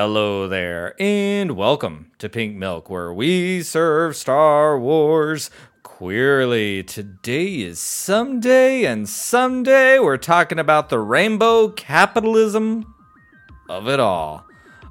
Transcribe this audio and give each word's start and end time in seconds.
Hello 0.00 0.46
there, 0.46 0.94
and 1.02 1.56
welcome 1.56 2.12
to 2.18 2.28
Pink 2.28 2.54
Milk, 2.54 2.88
where 2.88 3.12
we 3.12 3.64
serve 3.64 4.14
Star 4.14 4.78
Wars 4.78 5.50
queerly. 5.82 6.84
Today 6.84 7.62
is 7.62 7.80
someday, 7.80 8.84
and 8.84 9.08
someday 9.08 9.98
we're 9.98 10.16
talking 10.16 10.60
about 10.60 10.88
the 10.88 11.00
rainbow 11.00 11.70
capitalism 11.70 12.94
of 13.68 13.88
it 13.88 13.98
all. 13.98 14.46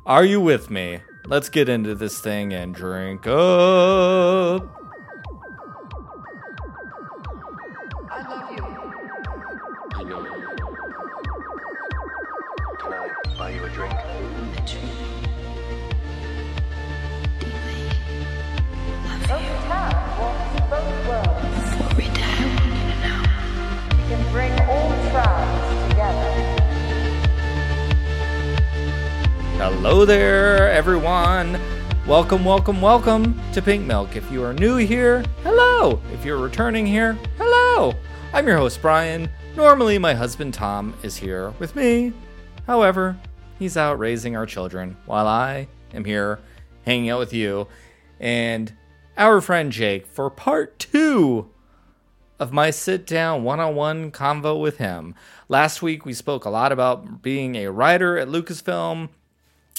Are 0.05 0.25
you 0.25 0.41
with 0.41 0.69
me? 0.69 0.99
Let's 1.25 1.47
get 1.47 1.69
into 1.69 1.95
this 1.95 2.19
thing 2.19 2.51
and 2.51 2.75
drink 2.75 3.25
up. 3.25 4.76
Hello 29.69 30.05
there, 30.05 30.71
everyone. 30.71 31.59
Welcome, 32.07 32.45
welcome, 32.45 32.79
welcome 32.79 33.37
to 33.51 33.61
Pink 33.61 33.85
Milk. 33.85 34.15
If 34.15 34.31
you 34.31 34.41
are 34.45 34.53
new 34.53 34.77
here, 34.77 35.25
hello. 35.43 36.01
If 36.13 36.23
you're 36.23 36.37
returning 36.37 36.85
here, 36.85 37.17
hello. 37.37 37.93
I'm 38.31 38.47
your 38.47 38.55
host, 38.55 38.81
Brian. 38.81 39.29
Normally, 39.57 39.97
my 39.97 40.13
husband, 40.13 40.53
Tom, 40.53 40.93
is 41.03 41.17
here 41.17 41.49
with 41.59 41.75
me. 41.75 42.13
However, 42.65 43.19
he's 43.59 43.75
out 43.75 43.99
raising 43.99 44.37
our 44.37 44.45
children 44.45 44.95
while 45.05 45.27
I 45.27 45.67
am 45.93 46.05
here 46.05 46.39
hanging 46.85 47.09
out 47.09 47.19
with 47.19 47.33
you 47.33 47.67
and 48.21 48.71
our 49.17 49.41
friend 49.41 49.73
Jake 49.73 50.07
for 50.07 50.29
part 50.29 50.79
two 50.79 51.49
of 52.39 52.53
my 52.53 52.69
sit 52.69 53.05
down 53.05 53.43
one 53.43 53.59
on 53.59 53.75
one 53.75 54.11
convo 54.11 54.61
with 54.61 54.77
him. 54.77 55.13
Last 55.49 55.81
week, 55.81 56.05
we 56.05 56.13
spoke 56.13 56.45
a 56.45 56.49
lot 56.49 56.71
about 56.71 57.21
being 57.21 57.55
a 57.55 57.69
writer 57.69 58.17
at 58.17 58.29
Lucasfilm 58.29 59.09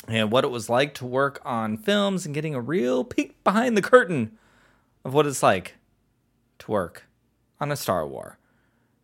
and 0.09 0.33
what 0.33 0.45
it 0.45 0.51
was 0.51 0.69
like 0.69 0.95
to 0.95 1.07
work 1.07 1.41
on 1.45 1.77
films 1.77 2.25
and 2.25 2.35
getting 2.35 2.55
a 2.55 2.61
real 2.61 3.05
peek 3.05 3.43
behind 3.45 3.77
the 3.77 3.83
curtain 3.83 4.37
of 5.05 5.15
what 5.15 5.27
it's 5.27 5.43
like 5.43 5.75
to 6.59 6.71
work 6.71 7.05
on 7.61 7.71
a 7.71 7.77
Star 7.77 8.07
War. 8.07 8.39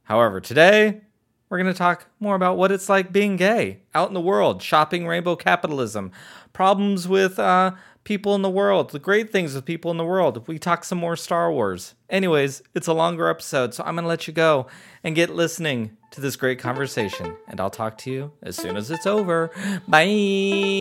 However, 0.05 0.41
today 0.41 1.03
we're 1.49 1.59
going 1.59 1.73
to 1.73 1.79
talk 1.79 2.07
more 2.19 2.35
about 2.35 2.57
what 2.57 2.73
it's 2.73 2.89
like 2.89 3.13
being 3.13 3.37
gay 3.37 3.81
out 3.95 4.09
in 4.09 4.15
the 4.15 4.21
world, 4.21 4.63
shopping 4.63 5.07
rainbow 5.07 5.37
capitalism, 5.37 6.11
problems 6.53 7.07
with 7.07 7.39
uh, 7.39 7.73
people 8.05 8.35
in 8.35 8.43
the 8.43 8.51
world, 8.51 8.91
the 8.91 8.99
great 8.99 9.31
things 9.31 9.55
with 9.55 9.65
people 9.65 9.91
in 9.91 9.97
the 9.97 10.05
world. 10.05 10.47
We 10.47 10.59
talk 10.59 10.85
some 10.85 10.99
more 10.99 11.17
Star 11.17 11.51
Wars. 11.51 11.95
Anyways, 12.09 12.63
it's 12.75 12.87
a 12.87 12.93
longer 12.93 13.29
episode, 13.29 13.75
so 13.75 13.83
I'm 13.85 13.95
going 13.95 14.05
to 14.05 14.09
let 14.09 14.27
you 14.29 14.33
go 14.33 14.67
and 15.03 15.15
get 15.15 15.31
listening 15.31 15.97
to 16.13 16.21
this 16.21 16.37
great 16.37 16.59
conversation. 16.59 17.37
And 17.49 17.61
I'll 17.61 17.71
talk 17.71 17.99
to 17.99 18.11
you 18.11 18.33
as 18.43 18.57
soon 18.57 18.77
as 18.77 18.91
it's 18.91 19.07
over. 19.07 19.51
Bye. 19.89 20.81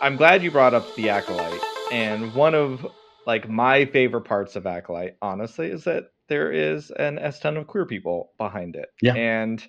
I'm 0.00 0.16
glad 0.16 0.42
you 0.42 0.50
brought 0.50 0.74
up 0.74 0.94
the 0.96 1.10
Acolyte. 1.10 1.60
And 1.92 2.34
one 2.34 2.54
of 2.54 2.86
like 3.26 3.48
my 3.48 3.84
favorite 3.86 4.22
parts 4.22 4.56
of 4.56 4.66
Acolyte, 4.66 5.16
honestly, 5.20 5.68
is 5.68 5.84
that 5.84 6.04
there 6.28 6.50
is 6.50 6.90
an 6.92 7.18
S 7.18 7.40
ton 7.40 7.56
of 7.56 7.66
queer 7.66 7.86
people 7.86 8.30
behind 8.38 8.76
it. 8.76 8.88
Yeah. 9.00 9.14
And 9.14 9.62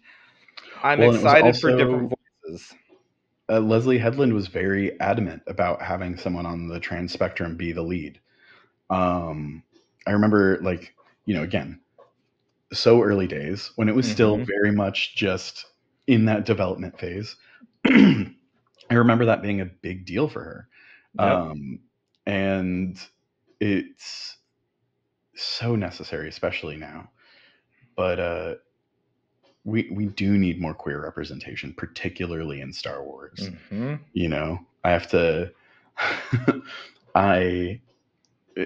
I'm 0.82 1.00
Well, 1.00 1.10
and 1.10 1.18
it 1.18 1.24
was 1.24 1.34
excited 1.34 1.58
for 1.58 1.76
different 1.76 2.14
voices. 2.44 2.74
Uh, 3.50 3.60
Leslie 3.60 3.98
Headland 3.98 4.34
was 4.34 4.48
very 4.48 5.00
adamant 5.00 5.44
about 5.48 5.82
having 5.82 6.18
someone 6.18 6.46
on 6.46 6.68
the 6.68 6.80
trans 6.80 7.12
spectrum 7.14 7.58
be 7.58 7.72
the 7.72 7.82
lead. 7.82 8.20
Um, 8.90 9.64
I 10.08 10.12
remember, 10.12 10.60
like, 10.62 10.96
you 11.26 11.34
know, 11.34 11.44
again, 11.44 11.82
so 12.72 13.02
early 13.02 13.28
days 13.28 13.72
when 13.76 13.90
it 13.90 13.96
was 13.96 14.10
still 14.10 14.38
Mhm. 14.38 14.48
very 14.48 14.72
much 14.72 15.16
just 15.16 15.66
in 16.08 16.26
that 16.26 16.46
development 16.46 17.00
phase. 17.00 17.36
I 17.86 18.34
remember 18.92 19.26
that 19.26 19.42
being 19.42 19.62
a 19.62 19.66
big 19.66 20.06
deal 20.06 20.28
for 20.28 20.44
her. 20.44 20.70
Yep. 21.20 21.28
Um, 21.30 21.80
and 22.26 23.00
it's 23.60 24.38
so 25.36 25.76
necessary, 25.76 26.30
especially 26.30 26.78
now. 26.78 27.10
But 27.96 28.20
uh, 28.20 28.56
we 29.66 29.90
we 29.92 30.06
do 30.08 30.38
need 30.38 30.60
more 30.60 30.74
queer 30.74 31.02
representation, 31.02 31.74
particularly 31.74 32.62
in 32.62 32.74
Star 32.74 33.04
Wars. 33.04 33.50
Mhm. 33.72 34.00
you 34.14 34.28
know 34.30 34.60
i 34.84 34.92
have 34.92 35.08
to 35.10 35.52
i 37.16 37.80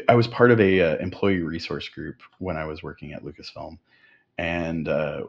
i 0.09 0.15
was 0.15 0.27
part 0.27 0.51
of 0.51 0.59
a 0.59 0.81
uh, 0.81 0.97
employee 0.97 1.39
resource 1.41 1.87
group 1.89 2.21
when 2.39 2.57
i 2.57 2.65
was 2.65 2.81
working 2.83 3.13
at 3.13 3.23
lucasfilm. 3.23 3.77
And 4.39 4.87
uh, 4.87 5.23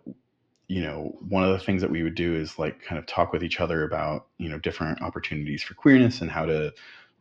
you 0.68 0.82
know 0.82 1.16
one 1.28 1.44
of 1.44 1.50
the 1.50 1.64
things 1.64 1.80
that 1.82 1.90
we 1.90 2.02
would 2.02 2.14
do 2.14 2.34
is 2.34 2.58
like 2.58 2.82
kind 2.82 2.98
of 2.98 3.06
talk 3.06 3.32
with 3.32 3.42
each 3.42 3.60
other 3.60 3.84
about 3.84 4.26
you 4.38 4.48
know 4.48 4.58
different 4.58 5.00
opportunities 5.02 5.62
for 5.62 5.74
queerness 5.74 6.20
and 6.20 6.30
how 6.30 6.44
to 6.44 6.72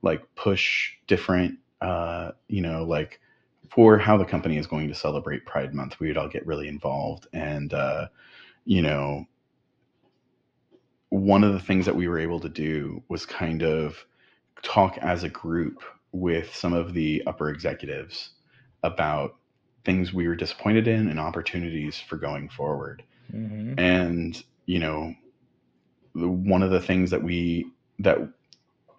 like 0.01 0.21
push 0.35 0.93
different 1.07 1.57
uh, 1.81 2.31
you 2.47 2.61
know 2.61 2.83
like 2.83 3.19
for 3.69 3.97
how 3.97 4.17
the 4.17 4.25
company 4.25 4.57
is 4.57 4.67
going 4.67 4.87
to 4.87 4.95
celebrate 4.95 5.45
pride 5.45 5.73
month. 5.73 5.99
We 5.99 6.07
would 6.07 6.17
all 6.17 6.29
get 6.29 6.45
really 6.47 6.67
involved 6.67 7.27
and 7.33 7.73
uh, 7.73 8.07
you 8.67 8.81
know 8.81 9.25
one 11.09 11.43
of 11.43 11.53
the 11.53 11.59
things 11.59 11.85
that 11.85 11.95
we 11.95 12.07
were 12.07 12.19
able 12.19 12.39
to 12.41 12.49
do 12.49 13.01
was 13.07 13.25
kind 13.25 13.63
of 13.63 14.05
talk 14.61 14.97
as 14.97 15.23
a 15.23 15.29
group 15.29 15.81
with 16.11 16.53
some 16.53 16.73
of 16.73 16.93
the 16.93 17.23
upper 17.25 17.49
executives 17.49 18.31
about 18.83 19.35
things 19.85 20.13
we 20.13 20.27
were 20.27 20.35
disappointed 20.35 20.85
in 20.87 21.07
and 21.07 21.17
opportunities 21.19 21.97
for 21.97 22.17
going 22.17 22.49
forward. 22.49 23.03
Mhm. 23.33 23.79
And, 23.79 24.43
you 24.65 24.79
know, 24.79 25.15
one 26.13 26.61
of 26.61 26.71
the 26.71 26.81
things 26.81 27.09
that 27.11 27.23
we, 27.23 27.71
that, 27.99 28.17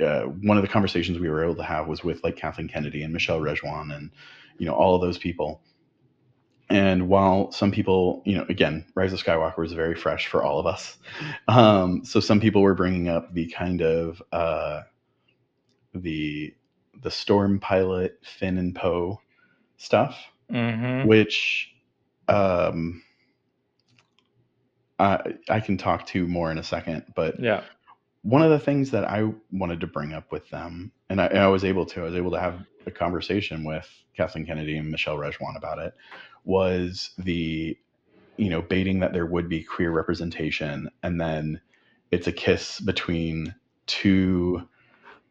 uh, 0.00 0.22
one 0.22 0.56
of 0.56 0.62
the 0.62 0.68
conversations 0.68 1.18
we 1.18 1.28
were 1.28 1.44
able 1.44 1.56
to 1.56 1.62
have 1.62 1.88
was 1.88 2.02
with 2.02 2.24
like 2.24 2.36
Kathleen 2.36 2.68
Kennedy 2.68 3.02
and 3.02 3.12
Michelle 3.12 3.40
Rejwan 3.40 3.94
and, 3.94 4.10
you 4.56 4.64
know, 4.64 4.74
all 4.74 4.94
of 4.94 5.02
those 5.02 5.18
people. 5.18 5.60
And 6.70 7.08
while 7.08 7.50
some 7.52 7.70
people, 7.70 8.22
you 8.26 8.36
know, 8.36 8.44
again, 8.48 8.84
Rise 8.94 9.12
of 9.12 9.22
Skywalker 9.24 9.56
was 9.58 9.72
very 9.72 9.94
fresh 9.94 10.26
for 10.26 10.42
all 10.42 10.58
of 10.58 10.66
us. 10.66 10.98
Um, 11.48 12.04
so 12.04 12.20
some 12.20 12.40
people 12.40 12.60
were 12.62 12.74
bringing 12.74 13.08
up 13.08 13.32
the 13.32 13.46
kind 13.46 13.80
of 13.80 14.22
uh, 14.32 14.82
the 15.94 16.54
the 17.02 17.10
storm 17.10 17.58
pilot 17.60 18.18
Finn 18.22 18.58
and 18.58 18.74
Poe 18.74 19.20
stuff, 19.78 20.18
Mhm. 20.50 21.06
which 21.06 21.72
um, 22.28 23.02
I 24.98 25.34
I 25.48 25.60
can 25.60 25.78
talk 25.78 26.06
to 26.08 26.26
more 26.26 26.50
in 26.50 26.58
a 26.58 26.62
second. 26.64 27.04
But 27.14 27.40
Yeah. 27.40 27.62
one 28.22 28.42
of 28.42 28.50
the 28.50 28.58
things 28.58 28.90
that 28.90 29.08
I 29.08 29.32
wanted 29.52 29.80
to 29.80 29.86
bring 29.86 30.12
up 30.12 30.30
with 30.32 30.48
them, 30.50 30.92
and 31.10 31.20
I, 31.20 31.26
and 31.26 31.38
I 31.38 31.48
was 31.48 31.64
able 31.64 31.86
to, 31.86 32.00
I 32.00 32.04
was 32.04 32.14
able 32.14 32.30
to 32.32 32.40
have 32.40 32.60
a 32.86 32.90
conversation 32.90 33.64
with 33.64 33.88
Kathleen 34.16 34.46
Kennedy 34.46 34.76
and 34.76 34.90
Michelle 34.90 35.16
Rejwan 35.16 35.56
about 35.56 35.78
it, 35.78 35.94
was 36.44 37.10
the, 37.18 37.76
you 38.36 38.48
know, 38.50 38.62
baiting 38.62 39.00
that 39.00 39.12
there 39.12 39.26
would 39.26 39.48
be 39.48 39.62
queer 39.62 39.90
representation, 39.90 40.90
and 41.02 41.20
then 41.20 41.60
it's 42.10 42.26
a 42.26 42.32
kiss 42.32 42.80
between 42.80 43.54
two 43.86 44.62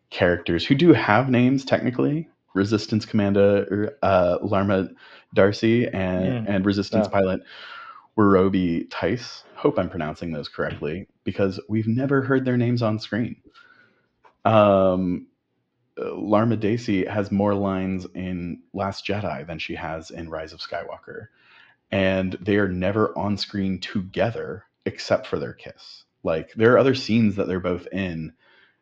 characters 0.09 0.65
who 0.65 0.75
do 0.75 0.93
have 0.93 1.29
names 1.29 1.65
technically, 1.65 2.29
Resistance 2.53 3.05
Commander 3.05 3.97
uh, 4.01 4.37
Larma 4.43 4.89
D'Acy 5.33 5.87
and 5.87 6.47
Mm. 6.47 6.49
and 6.49 6.65
Resistance 6.65 7.07
Yeah. 7.07 7.19
Pilot 7.19 7.41
Wrobie 8.17 8.89
Tyce. 8.89 9.43
Hope 9.55 9.77
I'm 9.77 9.89
pronouncing 9.89 10.31
those 10.31 10.49
correctly 10.49 11.07
because 11.23 11.59
we've 11.69 11.87
never 11.87 12.21
heard 12.21 12.45
their 12.45 12.57
names 12.57 12.81
on 12.81 12.99
screen. 12.99 13.35
Um, 14.45 15.27
Larma 15.99 16.59
D'Acy 16.59 17.05
has 17.05 17.31
more 17.31 17.53
lines 17.55 18.05
in 18.15 18.61
Last 18.73 19.05
Jedi 19.05 19.45
than 19.47 19.59
she 19.59 19.75
has 19.75 20.11
in 20.11 20.29
Rise 20.29 20.53
of 20.53 20.59
Skywalker, 20.59 21.27
and 21.91 22.33
they 22.41 22.57
are 22.57 22.69
never 22.69 23.17
on 23.17 23.37
screen 23.37 23.79
together 23.79 24.65
except 24.85 25.27
for 25.27 25.39
their 25.39 25.53
kiss. 25.53 26.03
Like 26.23 26.53
there 26.53 26.73
are 26.73 26.77
other 26.77 26.95
scenes 26.95 27.35
that 27.35 27.47
they're 27.47 27.59
both 27.59 27.87
in, 27.91 28.33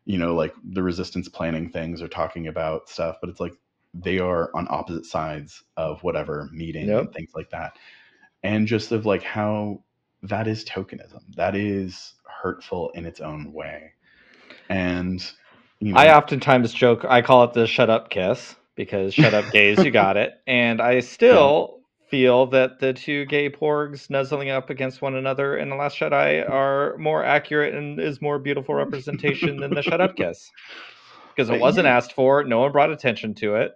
you 0.04 0.18
know, 0.18 0.34
like 0.34 0.54
the 0.64 0.82
Resistance 0.82 1.28
planning 1.28 1.70
things 1.70 2.02
or 2.02 2.08
talking 2.08 2.46
about 2.48 2.88
stuff, 2.88 3.16
but 3.20 3.30
it's 3.30 3.40
like 3.40 3.54
they 3.94 4.18
are 4.18 4.50
on 4.54 4.66
opposite 4.70 5.06
sides 5.06 5.62
of 5.76 6.02
whatever 6.02 6.48
meeting 6.52 6.88
Yep. 6.88 7.00
and 7.00 7.12
things 7.14 7.30
like 7.34 7.50
that 7.50 7.72
and 8.42 8.66
just 8.66 8.92
of 8.92 9.06
like 9.06 9.22
how 9.22 9.82
that 10.22 10.46
is 10.46 10.64
tokenism 10.64 11.20
that 11.36 11.54
is 11.56 12.14
hurtful 12.24 12.90
in 12.90 13.06
its 13.06 13.20
own 13.20 13.52
way 13.52 13.92
and 14.68 15.32
you 15.80 15.92
know 15.92 15.98
I 15.98 16.16
oftentimes 16.16 16.72
joke, 16.72 17.04
I 17.08 17.22
call 17.22 17.44
it 17.44 17.52
the 17.52 17.66
shut 17.66 17.90
up 17.90 18.10
kiss 18.10 18.56
because 18.74 19.14
shut 19.14 19.34
up 19.34 19.50
gays, 19.52 19.82
you 19.84 19.90
got 19.90 20.16
it. 20.16 20.32
And 20.46 20.80
I 20.80 21.00
still 21.00 21.80
feel 22.08 22.46
that 22.46 22.78
the 22.78 22.92
two 22.92 23.24
gay 23.26 23.50
porgs 23.50 24.08
nuzzling 24.10 24.50
up 24.50 24.70
against 24.70 25.02
one 25.02 25.16
another 25.16 25.56
in 25.56 25.68
The 25.68 25.76
Last 25.76 25.98
Jedi 25.98 26.48
are 26.48 26.96
more 26.98 27.24
accurate 27.24 27.74
and 27.74 27.98
is 27.98 28.22
more 28.22 28.38
beautiful 28.38 28.74
representation 28.74 29.56
than 29.56 29.74
the 29.74 29.82
Shut 29.82 30.00
Up 30.00 30.16
kiss. 30.16 30.50
Because 31.34 31.50
it 31.50 31.60
wasn't 31.60 31.86
yeah. 31.86 31.96
asked 31.96 32.12
for, 32.12 32.44
no 32.44 32.60
one 32.60 32.72
brought 32.72 32.90
attention 32.90 33.34
to 33.36 33.56
it. 33.56 33.72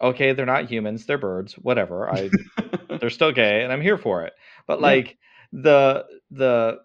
Okay, 0.00 0.32
they're 0.32 0.46
not 0.46 0.70
humans, 0.70 1.06
they're 1.06 1.18
birds, 1.18 1.54
whatever. 1.54 2.08
I 2.10 2.30
they're 3.00 3.10
still 3.10 3.32
gay 3.32 3.62
and 3.62 3.72
I'm 3.72 3.80
here 3.82 3.98
for 3.98 4.24
it. 4.24 4.32
But 4.66 4.80
Yeah. 4.80 4.86
like 4.88 5.18
the 5.52 6.06
the 6.30 6.78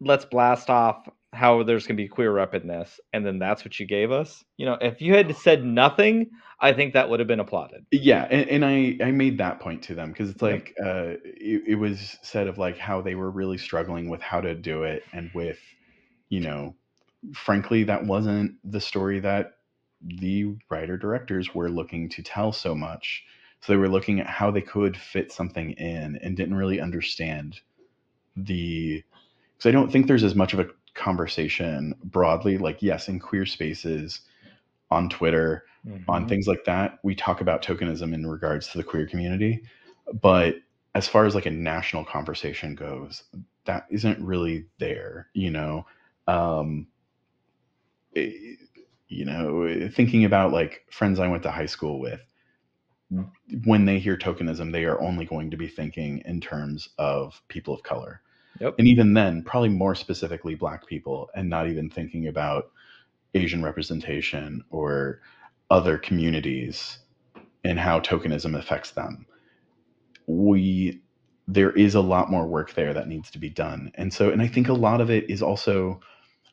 let's 0.00 0.24
blast 0.24 0.70
off 0.70 1.08
how 1.32 1.62
there's 1.62 1.86
gonna 1.86 1.96
be 1.96 2.08
queer 2.08 2.32
rep 2.32 2.54
in 2.54 2.66
this, 2.66 3.00
and 3.12 3.24
then 3.24 3.38
that's 3.38 3.64
what 3.64 3.78
you 3.80 3.86
gave 3.86 4.10
us. 4.12 4.44
You 4.56 4.66
know, 4.66 4.78
if 4.80 5.00
you 5.00 5.14
had 5.14 5.34
said 5.36 5.64
nothing, 5.64 6.30
I 6.60 6.72
think 6.72 6.94
that 6.94 7.08
would 7.10 7.18
have 7.20 7.26
been 7.26 7.40
applauded. 7.40 7.84
yeah 7.90 8.28
and, 8.30 8.48
and 8.48 8.64
i 8.64 8.96
i 9.04 9.10
made 9.10 9.38
that 9.38 9.58
point 9.60 9.82
to 9.82 9.94
them 9.94 10.12
because 10.12 10.30
it's 10.30 10.42
like 10.42 10.74
uh 10.80 11.14
it, 11.24 11.62
it 11.66 11.74
was 11.74 12.16
said 12.22 12.46
of 12.46 12.56
like 12.56 12.78
how 12.78 13.00
they 13.02 13.16
were 13.16 13.30
really 13.30 13.58
struggling 13.58 14.08
with 14.08 14.20
how 14.20 14.40
to 14.40 14.54
do 14.54 14.84
it 14.84 15.02
and 15.12 15.30
with 15.34 15.58
you 16.28 16.40
know 16.40 16.74
frankly 17.34 17.82
that 17.84 18.04
wasn't 18.04 18.54
the 18.70 18.80
story 18.80 19.18
that 19.20 19.54
the 20.00 20.54
writer 20.70 20.96
directors 20.96 21.54
were 21.54 21.68
looking 21.68 22.08
to 22.08 22.22
tell 22.22 22.52
so 22.52 22.74
much 22.74 23.24
so 23.60 23.72
they 23.72 23.76
were 23.76 23.88
looking 23.88 24.20
at 24.20 24.26
how 24.26 24.50
they 24.50 24.60
could 24.62 24.96
fit 24.96 25.32
something 25.32 25.72
in 25.72 26.16
and 26.22 26.36
didn't 26.36 26.54
really 26.54 26.80
understand 26.80 27.60
the 28.36 29.02
because 29.56 29.68
i 29.68 29.72
don't 29.72 29.90
think 29.90 30.06
there's 30.06 30.24
as 30.24 30.34
much 30.36 30.52
of 30.52 30.60
a 30.60 30.68
conversation 30.94 31.94
broadly 32.04 32.58
like 32.58 32.82
yes 32.82 33.08
in 33.08 33.18
queer 33.18 33.46
spaces 33.46 34.20
on 34.90 35.08
twitter 35.08 35.64
on 36.08 36.26
Mhm. 36.26 36.28
things 36.28 36.46
like 36.46 36.64
that 36.64 36.98
we 37.02 37.14
talk 37.14 37.40
about 37.40 37.62
tokenism 37.62 38.12
in 38.14 38.26
regards 38.26 38.68
to 38.68 38.78
the 38.78 38.84
queer 38.84 39.06
community. 39.06 39.62
But 40.20 40.56
as 40.94 41.08
far 41.08 41.24
as 41.26 41.34
like 41.34 41.46
a 41.46 41.50
national 41.50 42.04
conversation 42.04 42.74
goes 42.74 43.24
that 43.64 43.86
isn't 43.90 44.24
really 44.24 44.66
there 44.78 45.28
you 45.34 45.50
know? 45.50 45.86
Um 46.26 46.88
eh, 48.16 48.56
you 49.08 49.24
know 49.24 49.88
thinking 49.92 50.24
about 50.24 50.52
like 50.52 50.86
friends 50.90 51.18
i 51.18 51.28
went 51.28 51.42
to 51.42 51.50
high 51.50 51.66
school 51.66 52.00
with 52.00 52.20
when 53.64 53.84
they 53.84 53.98
hear 53.98 54.16
tokenism 54.16 54.72
they 54.72 54.84
are 54.84 55.00
only 55.00 55.24
going 55.24 55.50
to 55.50 55.56
be 55.56 55.68
thinking 55.68 56.18
in 56.24 56.40
terms 56.40 56.88
of 56.98 57.42
people 57.48 57.74
of 57.74 57.82
color 57.82 58.22
Yep. 58.60 58.74
and 58.78 58.88
even 58.88 59.14
then 59.14 59.42
probably 59.42 59.70
more 59.70 59.94
specifically 59.94 60.54
black 60.54 60.86
people 60.86 61.30
and 61.34 61.48
not 61.48 61.68
even 61.68 61.90
thinking 61.90 62.28
about 62.28 62.70
asian 63.34 63.62
representation 63.62 64.62
or 64.70 65.20
other 65.70 65.98
communities 65.98 66.98
and 67.64 67.78
how 67.78 68.00
tokenism 68.00 68.58
affects 68.58 68.90
them 68.92 69.26
we 70.26 71.00
there 71.48 71.70
is 71.72 71.94
a 71.94 72.00
lot 72.00 72.30
more 72.30 72.46
work 72.46 72.74
there 72.74 72.94
that 72.94 73.08
needs 73.08 73.30
to 73.30 73.38
be 73.38 73.48
done 73.48 73.90
and 73.94 74.12
so 74.12 74.30
and 74.30 74.42
i 74.42 74.46
think 74.46 74.68
a 74.68 74.72
lot 74.72 75.00
of 75.00 75.10
it 75.10 75.28
is 75.30 75.42
also 75.42 76.00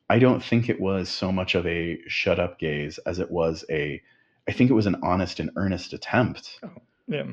i 0.10 0.18
don't 0.18 0.44
think 0.44 0.70
it 0.70 0.80
was 0.80 1.10
so 1.10 1.32
much 1.32 1.56
of 1.56 1.66
a 1.68 2.00
shut 2.08 2.40
up 2.40 2.60
gays 2.60 2.98
as 3.06 3.20
it 3.20 3.30
was 3.30 3.64
a 3.70 4.02
i 4.48 4.52
think 4.52 4.70
it 4.70 4.74
was 4.74 4.88
an 4.88 4.96
honest 5.04 5.40
and 5.40 5.52
earnest 5.56 5.94
attempt 5.94 6.60
oh, 6.64 6.70
Yeah. 7.08 7.24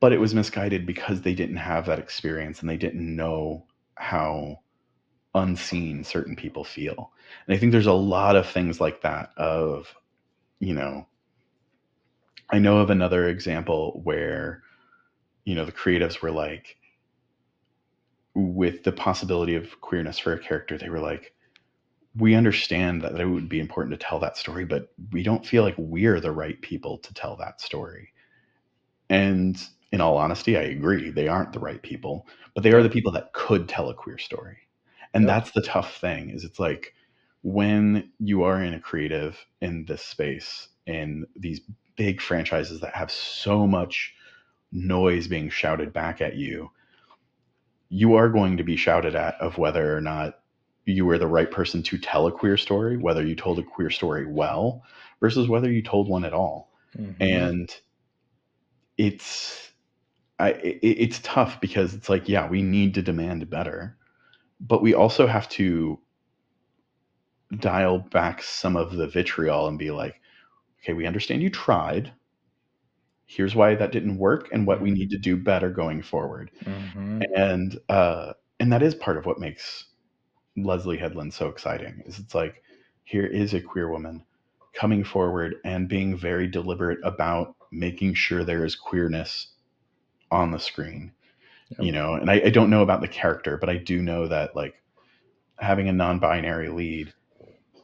But 0.00 0.12
it 0.12 0.20
was 0.20 0.34
misguided 0.34 0.86
because 0.86 1.22
they 1.22 1.34
didn't 1.34 1.56
have 1.56 1.86
that 1.86 1.98
experience 1.98 2.60
and 2.60 2.68
they 2.68 2.76
didn't 2.76 3.14
know 3.14 3.66
how 3.96 4.58
unseen 5.34 6.02
certain 6.02 6.34
people 6.34 6.64
feel. 6.64 7.12
And 7.46 7.54
i 7.54 7.58
think 7.58 7.72
there's 7.72 7.86
a 7.86 7.92
lot 7.92 8.36
of 8.36 8.48
things 8.48 8.80
like 8.80 9.02
that 9.02 9.30
of 9.36 9.94
you 10.58 10.74
know 10.74 11.06
i 12.50 12.58
know 12.58 12.78
of 12.78 12.90
another 12.90 13.28
example 13.28 14.00
where 14.04 14.62
you 15.44 15.54
know 15.54 15.64
the 15.64 15.72
creatives 15.72 16.20
were 16.20 16.30
like 16.32 16.76
with 18.34 18.82
the 18.84 18.92
possibility 18.92 19.54
of 19.54 19.80
queerness 19.80 20.18
for 20.18 20.32
a 20.32 20.38
character 20.38 20.76
they 20.76 20.88
were 20.88 21.00
like 21.00 21.32
we 22.16 22.34
understand 22.34 23.02
that 23.02 23.20
it 23.20 23.26
would 23.26 23.48
be 23.48 23.60
important 23.60 23.98
to 23.98 24.04
tell 24.04 24.18
that 24.18 24.36
story 24.36 24.64
but 24.64 24.92
we 25.12 25.22
don't 25.22 25.46
feel 25.46 25.62
like 25.62 25.76
we're 25.78 26.20
the 26.20 26.32
right 26.32 26.60
people 26.60 26.98
to 26.98 27.14
tell 27.14 27.36
that 27.36 27.60
story. 27.60 28.12
And 29.08 29.60
in 29.92 30.00
all 30.00 30.16
honesty 30.16 30.56
i 30.56 30.62
agree 30.62 31.10
they 31.10 31.28
aren't 31.28 31.52
the 31.52 31.58
right 31.58 31.82
people 31.82 32.26
but 32.54 32.62
they 32.62 32.72
are 32.72 32.82
the 32.82 32.88
people 32.90 33.12
that 33.12 33.32
could 33.32 33.68
tell 33.68 33.88
a 33.90 33.94
queer 33.94 34.18
story 34.18 34.58
and 35.14 35.24
Yep. 35.24 35.28
that's 35.28 35.50
the 35.52 35.62
tough 35.62 35.96
thing 35.98 36.30
is 36.30 36.44
it's 36.44 36.60
like 36.60 36.94
when 37.42 38.10
you 38.18 38.42
are 38.42 38.62
in 38.62 38.74
a 38.74 38.80
creative 38.80 39.38
in 39.60 39.84
this 39.86 40.02
space 40.02 40.68
in 40.86 41.26
these 41.36 41.60
big 41.96 42.20
franchises 42.20 42.80
that 42.80 42.94
have 42.94 43.10
so 43.10 43.66
much 43.66 44.14
noise 44.72 45.26
being 45.26 45.50
shouted 45.50 45.92
back 45.92 46.20
at 46.20 46.36
you 46.36 46.70
you 47.88 48.14
are 48.14 48.28
going 48.28 48.56
to 48.56 48.62
be 48.62 48.76
shouted 48.76 49.16
at 49.16 49.34
of 49.40 49.58
whether 49.58 49.96
or 49.96 50.00
not 50.00 50.40
you 50.84 51.04
were 51.04 51.18
the 51.18 51.26
right 51.26 51.50
person 51.50 51.82
to 51.82 51.98
tell 51.98 52.26
a 52.26 52.32
queer 52.32 52.56
story 52.56 52.96
whether 52.96 53.26
you 53.26 53.34
told 53.34 53.58
a 53.58 53.62
queer 53.62 53.90
story 53.90 54.26
well 54.26 54.82
versus 55.20 55.48
whether 55.48 55.70
you 55.70 55.82
told 55.82 56.08
one 56.08 56.24
at 56.24 56.32
all 56.32 56.70
Mhm. 56.96 57.14
and 57.20 57.74
it's 58.96 59.69
I, 60.40 60.48
it, 60.50 60.78
it's 60.82 61.20
tough 61.22 61.60
because 61.60 61.94
it's 61.94 62.08
like 62.08 62.28
yeah 62.28 62.48
we 62.48 62.62
need 62.62 62.94
to 62.94 63.02
demand 63.02 63.48
better 63.50 63.96
but 64.60 64.82
we 64.82 64.94
also 64.94 65.26
have 65.26 65.48
to 65.50 65.98
dial 67.58 67.98
back 67.98 68.42
some 68.42 68.76
of 68.76 68.92
the 68.96 69.08
vitriol 69.08 69.66
and 69.68 69.78
be 69.78 69.90
like 69.90 70.20
okay 70.82 70.92
we 70.92 71.06
understand 71.06 71.42
you 71.42 71.50
tried. 71.50 72.12
Here's 73.26 73.54
why 73.54 73.76
that 73.76 73.92
didn't 73.92 74.18
work 74.18 74.48
and 74.52 74.66
what 74.66 74.80
we 74.80 74.90
need 74.90 75.10
to 75.10 75.18
do 75.18 75.36
better 75.36 75.70
going 75.70 76.02
forward. 76.02 76.50
Mhm. 76.64 77.24
and 77.36 77.78
uh 77.88 78.32
and 78.58 78.72
that 78.72 78.82
is 78.82 78.94
part 78.94 79.16
of 79.16 79.26
what 79.26 79.38
makes 79.38 79.86
leslie 80.56 80.98
headland 80.98 81.32
so 81.32 81.48
exciting 81.48 82.02
is 82.06 82.18
it's 82.18 82.34
like 82.34 82.62
here 83.04 83.26
is 83.26 83.54
a 83.54 83.60
queer 83.60 83.90
woman 83.90 84.24
coming 84.74 85.04
forward 85.04 85.56
and 85.64 85.88
being 85.88 86.16
very 86.16 86.46
deliberate 86.48 86.98
about 87.04 87.54
making 87.72 88.14
sure 88.14 88.44
there 88.44 88.64
is 88.64 88.76
queerness 88.76 89.48
on 90.30 90.50
the 90.50 90.58
screen 90.58 91.12
Yep. 91.70 91.82
you 91.86 91.92
know 91.92 92.14
and 92.14 92.28
I, 92.30 92.34
I 92.46 92.50
don't 92.50 92.70
know 92.70 92.82
about 92.82 93.00
the 93.00 93.06
character 93.08 93.56
but 93.56 93.68
i 93.68 93.76
do 93.76 94.02
know 94.02 94.26
that 94.26 94.56
like 94.56 94.74
having 95.60 95.88
a 95.88 95.92
non-binary 95.92 96.68
lead 96.68 97.12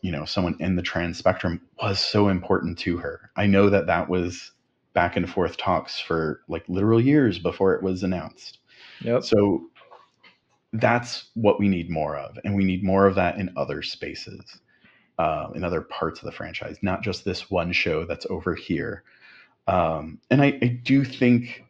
you 0.00 0.10
know 0.10 0.24
someone 0.24 0.56
in 0.58 0.74
the 0.74 0.82
trans 0.82 1.18
spectrum 1.18 1.60
was 1.80 2.00
so 2.00 2.28
important 2.28 2.78
to 2.80 2.96
her 2.96 3.30
i 3.36 3.46
know 3.46 3.70
that 3.70 3.86
that 3.86 4.08
was 4.08 4.50
back 4.92 5.16
and 5.16 5.30
forth 5.30 5.56
talks 5.56 6.00
for 6.00 6.40
like 6.48 6.64
literal 6.68 7.00
years 7.00 7.38
before 7.38 7.74
it 7.74 7.82
was 7.82 8.02
announced 8.02 8.58
Yep. 9.02 9.22
so 9.24 9.68
that's 10.72 11.26
what 11.34 11.60
we 11.60 11.68
need 11.68 11.88
more 11.90 12.16
of 12.16 12.38
and 12.44 12.54
we 12.56 12.64
need 12.64 12.82
more 12.82 13.06
of 13.06 13.14
that 13.14 13.38
in 13.38 13.52
other 13.56 13.82
spaces 13.82 14.58
uh, 15.18 15.48
in 15.54 15.64
other 15.64 15.80
parts 15.80 16.20
of 16.20 16.26
the 16.26 16.32
franchise 16.32 16.76
not 16.82 17.02
just 17.02 17.24
this 17.24 17.50
one 17.50 17.72
show 17.72 18.04
that's 18.04 18.26
over 18.30 18.54
here 18.54 19.04
um, 19.68 20.18
and 20.30 20.42
I, 20.42 20.58
I 20.62 20.66
do 20.82 21.04
think 21.04 21.64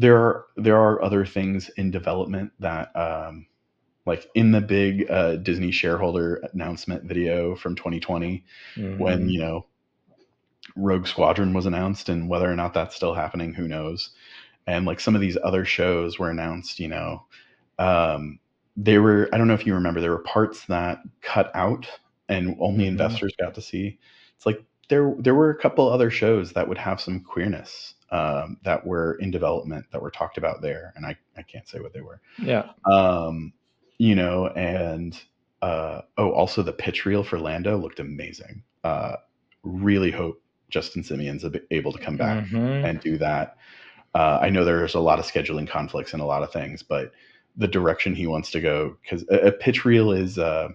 there 0.00 0.16
are 0.18 0.46
there 0.56 0.78
are 0.78 1.02
other 1.02 1.24
things 1.26 1.68
in 1.76 1.90
development 1.90 2.52
that 2.60 2.94
um, 2.96 3.46
like 4.06 4.28
in 4.34 4.52
the 4.52 4.60
big 4.62 5.10
uh, 5.10 5.36
disney 5.36 5.72
shareholder 5.72 6.36
announcement 6.54 7.04
video 7.04 7.56
from 7.56 7.76
2020 7.76 8.44
when 8.96 9.28
Mhm. 9.28 9.30
you 9.30 9.40
know 9.40 9.66
rogue 10.76 11.06
squadron 11.06 11.52
was 11.52 11.66
announced 11.66 12.08
and 12.08 12.28
whether 12.28 12.50
or 12.50 12.54
not 12.56 12.72
that's 12.74 12.94
still 12.94 13.14
happening 13.14 13.52
who 13.52 13.66
knows 13.66 14.10
and 14.66 14.86
like 14.86 15.00
some 15.00 15.14
of 15.14 15.20
these 15.20 15.38
other 15.44 15.64
shows 15.64 16.18
were 16.18 16.30
announced 16.30 16.80
you 16.80 16.88
know 16.88 17.24
um, 17.78 18.38
they 18.76 18.98
were 18.98 19.28
i 19.32 19.38
don't 19.38 19.48
know 19.48 19.54
if 19.54 19.66
you 19.66 19.74
remember 19.74 20.00
there 20.00 20.12
were 20.12 20.20
parts 20.24 20.66
that 20.66 21.00
cut 21.22 21.50
out 21.54 21.86
and 22.28 22.56
only 22.60 22.86
Mhm. 22.86 22.86
investors 22.86 23.32
got 23.40 23.54
to 23.54 23.62
see 23.62 23.98
it's 24.36 24.46
like 24.46 24.64
there 24.90 25.14
there 25.18 25.34
were 25.34 25.48
a 25.50 25.56
couple 25.56 25.88
other 25.88 26.10
shows 26.10 26.52
that 26.52 26.68
would 26.68 26.76
have 26.78 27.00
some 27.00 27.20
queerness 27.20 27.94
um, 28.10 28.58
that 28.64 28.86
were 28.86 29.14
in 29.14 29.30
development 29.30 29.86
that 29.92 30.02
were 30.02 30.10
talked 30.10 30.36
about 30.36 30.60
there 30.60 30.92
and 30.96 31.06
i, 31.06 31.16
I 31.38 31.42
can't 31.42 31.66
say 31.66 31.80
what 31.80 31.94
they 31.94 32.02
were 32.02 32.20
yeah. 32.38 32.72
um, 32.92 33.54
you 34.00 34.14
know, 34.14 34.46
and 34.46 35.20
uh, 35.60 36.00
oh, 36.16 36.30
also 36.30 36.62
the 36.62 36.72
pitch 36.72 37.04
reel 37.04 37.22
for 37.22 37.38
Lando 37.38 37.76
looked 37.76 38.00
amazing. 38.00 38.62
Uh, 38.82 39.16
really 39.62 40.10
hope 40.10 40.42
Justin 40.70 41.02
Simien's 41.04 41.44
able 41.70 41.92
to 41.92 41.98
come 41.98 42.16
back 42.16 42.46
Mhm. 42.46 42.82
and 42.88 42.98
do 43.02 43.18
that. 43.18 43.58
Uh, 44.14 44.38
I 44.40 44.48
know 44.48 44.64
there's 44.64 44.94
a 44.94 45.00
lot 45.00 45.18
of 45.18 45.26
scheduling 45.26 45.68
conflicts 45.68 46.14
and 46.14 46.22
a 46.22 46.24
lot 46.24 46.42
of 46.42 46.50
things, 46.50 46.82
but 46.82 47.12
the 47.56 47.68
direction 47.68 48.14
he 48.14 48.26
wants 48.26 48.50
to 48.52 48.62
go, 48.62 48.96
because 49.02 49.22
a, 49.28 49.48
a 49.48 49.52
pitch 49.52 49.84
reel 49.84 50.12
is 50.12 50.38
uh, 50.38 50.70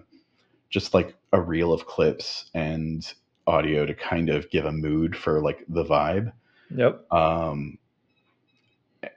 just 0.70 0.94
like 0.94 1.16
a 1.32 1.40
reel 1.40 1.72
of 1.72 1.86
clips 1.86 2.48
and 2.54 3.12
audio 3.46 3.86
to 3.86 3.94
kind 3.94 4.28
of 4.30 4.50
give 4.50 4.64
a 4.64 4.72
mood 4.72 5.16
for 5.16 5.40
like 5.40 5.64
the 5.68 5.84
vibe 5.84 6.32
Yep. 6.70 7.12
um, 7.12 7.78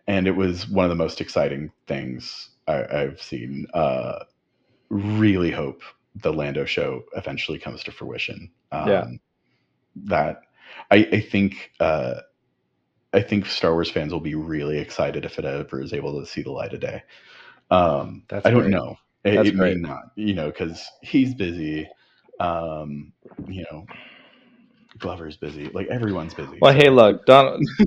and 0.08 0.28
it 0.28 0.36
was 0.36 0.68
one 0.68 0.86
of 0.86 0.90
the 0.90 0.96
most 0.96 1.22
exciting 1.22 1.72
things 1.88 2.50
I, 2.68 2.86
I've 2.86 3.22
seen. 3.22 3.68
Uh, 3.74 4.24
really 4.90 5.52
hope 5.52 5.82
the 6.16 6.34
Lando 6.34 6.66
show 6.66 7.04
eventually 7.16 7.60
comes 7.60 7.84
to 7.84 7.92
fruition. 7.92 8.52
Um, 8.72 8.88
Yeah. 8.90 9.08
That 10.06 10.42
I, 10.92 10.98
I 11.12 11.20
think 11.22 11.72
uh, 11.80 12.22
I 13.14 13.22
think 13.22 13.46
Star 13.48 13.74
Wars 13.74 13.90
fans 13.90 14.14
will 14.14 14.20
be 14.20 14.36
really 14.36 14.78
excited 14.78 15.26
if 15.26 15.40
it 15.40 15.46
ever 15.46 15.82
is 15.82 15.94
able 15.94 16.20
to 16.20 16.26
see 16.28 16.42
the 16.44 16.52
light 16.52 16.74
of 16.74 16.80
day. 16.82 17.04
Um, 17.72 18.24
That's 18.30 18.46
I 18.46 18.52
don't 18.52 18.62
great. 18.62 18.72
know. 18.72 18.96
It, 19.24 19.48
it 19.48 19.56
may 19.56 19.76
not, 19.76 20.12
you 20.16 20.34
know, 20.34 20.48
because 20.48 20.88
he's 21.02 21.34
busy. 21.34 21.90
Um, 22.40 23.12
you 23.48 23.66
know, 23.72 23.86
Glover's 24.98 25.38
busy. 25.38 25.70
Like 25.70 25.88
everyone's 25.88 26.34
busy. 26.34 26.58
Well, 26.62 26.74
so- 26.74 26.78
hey, 26.80 26.90
look, 26.90 27.26
Don, 27.26 27.62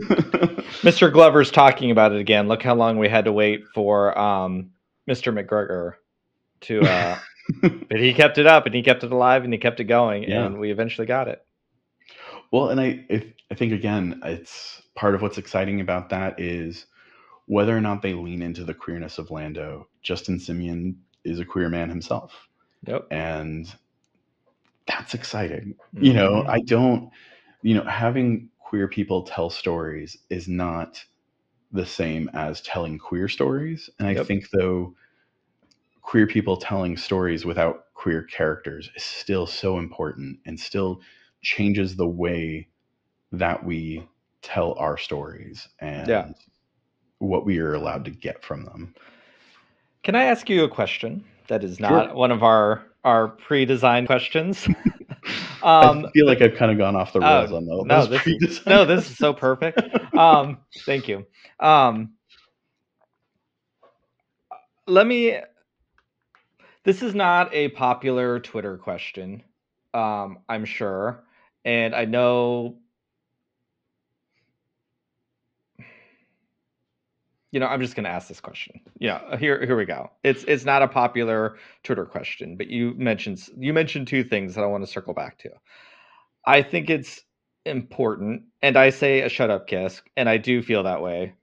Mr. 0.83 1.13
Glover's 1.13 1.51
talking 1.51 1.91
about 1.91 2.13
it 2.13 2.21
again. 2.21 2.49
Look 2.49 2.63
how 2.63 2.75
long 2.75 2.99
we 2.99 3.09
had 3.09 3.25
to 3.25 3.33
wait 3.33 3.65
for 3.75 4.17
um, 4.19 4.71
Mr. 5.11 5.33
McGregor 5.37 5.95
to, 6.63 6.81
uh, 6.83 7.19
but 7.89 7.99
he 7.99 8.15
kept 8.15 8.39
it 8.39 8.47
up 8.47 8.67
and 8.67 8.75
he 8.75 8.83
kept 8.83 9.03
it 9.05 9.13
alive 9.13 9.45
and 9.45 9.53
he 9.53 9.59
kept 9.59 9.81
it 9.81 9.85
going, 9.85 10.25
Yeah. 10.25 10.45
and 10.47 10.59
we 10.59 10.71
eventually 10.71 11.07
got 11.07 11.29
it. 11.29 11.45
Well, 12.53 12.69
and 12.69 12.81
I, 12.81 13.05
if, 13.09 13.25
I 13.51 13.55
think 13.55 13.73
again, 13.73 14.21
it's 14.25 14.83
part 14.95 15.15
of 15.15 15.23
what's 15.23 15.39
exciting 15.39 15.81
about 15.81 16.11
that 16.11 16.39
is 16.39 16.87
whether 17.47 17.77
or 17.77 17.81
not 17.81 18.03
they 18.03 18.13
lean 18.15 18.43
into 18.43 18.63
the 18.65 18.75
queerness 18.75 19.19
of 19.19 19.31
Lando. 19.31 19.89
Justin 20.03 20.39
Simien 20.39 20.95
is 21.25 21.41
a 21.41 21.45
queer 21.45 21.69
man 21.69 21.89
himself, 21.89 22.49
Yep. 22.87 23.07
and 23.11 23.73
that's 24.87 25.15
exciting. 25.15 25.75
You 25.99 26.13
know, 26.15 26.43
Mhm. 26.43 26.49
I 26.49 26.61
don't, 26.61 27.11
you 27.63 27.75
know, 27.75 27.85
having 27.85 28.51
queer 28.59 28.89
people 28.89 29.23
tell 29.23 29.51
stories 29.51 30.17
is 30.31 30.49
not 30.49 31.05
the 31.73 31.87
same 31.87 32.29
as 32.35 32.61
telling 32.63 32.99
queer 32.99 33.29
stories, 33.29 33.89
and 33.99 34.09
I 34.09 34.15
Yep. 34.15 34.27
think 34.27 34.51
though 34.51 34.95
queer 36.03 36.27
people 36.27 36.57
telling 36.57 36.97
stories 36.97 37.45
without 37.45 37.85
queer 37.95 38.23
characters 38.25 38.91
is 38.97 39.03
still 39.05 39.47
so 39.47 39.79
important 39.79 40.39
and 40.47 40.59
still 40.59 41.01
changes 41.43 41.97
the 41.97 42.09
way 42.09 42.69
that 43.31 43.65
we 43.65 44.07
tell 44.43 44.75
our 44.75 44.99
stories 44.99 45.69
and 45.81 46.09
Yeah. 46.09 46.29
what 47.19 47.47
we 47.47 47.59
are 47.59 47.75
allowed 47.75 48.05
to 48.05 48.11
get 48.11 48.45
from 48.45 48.65
them. 48.65 48.95
Can 50.03 50.15
I 50.17 50.25
ask 50.25 50.51
you 50.51 50.65
a 50.65 50.69
question 50.69 51.25
that 51.53 51.63
is 51.63 51.79
not 51.79 52.07
Sure. 52.07 52.15
one 52.15 52.33
of 52.33 52.43
our 52.43 52.83
our 53.05 53.29
pre-designed 53.29 54.07
questions? 54.07 54.67
I 55.63 55.85
um, 55.85 56.09
feel 56.15 56.27
like 56.27 56.41
I've 56.41 56.55
kind 56.55 56.73
of 56.73 56.79
gone 56.79 56.97
off 56.97 57.13
the 57.13 57.21
rails 57.21 57.53
on 57.53 57.67
those. 57.67 57.85
no, 57.85 58.07
this 58.07 58.27
is, 58.27 58.67
no, 58.67 58.85
this 58.85 59.11
is 59.11 59.17
so 59.17 59.33
perfect. 59.33 59.81
Um, 60.15 60.59
thank 60.85 61.09
you. 61.09 61.25
Um, 61.59 62.13
let 64.87 65.07
me. 65.07 65.39
This 66.85 67.03
is 67.03 67.15
not 67.15 67.55
a 67.55 67.69
popular 67.69 68.41
Twitter 68.41 68.77
question, 68.77 69.43
um, 69.95 70.41
I'm 70.51 70.67
sure, 70.67 71.25
and 71.65 71.95
I 71.95 72.05
know. 72.05 72.77
You 77.53 77.61
know, 77.61 77.67
I'm 77.67 77.83
just 77.83 77.95
going 77.95 78.05
to 78.05 78.11
ask 78.11 78.29
this 78.29 78.41
question. 78.41 78.81
Yeah, 78.99 79.37
here, 79.37 79.65
here 79.65 79.77
we 79.77 79.85
go. 79.85 80.11
It's 80.25 80.43
it's 80.45 80.65
not 80.65 80.83
a 80.83 80.89
popular 80.89 81.59
Twitter 81.85 82.07
question, 82.07 82.57
but 82.57 82.69
you 82.69 82.95
mentioned 82.97 83.41
you 83.59 83.75
mentioned 83.75 84.09
two 84.09 84.25
things 84.25 84.55
that 84.55 84.65
I 84.65 84.67
want 84.67 84.85
to 84.85 84.91
circle 84.91 85.13
back 85.13 85.39
to. 85.41 85.51
I 86.47 86.63
think 86.63 86.89
it's 86.89 87.21
important, 87.67 88.45
and 88.63 88.77
I 88.79 88.89
say 88.89 89.21
a 89.21 89.29
shut 89.29 89.51
up 89.51 89.67
kiss, 89.67 90.01
and 90.17 90.31
I 90.31 90.39
do 90.39 90.63
feel 90.63 90.85
that 90.85 91.03
way. 91.03 91.35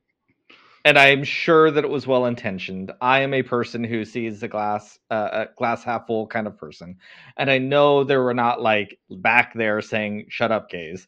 And 0.83 0.97
I'm 0.97 1.23
sure 1.23 1.69
that 1.69 1.83
it 1.83 1.89
was 1.89 2.07
well 2.07 2.25
intentioned. 2.25 2.91
I 3.01 3.19
am 3.19 3.33
a 3.33 3.43
person 3.43 3.83
who 3.83 4.03
sees 4.03 4.39
the 4.39 4.47
glass 4.47 4.97
uh, 5.11 5.29
a 5.31 5.47
glass 5.57 5.83
half 5.83 6.07
full 6.07 6.25
kind 6.25 6.47
of 6.47 6.57
person, 6.57 6.97
and 7.37 7.51
I 7.51 7.59
know 7.59 8.03
there 8.03 8.23
were 8.23 8.33
not 8.33 8.63
like 8.63 8.97
back 9.11 9.53
there 9.53 9.79
saying 9.81 10.25
"shut 10.29 10.51
up, 10.51 10.71
gays," 10.71 11.05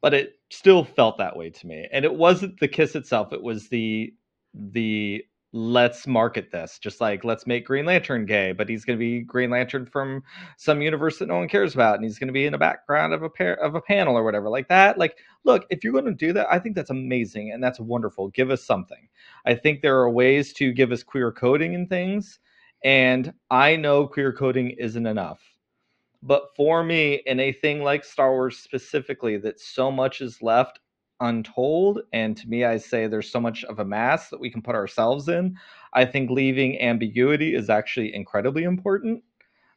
but 0.00 0.14
it 0.14 0.32
still 0.50 0.82
felt 0.82 1.18
that 1.18 1.36
way 1.36 1.50
to 1.50 1.66
me. 1.68 1.86
And 1.92 2.04
it 2.04 2.12
wasn't 2.12 2.58
the 2.58 2.66
kiss 2.66 2.96
itself; 2.96 3.32
it 3.32 3.42
was 3.42 3.68
the 3.68 4.12
the 4.54 5.24
let's 5.54 6.06
market 6.06 6.50
this 6.50 6.78
just 6.78 6.98
like 7.00 7.24
let's 7.24 7.46
make 7.46 7.66
green 7.66 7.84
lantern 7.84 8.24
gay 8.24 8.52
but 8.52 8.70
he's 8.70 8.86
going 8.86 8.98
to 8.98 9.00
be 9.00 9.20
green 9.20 9.50
lantern 9.50 9.84
from 9.84 10.22
some 10.56 10.80
universe 10.80 11.18
that 11.18 11.28
no 11.28 11.36
one 11.36 11.48
cares 11.48 11.74
about 11.74 11.96
and 11.96 12.04
he's 12.04 12.18
going 12.18 12.26
to 12.26 12.32
be 12.32 12.46
in 12.46 12.52
the 12.52 12.58
background 12.58 13.12
of 13.12 13.22
a 13.22 13.28
pair 13.28 13.54
of 13.62 13.74
a 13.74 13.80
panel 13.82 14.16
or 14.16 14.24
whatever 14.24 14.48
like 14.48 14.66
that. 14.68 14.96
Like 14.96 15.18
look 15.44 15.66
if 15.68 15.84
you're 15.84 15.92
going 15.92 16.06
to 16.06 16.12
do 16.14 16.32
that 16.32 16.46
i 16.50 16.58
think 16.58 16.74
that's 16.74 16.90
amazing 16.90 17.52
and 17.52 17.62
that's 17.62 17.78
wonderful. 17.78 18.28
Give 18.28 18.50
us 18.50 18.64
something. 18.64 19.08
I 19.44 19.54
think 19.54 19.82
there 19.82 19.98
are 19.98 20.10
ways 20.10 20.54
to 20.54 20.72
give 20.72 20.90
us 20.90 21.02
queer 21.02 21.30
coding 21.30 21.74
and 21.74 21.88
things 21.88 22.38
and 22.82 23.32
i 23.50 23.76
know 23.76 24.06
queer 24.06 24.32
coding 24.32 24.70
isn't 24.70 25.06
enough. 25.06 25.42
But 26.22 26.44
for 26.56 26.82
me 26.82 27.22
in 27.26 27.40
a 27.40 27.52
thing 27.52 27.82
like 27.82 28.04
star 28.04 28.30
wars 28.32 28.56
specifically 28.56 29.36
that 29.38 29.60
so 29.60 29.90
much 29.92 30.22
is 30.22 30.40
left 30.40 30.80
untold 31.22 32.00
and 32.12 32.36
to 32.36 32.48
me 32.48 32.64
i 32.64 32.76
say 32.76 33.06
there's 33.06 33.30
so 33.30 33.40
much 33.40 33.64
of 33.64 33.78
a 33.78 33.84
mass 33.84 34.28
that 34.28 34.40
we 34.40 34.50
can 34.50 34.62
put 34.62 34.74
ourselves 34.74 35.28
in 35.28 35.56
i 35.94 36.04
think 36.04 36.30
leaving 36.30 36.80
ambiguity 36.80 37.54
is 37.54 37.70
actually 37.70 38.14
incredibly 38.14 38.64
important 38.64 39.22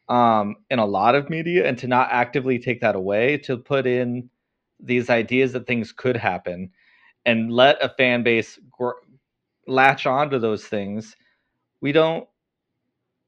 um, 0.10 0.58
in 0.70 0.80
a 0.80 0.86
lot 0.86 1.16
of 1.16 1.30
media 1.30 1.68
and 1.68 1.78
to 1.80 1.88
not 1.88 2.10
actively 2.12 2.60
take 2.60 2.82
that 2.82 2.96
away 2.96 3.38
to 3.40 3.58
put 3.58 3.88
in 3.88 4.30
these 4.80 5.10
ideas 5.10 5.54
that 5.54 5.68
things 5.68 5.92
could 5.92 6.18
happen 6.18 6.70
and 7.26 7.52
let 7.52 7.84
a 7.84 7.90
fan 7.90 8.24
base 8.24 8.60
gr- 8.70 8.92
latch 9.68 10.06
onto 10.06 10.38
those 10.40 10.66
things 10.66 11.16
we 11.82 11.92
don't 11.92 12.28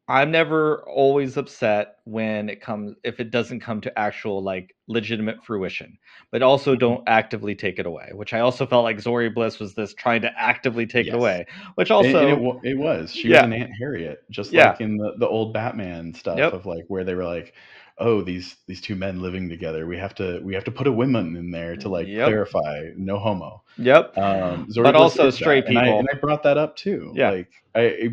i'm 0.08 0.32
never 0.32 0.84
always 0.88 1.36
upset 1.38 1.96
when 2.06 2.50
it 2.50 2.62
comes 2.62 2.96
if 3.04 3.20
it 3.20 3.30
doesn't 3.32 3.60
come 3.60 3.82
to 3.82 4.00
actual 4.00 4.42
like 4.42 4.74
legitimate 4.88 5.44
fruition 5.44 5.98
but 6.32 6.42
also 6.42 6.76
don't 6.76 7.04
actively 7.08 7.54
take 7.54 7.78
it 7.78 7.86
away 7.86 8.10
which 8.14 8.34
i 8.34 8.40
also 8.40 8.66
felt 8.66 8.84
like 8.84 9.00
zori 9.02 9.30
bliss 9.30 9.60
was 9.60 9.74
this 9.76 9.94
trying 9.94 10.22
to 10.22 10.32
actively 10.38 10.86
take 10.86 11.08
Yes. 11.08 11.14
it 11.14 11.18
away 11.18 11.46
which 11.76 11.92
also 11.92 12.20
and 12.20 12.46
it, 12.64 12.72
it 12.72 12.78
was. 12.78 13.12
She 13.14 13.28
Yeah. 13.28 13.42
was 13.42 13.46
an 13.48 13.54
Aunt 13.54 13.72
Harriet, 13.80 14.20
just 14.30 14.52
Yeah. 14.54 14.70
like 14.72 14.82
in 14.82 14.98
the, 14.98 15.14
the 15.20 15.28
old 15.28 15.54
Batman 15.54 16.14
stuff 16.14 16.38
Yep. 16.38 16.54
of 16.54 16.66
like 16.66 16.86
where 16.88 17.04
they 17.04 17.14
were 17.16 17.26
like, 17.26 17.54
oh, 17.98 18.22
these 18.22 18.56
these 18.68 18.80
two 18.82 18.96
men 18.96 19.22
living 19.22 19.50
together, 19.50 19.88
we 19.88 19.98
have 19.98 20.16
to 20.16 20.40
we 20.44 20.54
have 20.54 20.64
to 20.66 20.72
put 20.72 20.88
a 20.88 20.92
woman 20.92 21.36
in 21.36 21.52
there 21.52 21.76
to 21.78 21.90
like 21.90 22.08
Yep. 22.08 22.26
clarify 22.26 22.84
no 22.96 23.18
homo. 23.20 23.62
yep 23.78 24.18
Um, 24.18 24.72
Zori 24.72 24.86
But 24.86 24.96
also 24.96 25.24
did 25.24 25.34
that, 25.34 25.36
straight 25.36 25.66
and 25.68 25.78
I, 25.78 25.86
people. 25.86 26.00
and 26.00 26.08
I 26.14 26.18
brought 26.20 26.44
that 26.44 26.58
up 26.58 26.76
too. 26.76 27.12
Yeah. 27.16 27.32
like 27.32 27.50
I 27.76 28.10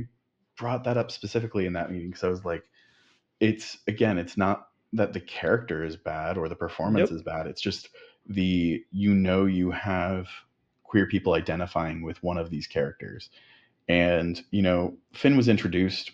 brought 0.56 0.84
that 0.84 0.96
up 0.96 1.10
specifically 1.10 1.66
in 1.66 1.72
that 1.74 1.90
meeting 1.90 2.10
because 2.10 2.24
I 2.24 2.28
was 2.28 2.44
like, 2.44 2.64
it's 3.40 3.78
again, 3.86 4.18
it's 4.18 4.36
not 4.36 4.68
that 4.92 5.12
the 5.12 5.20
character 5.20 5.84
is 5.84 5.96
bad 5.96 6.38
or 6.38 6.48
the 6.48 6.56
performance 6.56 7.10
Nope. 7.10 7.10
is 7.10 7.22
bad. 7.22 7.46
It's 7.46 7.60
just 7.60 7.90
the 8.26 8.84
you 8.90 9.14
know 9.14 9.46
you 9.46 9.70
have 9.70 10.28
queer 10.84 11.06
people 11.06 11.34
identifying 11.34 12.02
with 12.02 12.22
one 12.22 12.38
of 12.38 12.50
these 12.50 12.66
characters, 12.66 13.30
and 13.88 14.42
you 14.50 14.62
know 14.62 14.96
Finn 15.12 15.36
was 15.36 15.48
introduced 15.48 16.12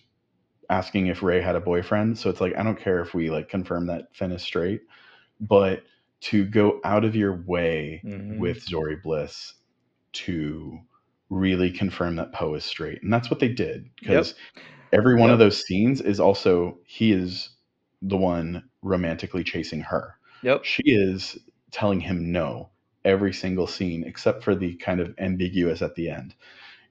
asking 0.70 1.08
if 1.08 1.22
Rey 1.22 1.40
had 1.40 1.56
a 1.56 1.60
boyfriend. 1.60 2.18
So 2.18 2.30
it's 2.30 2.40
like 2.40 2.56
I 2.56 2.62
don't 2.62 2.78
care 2.78 3.00
if 3.00 3.14
we 3.14 3.30
like 3.30 3.48
confirm 3.48 3.86
that 3.86 4.14
Finn 4.14 4.32
is 4.32 4.42
straight, 4.42 4.82
but 5.40 5.84
to 6.22 6.44
go 6.46 6.80
out 6.84 7.04
of 7.04 7.16
your 7.16 7.42
way 7.46 8.04
Mhm. 8.04 8.38
with 8.38 8.62
Zori 8.64 8.96
Bliss 8.96 9.54
to 10.12 10.78
really 11.30 11.70
confirm 11.70 12.16
that 12.16 12.32
Poe 12.32 12.54
is 12.54 12.64
straight. 12.64 13.02
And 13.02 13.12
that's 13.12 13.30
what 13.30 13.40
they 13.40 13.48
did 13.48 13.88
because 14.00 14.34
every 14.92 15.14
one 15.14 15.30
of 15.30 15.38
those 15.38 15.64
scenes 15.64 16.00
is 16.00 16.20
also 16.20 16.78
he 16.84 17.12
is 17.12 17.50
the 18.02 18.16
one 18.16 18.64
romantically 18.82 19.44
chasing 19.44 19.80
her. 19.80 20.16
yep 20.42 20.64
She 20.64 20.82
is 20.86 21.38
telling 21.70 22.00
him 22.00 22.32
no 22.32 22.70
every 23.04 23.32
single 23.32 23.66
scene 23.66 24.04
except 24.04 24.42
for 24.42 24.54
the 24.54 24.74
kind 24.76 25.00
of 25.00 25.14
ambiguous 25.18 25.82
at 25.82 25.94
the 25.94 26.10
end. 26.10 26.34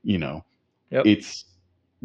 You 0.04 0.18
know, 0.18 0.46
Yep. 0.92 1.06
it's 1.06 1.46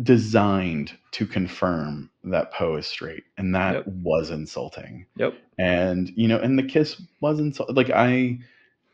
designed 0.02 0.92
to 1.12 1.26
confirm 1.26 2.10
that 2.24 2.52
Poe 2.52 2.76
is 2.76 2.86
straight 2.86 3.22
and 3.38 3.54
that 3.54 3.74
Yep. 3.74 3.86
was 3.86 4.30
insulting 4.30 5.06
yep 5.16 5.34
and 5.56 6.10
you 6.16 6.26
know 6.26 6.38
and 6.40 6.58
the 6.58 6.64
kiss 6.64 7.00
wasn't 7.20 7.56
like 7.76 7.90
i 7.90 8.36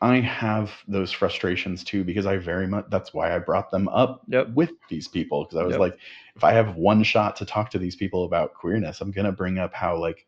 i 0.00 0.20
have 0.20 0.72
those 0.88 1.12
frustrations 1.12 1.84
too 1.84 2.04
because 2.04 2.26
i 2.26 2.36
very 2.36 2.66
much 2.66 2.86
that's 2.90 3.12
why 3.14 3.34
i 3.34 3.38
brought 3.38 3.70
them 3.70 3.88
up 3.88 4.22
Yep. 4.28 4.50
with 4.54 4.72
these 4.88 5.08
people 5.08 5.44
because 5.44 5.58
i 5.58 5.64
was 5.64 5.72
Yep. 5.72 5.80
like 5.80 5.98
if 6.36 6.44
i 6.44 6.52
have 6.52 6.76
one 6.76 7.02
shot 7.02 7.36
to 7.36 7.44
talk 7.46 7.70
to 7.70 7.78
these 7.78 7.96
people 7.96 8.24
about 8.24 8.54
queerness 8.54 9.00
i'm 9.00 9.10
gonna 9.10 9.32
bring 9.32 9.58
up 9.58 9.74
how 9.74 9.98
like 9.98 10.26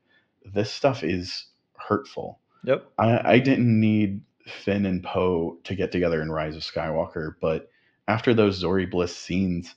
this 0.54 0.72
stuff 0.72 1.04
is 1.04 1.46
hurtful 1.76 2.40
yep 2.64 2.86
i 2.98 3.34
i 3.34 3.38
didn't 3.38 3.80
need 3.80 4.20
finn 4.46 4.86
and 4.86 5.04
poe 5.04 5.58
to 5.64 5.74
get 5.74 5.92
together 5.92 6.20
in 6.22 6.30
rise 6.30 6.56
of 6.56 6.62
skywalker 6.62 7.34
but 7.40 7.70
after 8.08 8.34
those 8.34 8.56
zori 8.56 8.86
bliss 8.86 9.16
scenes 9.16 9.74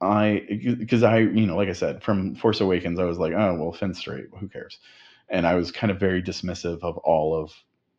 I 0.00 0.46
because 0.78 1.02
I 1.02 1.18
you 1.20 1.46
know 1.46 1.56
like 1.56 1.68
I 1.70 1.72
said 1.72 2.02
from 2.02 2.34
Force 2.34 2.60
Awakens 2.60 2.98
I 2.98 3.04
was 3.04 3.18
like 3.18 3.32
oh 3.32 3.54
well 3.56 3.72
Finn's 3.72 3.98
straight 3.98 4.26
who 4.38 4.48
cares 4.48 4.78
and 5.28 5.46
I 5.46 5.54
was 5.54 5.72
kind 5.72 5.90
of 5.90 5.98
very 5.98 6.22
dismissive 6.22 6.82
of 6.82 6.98
all 6.98 7.34
of 7.34 7.52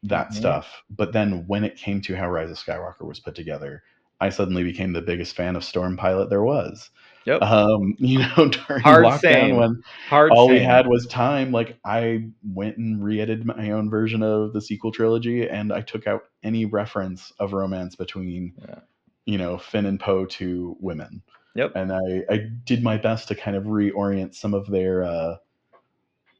that 0.07 0.29
Mhm. 0.29 0.33
stuff 0.35 0.83
but 0.89 1.13
then 1.13 1.45
when 1.47 1.63
it 1.63 1.75
came 1.77 2.01
to 2.01 2.15
how 2.15 2.29
Rise 2.29 2.49
of 2.51 2.57
Skywalker 2.57 3.05
was 3.07 3.19
put 3.19 3.35
together 3.35 3.83
I 4.19 4.29
suddenly 4.29 4.63
became 4.63 4.93
the 4.93 5.01
biggest 5.01 5.35
fan 5.35 5.55
of 5.55 5.63
Storm 5.63 5.95
Pilot 5.97 6.29
there 6.29 6.43
was 6.43 6.89
Yep. 7.25 7.41
Um, 7.41 7.93
you 7.99 8.19
know, 8.19 8.47
during 8.47 8.81
Hard 8.81 9.03
lockdown 9.03 9.19
same. 9.19 9.55
when 9.57 9.81
Hard. 10.07 10.31
all 10.31 10.47
we 10.47 10.59
had 10.59 10.87
was 10.87 11.05
time, 11.07 11.51
like 11.51 11.77
I 11.83 12.29
went 12.53 12.77
and 12.77 13.03
re-edited 13.03 13.45
my 13.45 13.71
own 13.71 13.89
version 13.89 14.23
of 14.23 14.53
the 14.53 14.61
sequel 14.61 14.93
trilogy, 14.93 15.45
and 15.49 15.73
I 15.73 15.81
took 15.81 16.07
out 16.07 16.23
any 16.43 16.63
reference 16.63 17.33
of 17.41 17.51
romance 17.51 17.97
between, 17.97 18.53
Yeah. 18.65 18.79
you 19.25 19.37
know, 19.37 19.57
Finn 19.57 19.87
and 19.87 19.99
Poe 19.99 20.23
to 20.25 20.77
women. 20.79 21.21
Yep. 21.55 21.73
And 21.75 21.91
I, 21.91 22.23
I 22.33 22.47
did 22.63 22.81
my 22.81 22.95
best 22.95 23.27
to 23.27 23.35
kind 23.35 23.57
of 23.57 23.65
reorient 23.65 24.33
some 24.33 24.53
of 24.53 24.65
their 24.71 25.03
uh, 25.03 25.35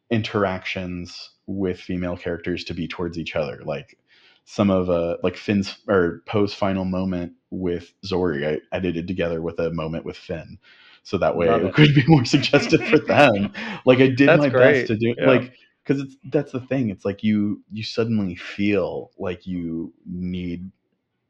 interactions 0.10 1.32
with 1.48 1.80
female 1.80 2.18
characters 2.18 2.64
to 2.66 2.74
be 2.74 2.88
towards 2.88 3.18
each 3.18 3.36
other. 3.36 3.62
Like 3.66 3.98
some 4.46 4.70
of 4.70 4.90
uh 4.90 5.18
like 5.24 5.38
Finn's 5.38 5.78
or 5.88 6.24
Poe's 6.28 6.54
final 6.54 6.86
moment 6.86 7.34
with 7.52 7.94
Zori, 8.06 8.48
I 8.48 8.60
edited 8.72 9.08
together 9.08 9.42
with 9.42 9.60
a 9.60 9.72
moment 9.72 10.06
with 10.06 10.18
Finn. 10.18 10.60
So 11.04 11.18
that 11.20 11.38
way 11.38 11.48
Love 11.48 11.62
it 11.64 11.66
it. 11.66 11.74
could 11.74 11.96
be 11.96 12.04
more 12.08 12.26
suggestive 12.36 12.84
for 12.88 13.00
them. 13.00 13.54
Like 13.86 14.00
I 14.00 14.08
did 14.08 14.28
That's 14.28 14.40
my 14.40 14.50
great. 14.50 14.74
best 14.74 14.88
to 14.88 14.98
do 14.98 15.16
Yeah. 15.18 15.28
like 15.28 15.54
because 15.84 16.02
it's 16.02 16.16
that's 16.26 16.52
the 16.52 16.60
thing. 16.62 16.90
It's 16.90 17.06
like 17.06 17.24
you 17.24 17.64
you 17.72 17.84
suddenly 17.84 18.36
feel 18.36 19.12
like 19.18 19.48
you 19.48 19.94
need 20.06 20.72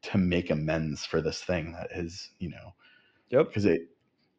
to 0.04 0.18
make 0.18 0.50
amends 0.52 1.06
for 1.06 1.22
this 1.22 1.44
thing 1.44 1.74
that 1.74 1.90
is, 1.96 2.32
you 2.40 2.50
know, 2.50 2.74
Yep. 3.30 3.48
because 3.48 3.66
it 3.66 3.90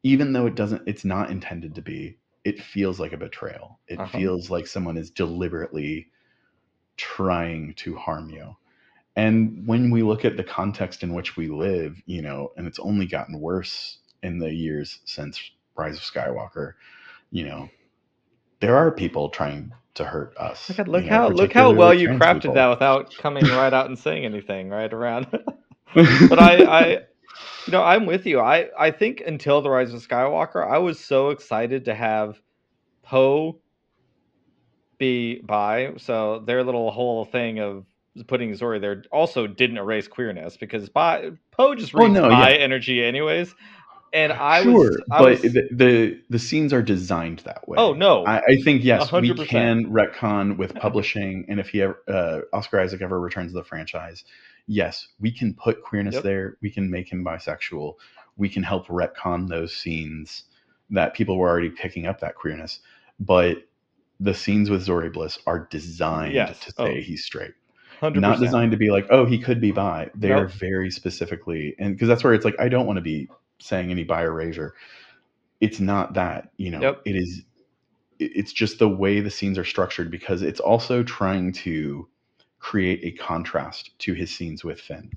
even 0.03 0.33
though 0.33 0.47
it 0.47 0.55
doesn't 0.55 0.83
it's 0.89 1.05
not 1.05 1.31
intended 1.31 1.75
to 1.77 1.83
be 1.83 2.19
it 2.49 2.62
feels 2.62 3.00
like 3.00 3.12
a 3.14 3.19
betrayal 3.19 3.81
it 3.88 4.02
Uh-huh. 4.02 4.09
feels 4.09 4.50
like 4.50 4.67
someone 4.69 4.99
is 4.99 5.11
deliberately 5.11 6.09
trying 6.97 7.75
to 7.75 7.97
harm 7.97 8.31
you 8.31 8.57
and 9.17 9.67
when 9.67 9.90
we 9.90 10.02
look 10.02 10.25
at 10.25 10.37
the 10.37 10.45
context 10.45 11.02
in 11.02 11.14
which 11.14 11.37
we 11.37 11.49
live 11.49 12.00
you 12.07 12.23
know 12.23 12.52
and 12.57 12.67
it's 12.67 12.81
only 12.81 13.07
gotten 13.07 13.40
worse 13.40 13.99
in 14.23 14.38
the 14.38 14.52
years 14.55 15.00
since 15.07 15.40
rise 15.76 15.97
of 15.97 16.02
skywalker 16.02 16.75
you 17.33 17.45
know 17.47 17.69
there 18.61 18.76
are 18.76 18.90
people 18.93 19.31
trying 19.31 19.73
to 19.95 20.05
hurt 20.05 20.37
us 20.38 20.62
Look, 20.69 20.78
at, 20.81 20.88
you 20.93 21.11
know, 21.11 21.19
how 21.19 21.31
look 21.31 21.52
how 21.52 21.73
well 21.73 21.95
you 21.95 22.09
crafted 22.11 22.52
people. 22.52 22.55
that 22.55 22.69
without 22.69 23.19
coming 23.19 23.50
right 23.50 23.73
out 23.75 23.87
and 23.87 23.99
saying 23.99 24.25
anything 24.25 24.71
right 24.71 24.93
around. 24.93 25.26
but 26.28 26.38
I, 26.40 26.62
I, 26.62 27.00
you 27.69 27.73
know, 27.73 27.83
I'm 27.83 28.07
with 28.07 28.25
you. 28.25 28.41
I, 28.41 28.71
I 28.79 28.91
think 28.91 29.23
until 29.27 29.61
the 29.61 29.69
Rise 29.69 29.93
of 29.93 30.07
Skywalker, 30.07 30.67
I 30.67 30.79
was 30.79 30.99
so 30.99 31.29
excited 31.29 31.85
to 31.85 31.95
have 31.95 32.41
Poe 33.03 33.59
be 34.97 35.41
bi. 35.41 35.93
So 35.99 36.43
their 36.47 36.65
little 36.65 36.91
whole 36.91 37.27
thing 37.27 37.61
of 37.61 37.85
putting 38.27 38.55
Zori 38.55 38.79
there 38.79 39.05
also 39.13 39.47
didn't 39.47 39.77
erase 39.77 40.09
queerness 40.09 40.57
because 40.57 40.89
bi 40.89 41.33
Poe 41.51 41.75
just 41.75 41.95
Oh, 41.95 42.05
reads 42.05 42.15
no, 42.15 42.31
bi 42.31 42.53
yeah. 42.53 42.57
energy 42.57 43.05
anyways. 43.05 43.55
And 44.15 44.33
I 44.33 44.63
sure, 44.63 44.73
was, 44.73 45.03
I 45.11 45.19
but 45.19 45.31
was, 45.33 45.43
the, 45.43 45.69
the 45.71 46.21
the 46.31 46.39
scenes 46.39 46.73
are 46.73 46.81
designed 46.81 47.41
that 47.41 47.69
way. 47.69 47.77
oh 47.79 47.93
no, 47.93 48.25
I, 48.25 48.39
I 48.39 48.57
think 48.65 48.83
yes, 48.83 49.13
we 49.13 49.29
100%. 49.35 49.47
can 49.47 49.85
retcon 49.93 50.57
with 50.57 50.75
publishing, 50.75 51.45
and 51.51 51.61
if 51.61 51.69
he 51.69 51.83
ever, 51.83 52.03
uh, 52.09 52.41
Oscar 52.55 52.81
Isaac 52.81 53.03
ever 53.03 53.21
returns 53.21 53.53
to 53.53 53.59
the 53.59 53.65
franchise, 53.65 54.25
yes, 54.69 55.09
we 55.19 55.33
can 55.33 55.55
put 55.55 55.83
queerness 55.83 56.15
Yep. 56.17 56.23
there. 56.23 56.57
We 56.63 56.71
can 56.71 56.89
make 56.89 57.11
him 57.11 57.25
bisexual. 57.25 57.95
We 58.37 58.49
can 58.49 58.63
help 58.63 58.87
retcon 58.87 59.49
those 59.49 59.75
scenes 59.77 60.45
that 60.91 61.15
people 61.15 61.37
were 61.39 61.49
already 61.49 61.71
picking 61.71 62.07
up 62.07 62.21
that 62.21 62.37
queerness. 62.37 62.81
But 63.19 63.67
the 64.21 64.35
scenes 64.35 64.71
with 64.71 64.83
Zori 64.83 65.11
Bliss 65.11 65.39
are 65.47 65.67
designed 65.71 66.35
Yes. 66.35 66.61
to 66.61 66.75
oh. 66.79 66.87
say 66.87 66.99
Oh. 66.99 67.01
he's 67.03 67.25
straight, 67.25 67.55
100%. 68.01 68.21
not 68.21 68.39
designed 68.41 68.71
to 68.71 68.77
be 68.77 68.91
like, 68.91 69.07
oh, 69.11 69.25
he 69.25 69.39
could 69.39 69.61
be 69.61 69.73
bi. 69.73 70.11
They 70.15 70.31
are 70.33 70.47
very 70.47 70.91
specifically, 70.91 71.75
and 71.79 71.95
because 71.95 72.07
that's 72.09 72.23
where 72.23 72.35
it's 72.35 72.45
like, 72.45 72.59
I 72.61 72.69
don't 72.69 72.87
want 72.87 72.99
to 72.99 73.03
be 73.03 73.29
saying 73.59 73.91
any 73.91 74.05
bi 74.05 74.23
erasure. 74.23 74.75
It's 75.61 75.81
not 75.81 76.15
that, 76.15 76.51
you 76.59 76.71
know, 76.71 76.81
Yep. 76.81 77.03
it 77.07 77.17
is 77.17 77.43
it's 78.21 78.53
just 78.53 78.81
the 78.81 78.89
way 78.89 79.21
the 79.21 79.31
scenes 79.31 79.57
are 79.59 79.65
structured 79.65 80.11
because 80.11 80.43
it's 80.43 80.59
also 80.59 81.05
trying 81.05 81.53
to 81.53 82.09
create 82.59 83.00
a 83.05 83.17
contrast 83.17 83.99
to 84.00 84.15
his 84.15 84.35
scenes 84.35 84.65
with 84.65 84.81
Finn. 84.81 85.11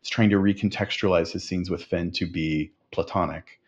It's 0.00 0.08
trying 0.08 0.30
to 0.30 0.36
recontextualize 0.36 1.32
his 1.32 1.44
scenes 1.44 1.70
with 1.70 1.82
Finn 1.82 2.10
to 2.12 2.26
be 2.26 2.72
platonic 2.92 3.60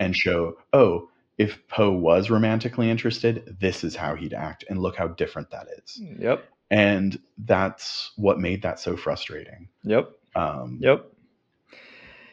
and 0.00 0.16
show, 0.16 0.58
oh, 0.72 1.08
if 1.38 1.66
Poe 1.68 1.92
was 1.92 2.30
romantically 2.30 2.90
interested, 2.90 3.56
this 3.60 3.84
is 3.84 3.94
how 3.94 4.14
he'd 4.14 4.32
act, 4.32 4.64
and 4.68 4.78
look 4.78 4.96
how 4.96 5.08
different 5.08 5.50
that 5.50 5.68
is. 5.78 6.00
Yep. 6.18 6.44
And 6.70 7.20
that's 7.38 8.12
what 8.16 8.40
made 8.40 8.62
that 8.62 8.80
so 8.80 8.96
frustrating. 8.96 9.68
Yep. 9.84 10.10
Um, 10.34 10.78
Yep. 10.80 11.12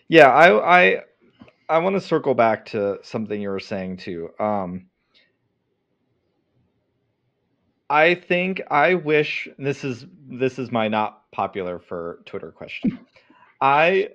Yeah, 0.07 0.29
I 0.29 0.83
I 0.83 1.01
I 1.69 1.77
want 1.79 1.95
to 1.95 2.01
circle 2.01 2.33
back 2.33 2.65
to 2.67 2.99
something 3.03 3.41
you 3.41 3.49
were 3.49 3.59
saying 3.59 3.97
too. 3.97 4.29
Um 4.39 4.87
I 7.93 8.15
think 8.15 8.59
I 8.71 8.95
wish 8.95 9.47
this 9.59 9.83
is 9.83 10.07
this 10.27 10.57
is 10.57 10.71
my 10.71 10.87
not 10.87 11.31
popular 11.31 11.77
for 11.77 12.21
Twitter 12.25 12.51
question. 12.51 12.97
I 13.61 14.09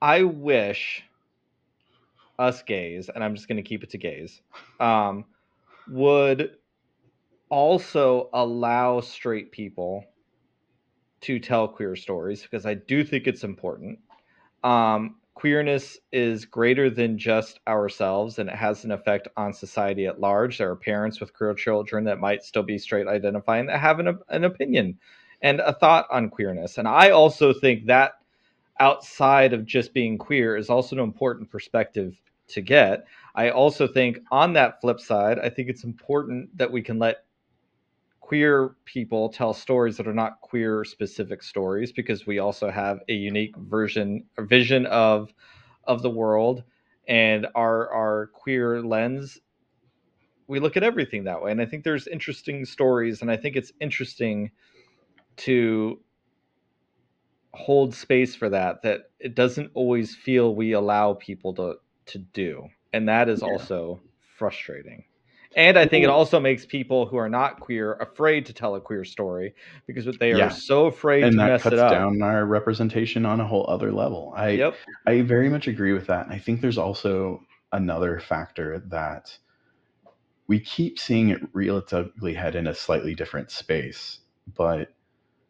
I 0.00 0.22
wish 0.22 1.02
us 2.38 2.62
gays, 2.62 3.10
and 3.14 3.22
I'm 3.22 3.34
just 3.34 3.46
going 3.46 3.58
to 3.58 3.62
keep 3.62 3.84
it 3.84 3.90
to 3.90 3.98
gays, 3.98 4.40
um, 4.80 5.26
would 5.86 6.56
also 7.50 8.30
allow 8.32 9.00
straight 9.00 9.52
people 9.52 10.06
to 11.20 11.38
tell 11.38 11.68
queer 11.68 11.96
stories 11.96 12.42
because 12.42 12.64
I 12.64 12.72
do 12.72 13.04
think 13.04 13.26
it's 13.26 13.44
important. 13.44 13.98
Um, 14.62 15.16
queerness 15.34 15.98
is 16.12 16.44
greater 16.44 16.88
than 16.88 17.18
just 17.18 17.60
ourselves 17.66 18.38
and 18.38 18.48
it 18.48 18.54
has 18.54 18.84
an 18.84 18.92
effect 18.92 19.28
on 19.36 19.52
society 19.52 20.06
at 20.06 20.20
large. 20.20 20.58
There 20.58 20.70
are 20.70 20.76
parents 20.76 21.20
with 21.20 21.34
queer 21.34 21.54
children 21.54 22.04
that 22.04 22.20
might 22.20 22.44
still 22.44 22.62
be 22.62 22.78
straight 22.78 23.08
identifying 23.08 23.66
that 23.66 23.80
have 23.80 23.98
an, 23.98 24.18
an 24.28 24.44
opinion 24.44 24.98
and 25.42 25.60
a 25.60 25.72
thought 25.72 26.06
on 26.10 26.30
queerness. 26.30 26.78
And 26.78 26.88
I 26.88 27.10
also 27.10 27.52
think 27.52 27.86
that 27.86 28.12
outside 28.80 29.52
of 29.52 29.66
just 29.66 29.92
being 29.92 30.18
queer 30.18 30.56
is 30.56 30.70
also 30.70 30.96
an 30.96 31.02
important 31.02 31.50
perspective 31.50 32.20
to 32.48 32.60
get. 32.60 33.06
I 33.34 33.50
also 33.50 33.86
think 33.86 34.20
on 34.30 34.52
that 34.52 34.80
flip 34.80 35.00
side, 35.00 35.38
I 35.38 35.48
think 35.48 35.68
it's 35.68 35.84
important 35.84 36.56
that 36.56 36.70
we 36.70 36.82
can 36.82 36.98
let 36.98 37.24
queer 38.24 38.74
people 38.86 39.28
tell 39.28 39.52
stories 39.52 39.98
that 39.98 40.08
are 40.08 40.14
not 40.14 40.40
queer 40.40 40.82
specific 40.82 41.42
stories 41.42 41.92
because 41.92 42.26
we 42.26 42.38
also 42.38 42.70
have 42.70 43.00
a 43.10 43.12
unique 43.12 43.54
version 43.58 44.24
or 44.38 44.46
vision 44.46 44.86
of 44.86 45.34
of 45.84 46.00
the 46.00 46.08
world 46.10 46.64
and 47.06 47.46
our 47.54 47.92
our 47.92 48.28
queer 48.28 48.80
lens 48.82 49.40
we 50.48 50.58
look 50.58 50.76
at 50.76 50.82
everything 50.82 51.24
that 51.24 51.42
way. 51.42 51.52
And 51.52 51.60
i 51.60 51.66
think 51.66 51.84
there's 51.84 52.06
interesting 52.06 52.64
stories 52.64 53.20
and 53.20 53.30
i 53.30 53.36
think 53.36 53.56
it's 53.56 53.72
interesting 53.78 54.50
to 55.38 56.00
hold 57.54 57.94
space 57.94 58.34
for 58.34 58.48
that 58.50 58.82
that 58.82 59.10
it 59.20 59.34
doesn't 59.34 59.70
always 59.74 60.14
feel 60.16 60.54
we 60.54 60.72
allow 60.72 61.14
people 61.14 61.54
to 61.54 61.76
to 62.06 62.18
do. 62.18 62.68
And 62.92 63.08
that 63.08 63.28
is 63.28 63.42
Yeah. 63.42 63.42
also 63.42 64.00
frustrating 64.38 65.04
and 65.56 65.78
i 65.78 65.86
think 65.86 66.04
it 66.04 66.10
also 66.10 66.40
makes 66.40 66.66
people 66.66 67.06
who 67.06 67.16
are 67.16 67.28
not 67.28 67.60
queer 67.60 67.94
afraid 67.94 68.46
to 68.46 68.52
tell 68.52 68.74
a 68.74 68.80
queer 68.80 69.04
story 69.04 69.54
because 69.86 70.06
they 70.18 70.32
are 70.32 70.38
Yeah. 70.38 70.48
so 70.48 70.86
afraid 70.86 71.24
and 71.24 71.32
to 71.32 71.38
that 71.38 71.46
mess 71.48 71.62
cuts 71.62 71.74
it 71.74 71.78
up 71.78 71.90
down 71.90 72.22
our 72.22 72.44
representation 72.44 73.24
on 73.26 73.40
a 73.40 73.46
whole 73.46 73.64
other 73.68 73.92
level. 73.92 74.32
I 74.36 74.50
yep 74.50 74.76
I 75.06 75.22
very 75.22 75.48
much 75.48 75.68
agree 75.68 75.92
with 75.92 76.06
that. 76.06 76.24
And 76.26 76.34
I 76.34 76.38
think 76.38 76.60
there's 76.60 76.78
also 76.78 77.40
another 77.72 78.20
factor 78.20 78.80
that 78.86 79.36
we 80.46 80.60
keep 80.60 80.98
seeing 80.98 81.30
it 81.30 81.40
reel 81.52 81.78
its 81.78 81.92
ugly 81.92 82.34
head 82.34 82.54
in 82.54 82.66
a 82.66 82.74
slightly 82.74 83.14
different 83.14 83.50
space. 83.50 84.20
But 84.56 84.94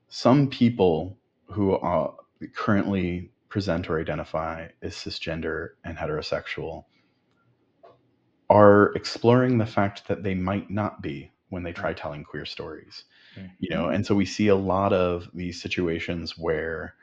some 0.09 0.49
people 0.49 1.19
who 1.47 1.73
are 1.73 2.14
currently 2.55 3.31
present 3.49 3.88
or 3.90 4.01
identify 4.01 4.69
as 4.83 4.95
cisgender 4.95 5.71
and 5.85 5.97
heterosexual 5.97 6.85
are 8.50 8.92
exploring 8.94 9.59
the 9.59 9.66
fact 9.66 10.07
that 10.09 10.22
they 10.22 10.35
might 10.35 10.70
not 10.70 11.02
be 11.02 11.30
when 11.48 11.62
they 11.62 11.72
try 11.72 11.92
telling 11.92 12.24
queer 12.24 12.44
stories 12.44 13.04
you 13.59 13.70
know 13.70 13.88
and 13.88 14.04
so 14.07 14.14
we 14.14 14.24
see 14.26 14.48
a 14.48 14.54
lot 14.57 14.92
of 14.92 15.28
these 15.35 15.61
situations 15.61 16.37
where 16.38 16.94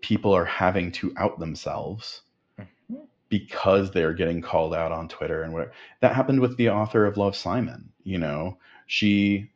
people 0.00 0.32
are 0.32 0.44
having 0.44 0.90
to 0.92 1.12
out 1.18 1.38
themselves 1.38 2.22
Mhm. 2.58 3.06
because 3.28 3.90
they're 3.90 4.12
getting 4.14 4.40
called 4.40 4.74
out 4.74 4.92
on 4.92 5.08
twitter 5.08 5.42
and 5.42 5.52
whatever. 5.52 5.72
That 6.00 6.14
happened 6.14 6.40
with 6.40 6.56
the 6.56 6.70
author 6.70 7.06
of 7.06 7.16
love 7.16 7.36
simon 7.36 7.92
you 8.04 8.18
know. 8.18 8.58
She 8.86 9.50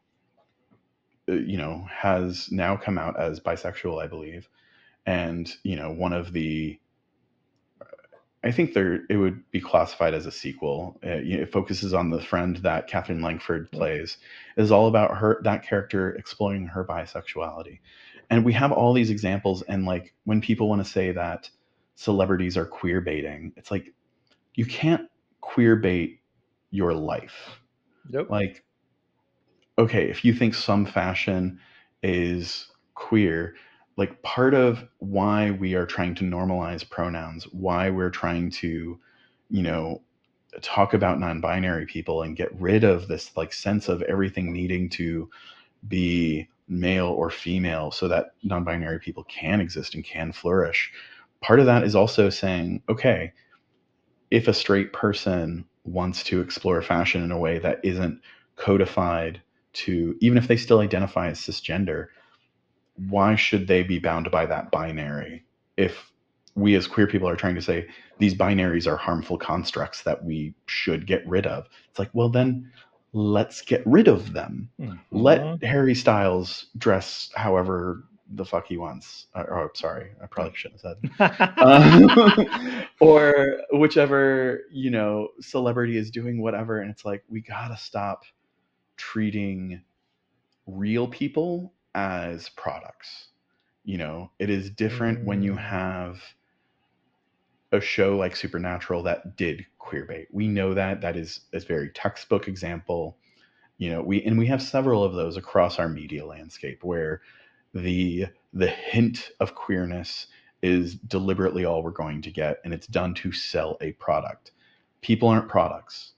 uh, 1.29 1.33
you 1.33 1.57
know 1.57 1.87
has 1.91 2.51
now 2.53 2.77
come 2.77 2.99
out 2.99 3.19
as 3.19 3.41
bisexual 3.41 4.03
i 4.03 4.07
believe. 4.07 4.49
And 5.07 5.53
you 5.63 5.77
know 5.77 5.91
one 5.93 6.13
of 6.13 6.33
the 6.33 6.79
I 8.45 8.53
think 8.53 8.75
there 8.75 9.01
it 9.09 9.17
would 9.17 9.51
be 9.51 9.61
classified 9.61 10.13
as 10.13 10.27
a 10.27 10.31
sequel. 10.31 11.01
Uh, 11.05 11.17
you 11.17 11.37
know, 11.37 11.43
it 11.43 11.53
focuses 11.53 11.95
on 11.95 12.11
the 12.11 12.21
friend 12.21 12.57
that 12.59 12.87
Katherine 12.87 13.23
Langford 13.23 13.71
plays. 13.73 14.19
It 14.57 14.63
is 14.63 14.71
all 14.71 14.87
about 14.87 15.17
her 15.17 15.41
that 15.45 15.67
character 15.67 16.15
exploring 16.15 16.67
her 16.67 16.85
bisexuality, 16.85 17.81
and 18.31 18.45
we 18.45 18.53
have 18.53 18.71
all 18.71 18.93
these 18.93 19.11
examples. 19.11 19.63
And 19.63 19.87
like 19.87 20.15
when 20.25 20.41
people 20.41 20.69
want 20.69 20.85
to 20.85 20.91
say 20.91 21.13
that 21.13 21.49
celebrities 21.95 22.57
are 22.57 22.67
queer 22.67 23.01
baiting, 23.01 23.53
it's 23.57 23.71
like 23.71 23.93
you 24.55 24.67
can't 24.67 25.09
queer 25.41 25.77
bait 25.77 26.21
your 26.71 26.93
life. 26.93 27.59
Yep. 28.11 28.29
Like, 28.29 28.63
okay, 29.79 30.11
if 30.11 30.25
you 30.25 30.35
think 30.35 30.55
some 30.55 30.85
fashion 30.85 31.61
is 32.03 32.67
queer, 32.95 33.55
like 33.97 34.23
part 34.23 34.55
of 34.55 34.85
why 34.99 35.51
we 35.53 35.75
are 35.75 35.87
trying 35.87 36.15
to 36.17 36.25
normalize 36.25 36.89
pronouns, 36.89 37.45
why 37.53 37.91
we're 37.91 38.11
trying 38.11 38.51
to, 38.51 38.99
you 39.51 39.63
know, 39.63 40.01
talk 40.63 40.95
about 40.95 41.21
non-binary 41.21 41.87
people 41.87 42.23
and 42.23 42.37
get 42.37 42.55
rid 42.61 42.85
of 42.85 43.09
this 43.09 43.37
like 43.37 43.53
sense 43.53 43.89
of 43.89 44.03
everything 44.03 44.53
needing 44.53 44.89
to 44.89 45.29
be 45.89 46.49
male 46.69 47.09
or 47.09 47.31
female 47.31 47.91
so 47.91 48.09
that 48.09 48.35
non-binary 48.43 48.99
people 48.99 49.25
can 49.25 49.61
exist 49.61 49.95
and 49.95 50.05
can 50.05 50.33
flourish. 50.33 50.93
Part 51.41 51.61
of 51.61 51.67
that 51.67 51.85
is 51.85 51.95
also 51.95 52.31
saying 52.31 52.83
okay 52.89 53.33
if 54.31 54.49
a 54.49 54.55
straight 54.55 54.93
person 54.93 55.65
wants 55.85 56.25
to 56.25 56.41
explore 56.41 56.81
fashion 56.83 57.23
in 57.23 57.31
a 57.31 57.39
way 57.39 57.59
that 57.59 57.81
isn't 57.83 58.21
codified 58.57 59.41
to 59.73 60.17
even 60.21 60.39
if 60.39 60.49
they 60.49 60.57
still 60.57 60.81
identify 60.81 61.29
as 61.29 61.39
cisgender 61.39 62.07
why 62.97 63.35
should 63.35 63.67
they 63.67 63.83
be 63.83 63.99
bound 63.99 64.31
by 64.31 64.47
that 64.47 64.71
binary 64.71 65.45
if 65.77 66.11
we 66.55 66.75
as 66.77 66.87
queer 66.87 67.07
people 67.07 67.29
are 67.29 67.37
trying 67.37 67.57
to 67.57 67.63
say 67.63 67.89
these 68.19 68.35
binaries 68.35 68.87
are 68.87 68.97
harmful 68.97 69.37
constructs 69.37 70.03
that 70.03 70.25
we 70.25 70.55
should 70.67 71.07
get 71.07 71.27
rid 71.27 71.47
of? 71.47 71.67
It's 71.91 71.99
like 71.99 72.11
well 72.13 72.29
then 72.29 72.71
let's 73.13 73.63
get 73.63 73.83
rid 73.87 74.09
of 74.09 74.33
them. 74.33 74.71
Mhm. 74.81 74.99
let 75.11 75.63
harry 75.63 75.95
styles 75.95 76.67
dress 76.77 77.31
however 77.35 78.05
the 78.35 78.45
fuck 78.45 78.67
he 78.67 78.79
wants. 78.79 79.27
Uh, 79.35 79.45
oh 79.51 79.69
sorry. 79.75 80.11
I 80.23 80.27
probably 80.27 80.55
shouldn't 80.57 80.81
have 80.83 80.97
said 81.19 81.59
um, 81.59 82.85
or 83.01 83.59
whichever 83.73 84.63
you 84.73 84.91
know 84.91 85.29
celebrity 85.41 85.97
is 85.97 86.11
doing 86.11 86.41
whatever 86.41 86.81
and 86.81 86.91
it's 86.91 87.05
like 87.05 87.23
we 87.29 87.41
gotta 87.43 87.77
stop 87.77 88.23
treating 88.97 89.83
real 90.67 91.07
people 91.07 91.74
as 91.95 92.49
products 92.51 93.29
you 93.85 93.99
know? 93.99 94.31
It 94.39 94.51
is 94.51 94.71
different 94.71 95.25
when 95.25 95.43
you 95.43 95.55
Mm. 95.55 95.59
have 95.59 96.23
a 97.73 97.81
show 97.81 98.17
like 98.17 98.37
supernatural 98.37 99.03
that 99.05 99.37
did 99.37 99.67
queer 99.79 100.07
bait. 100.07 100.29
We 100.33 100.49
know 100.49 100.75
that. 100.75 101.01
That 101.01 101.17
is 101.17 101.41
a 101.53 101.61
very 101.61 101.91
textbook 101.91 102.49
example 102.49 103.19
you 103.79 103.91
know? 103.91 104.03
We 104.03 104.23
and 104.25 104.39
we 104.39 104.47
have 104.47 104.63
several 104.63 105.05
of 105.05 105.15
those 105.15 105.37
across 105.37 105.79
our 105.79 105.89
media 105.89 106.25
landscape 106.27 106.85
where 106.85 107.23
the 107.75 108.27
the 108.53 108.69
hint 108.69 109.33
of 109.41 109.55
queerness 109.55 110.29
is 110.63 110.95
deliberately 110.95 111.65
all 111.65 111.83
we're 111.83 111.91
going 111.91 112.23
to 112.23 112.31
get 112.31 112.59
and 112.65 112.73
it's 112.73 112.87
done 112.87 113.15
to 113.15 113.33
sell 113.33 113.77
a 113.81 113.93
product. 113.95 114.53
People 115.03 115.29
aren't 115.29 115.49
products. 115.49 116.13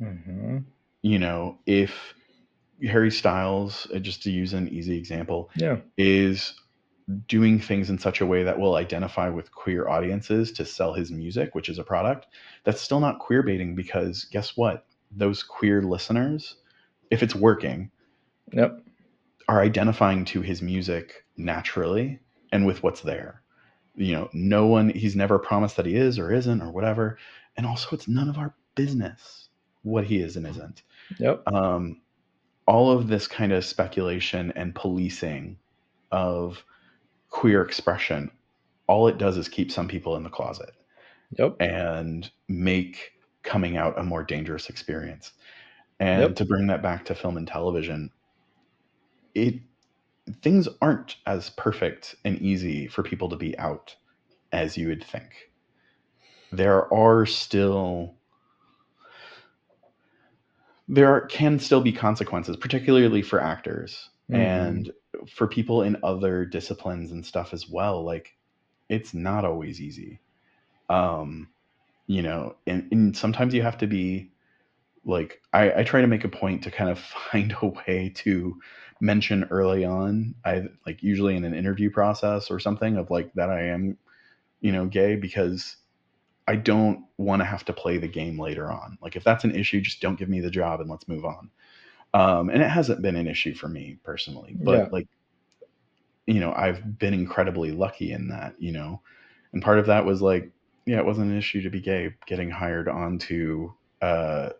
Mhm. 0.00 0.64
you 1.02 1.18
know 1.18 1.58
if 1.66 2.14
harry 2.86 3.10
styles 3.10 3.86
uh, 3.94 3.98
just 3.98 4.22
to 4.22 4.30
use 4.30 4.52
an 4.52 4.68
easy 4.68 4.96
example 4.96 5.50
Yeah. 5.56 5.78
is 5.96 6.54
doing 7.26 7.58
things 7.60 7.90
in 7.90 7.98
such 7.98 8.20
a 8.20 8.26
way 8.26 8.44
that 8.44 8.58
will 8.58 8.76
identify 8.76 9.28
with 9.28 9.52
queer 9.52 9.88
audiences 9.88 10.52
to 10.52 10.64
sell 10.64 10.94
his 10.94 11.10
music 11.10 11.54
which 11.54 11.68
is 11.68 11.78
a 11.78 11.84
product 11.84 12.26
that's 12.64 12.80
still 12.80 13.00
not 13.00 13.18
queer 13.18 13.42
baiting 13.42 13.74
because 13.74 14.24
guess 14.24 14.56
what 14.56 14.86
those 15.10 15.42
queer 15.42 15.82
listeners 15.82 16.56
if 17.10 17.22
it's 17.22 17.34
working 17.34 17.90
Yep. 18.52 18.82
are 19.48 19.60
identifying 19.62 20.24
to 20.26 20.42
his 20.42 20.60
music 20.62 21.24
naturally 21.38 22.20
and 22.52 22.66
with 22.66 22.82
what's 22.82 23.00
there. 23.00 23.42
You 23.96 24.12
know, 24.12 24.28
no 24.34 24.66
one, 24.66 24.90
he's 24.90 25.16
never 25.16 25.38
promised 25.38 25.76
that 25.76 25.86
he 25.86 25.96
is 25.96 26.18
or 26.18 26.30
isn't 26.32 26.60
or 26.60 26.70
whatever. 26.70 27.16
And 27.56 27.66
also, 27.66 27.88
it's 27.96 28.08
none 28.08 28.28
of 28.28 28.36
our 28.36 28.54
business 28.74 29.48
what 29.82 30.04
he 30.04 30.18
is 30.18 30.36
and 30.36 30.46
isn't. 30.46 30.82
Yep. 31.18 31.42
Um, 31.46 32.01
all 32.72 32.90
of 32.90 33.06
this 33.06 33.26
kind 33.26 33.52
of 33.52 33.66
speculation 33.66 34.50
and 34.56 34.74
policing 34.74 35.58
of 36.10 36.64
queer 37.28 37.60
expression, 37.62 38.30
all 38.86 39.08
it 39.08 39.18
does 39.18 39.36
is 39.36 39.46
keep 39.46 39.70
some 39.70 39.86
people 39.86 40.16
in 40.16 40.22
the 40.22 40.30
closet 40.30 40.70
Yep. 41.38 41.56
and 41.60 42.30
make 42.48 43.12
coming 43.42 43.76
out 43.76 43.98
a 43.98 44.02
more 44.02 44.24
dangerous 44.24 44.70
experience. 44.70 45.32
And 46.00 46.20
Yep. 46.22 46.36
to 46.36 46.46
bring 46.46 46.66
that 46.68 46.82
back 46.82 47.04
to 47.06 47.14
film 47.14 47.36
and 47.36 47.46
television, 47.46 48.10
it 49.34 49.56
things 50.40 50.66
aren't 50.80 51.16
as 51.26 51.50
perfect 51.50 52.14
and 52.24 52.40
easy 52.40 52.86
for 52.86 53.02
people 53.02 53.28
to 53.28 53.36
be 53.36 53.58
out 53.58 53.94
as 54.50 54.78
you 54.78 54.88
would 54.88 55.04
think. 55.04 55.52
There 56.52 56.92
are 56.94 57.26
still 57.26 58.16
there 60.88 61.08
are, 61.12 61.22
can 61.26 61.58
still 61.58 61.80
be 61.80 61.92
consequences, 61.92 62.56
particularly 62.56 63.22
for 63.22 63.40
actors 63.40 64.10
Mhm. 64.28 64.86
and 64.86 64.90
for 65.28 65.46
people 65.46 65.82
in 65.82 65.96
other 66.02 66.44
disciplines 66.44 67.10
and 67.12 67.24
stuff 67.24 67.52
as 67.52 67.68
well. 67.68 68.04
Like 68.04 68.36
it's 68.88 69.14
not 69.14 69.44
always 69.44 69.80
easy. 69.80 70.20
Um, 70.90 71.50
you 72.06 72.22
know, 72.22 72.56
and, 72.66 72.88
and 72.92 73.16
sometimes 73.16 73.54
you 73.54 73.62
have 73.62 73.78
to 73.78 73.86
be 73.88 74.32
like 75.04 75.40
I, 75.52 75.80
I 75.80 75.84
try 75.84 76.00
to 76.00 76.06
make 76.06 76.24
a 76.24 76.28
point 76.28 76.62
to 76.64 76.70
kind 76.70 76.90
of 76.90 76.98
find 77.32 77.54
a 77.60 77.66
way 77.66 78.12
to 78.16 78.60
mention 79.00 79.44
early 79.50 79.84
on 79.84 80.34
i 80.44 80.62
like 80.86 81.02
usually 81.02 81.34
in 81.36 81.44
an 81.44 81.54
interview 81.54 81.90
process 81.90 82.50
or 82.50 82.60
something 82.60 82.96
of 82.96 83.10
like 83.10 83.32
that 83.34 83.50
i 83.50 83.62
am 83.64 83.98
you 84.60 84.72
know 84.72 84.86
gay 84.86 85.16
because 85.16 85.76
i 86.48 86.56
don't 86.56 87.04
want 87.18 87.40
to 87.40 87.46
have 87.46 87.64
to 87.64 87.72
play 87.72 87.98
the 87.98 88.08
game 88.08 88.38
later 88.38 88.70
on 88.70 88.98
like 89.02 89.16
if 89.16 89.24
that's 89.24 89.44
an 89.44 89.54
issue 89.54 89.80
just 89.80 90.00
don't 90.00 90.18
give 90.18 90.28
me 90.28 90.40
the 90.40 90.50
job 90.50 90.80
and 90.80 90.90
let's 90.90 91.08
move 91.08 91.24
on 91.24 91.50
um 92.14 92.50
and 92.50 92.62
it 92.62 92.70
hasn't 92.70 93.02
been 93.02 93.16
an 93.16 93.28
issue 93.28 93.54
for 93.54 93.68
me 93.68 93.98
personally 94.04 94.58
but 94.64 94.84
Yeah. 94.84 94.88
like 94.92 95.08
you 96.26 96.40
know 96.40 96.52
i've 96.54 96.98
been 96.98 97.14
incredibly 97.14 97.72
lucky 97.72 98.12
in 98.12 98.28
that 98.28 98.54
you 98.58 98.72
know 98.72 99.00
and 99.52 99.62
part 99.62 99.78
of 99.78 99.86
that 99.86 100.04
was 100.04 100.22
like 100.22 100.50
yeah 100.86 100.98
it 100.98 101.06
wasn't 101.06 101.30
an 101.30 101.36
issue 101.36 101.62
to 101.62 101.70
be 101.70 101.80
gay 101.80 102.14
getting 102.26 102.50
hired 102.50 102.88
onto 102.88 103.72
uh 104.00 104.50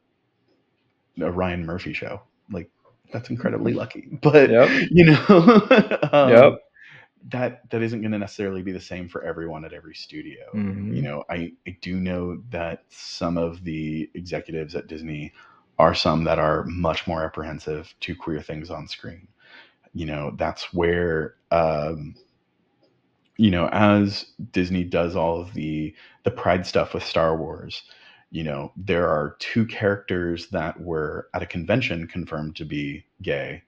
a 1.21 1.31
Ryan 1.31 1.65
Murphy 1.65 1.93
show. 1.93 2.23
Like 2.51 2.71
that's 3.13 3.31
incredibly 3.31 3.73
lucky. 3.75 4.09
But 4.23 4.51
Yep. 4.51 4.83
you 4.91 5.05
know, 5.07 5.99
um, 6.13 6.45
Yep. 6.45 6.63
That 7.29 7.69
that 7.71 7.83
isn't 7.83 8.01
going 8.01 8.13
to 8.13 8.19
necessarily 8.19 8.63
be 8.63 8.73
the 8.73 8.81
same 8.81 9.09
for 9.09 9.23
everyone 9.25 9.65
at 9.65 9.73
every 9.73 9.95
studio. 9.95 10.45
Mhm. 10.55 10.95
You 10.95 11.03
know, 11.03 11.25
I 11.31 11.53
I 11.67 11.77
do 11.81 11.97
know 12.01 12.43
that 12.51 12.85
some 12.89 13.37
of 13.37 13.65
the 13.65 14.11
executives 14.15 14.75
at 14.75 14.89
Disney 14.89 15.33
are 15.79 15.95
some 15.95 16.25
that 16.25 16.39
are 16.39 16.65
much 16.65 17.07
more 17.07 17.25
apprehensive 17.25 17.95
to 18.01 18.15
queer 18.17 18.41
things 18.41 18.71
on 18.71 18.89
screen. 18.89 19.29
You 19.95 20.07
know, 20.07 20.35
that's 20.37 20.73
where 20.75 21.37
um 21.51 22.17
you 23.37 23.51
know, 23.51 23.69
as 23.73 24.27
Disney 24.53 24.85
does 24.85 25.17
all 25.17 25.41
of 25.41 25.53
the 25.55 25.95
the 26.25 26.31
pride 26.31 26.67
stuff 26.67 26.95
with 26.95 27.03
Star 27.03 27.37
Wars, 27.37 27.83
you 28.31 28.45
know, 28.45 28.73
there 28.77 29.09
are 29.09 29.37
two 29.39 29.67
characters 29.67 30.49
that 30.49 30.81
were 30.81 31.29
at 31.35 31.43
a 31.43 31.47
convention 31.47 32.07
confirmed 32.07 32.57
to 32.57 32.65
be 32.65 33.05
gay 33.23 33.63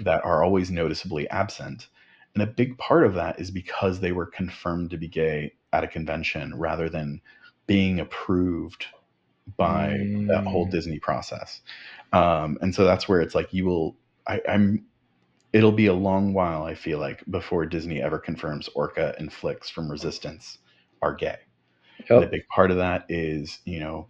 that 0.00 0.24
are 0.24 0.42
always 0.44 0.70
noticeably 0.70 1.28
absent. 1.30 1.88
And 2.36 2.42
a 2.42 2.46
big 2.46 2.78
part 2.78 3.04
of 3.06 3.14
that 3.14 3.40
is 3.40 3.50
because 3.50 4.00
they 4.00 4.12
were 4.12 4.26
confirmed 4.26 4.90
to 4.90 4.98
be 4.98 5.08
gay 5.08 5.54
at 5.72 5.84
a 5.84 5.88
convention 5.88 6.54
rather 6.56 6.90
than 6.90 7.22
being 7.66 8.00
approved 8.00 8.86
by 9.56 10.10
that 10.28 10.44
whole 10.46 10.66
Mm. 10.66 10.70
Disney 10.70 10.98
process. 11.00 11.62
Um, 12.12 12.58
and 12.62 12.74
so 12.74 12.84
that's 12.84 13.08
where 13.08 13.22
it's 13.22 13.34
like 13.34 13.52
you 13.54 13.64
will 13.64 13.96
I, 14.26 14.42
I'm 14.48 14.86
it'll 15.52 15.72
be 15.72 15.86
a 15.86 15.94
long 15.94 16.34
while, 16.34 16.64
I 16.64 16.74
feel 16.74 16.98
like, 16.98 17.24
before 17.30 17.66
Disney 17.66 18.02
ever 18.02 18.18
confirms 18.18 18.68
Orka 18.76 19.16
and 19.18 19.32
Flix 19.32 19.70
from 19.70 19.90
Resistance 19.90 20.58
are 21.02 21.14
gay. 21.14 21.38
And 22.16 22.24
a 22.24 22.28
big 22.28 22.46
part 22.48 22.70
of 22.70 22.78
that 22.78 23.06
is, 23.08 23.60
you 23.64 23.80
know, 23.80 24.08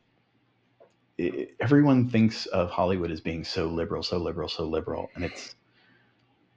i 1.20 1.48
everyone 1.60 2.10
thinks 2.10 2.46
of 2.46 2.70
Hollywood 2.70 3.10
as 3.12 3.20
being 3.20 3.44
so 3.44 3.68
liberal, 3.68 4.02
so 4.02 4.18
liberal, 4.18 4.48
so 4.48 4.66
liberal. 4.66 5.10
And 5.16 5.24
it's, 5.24 5.55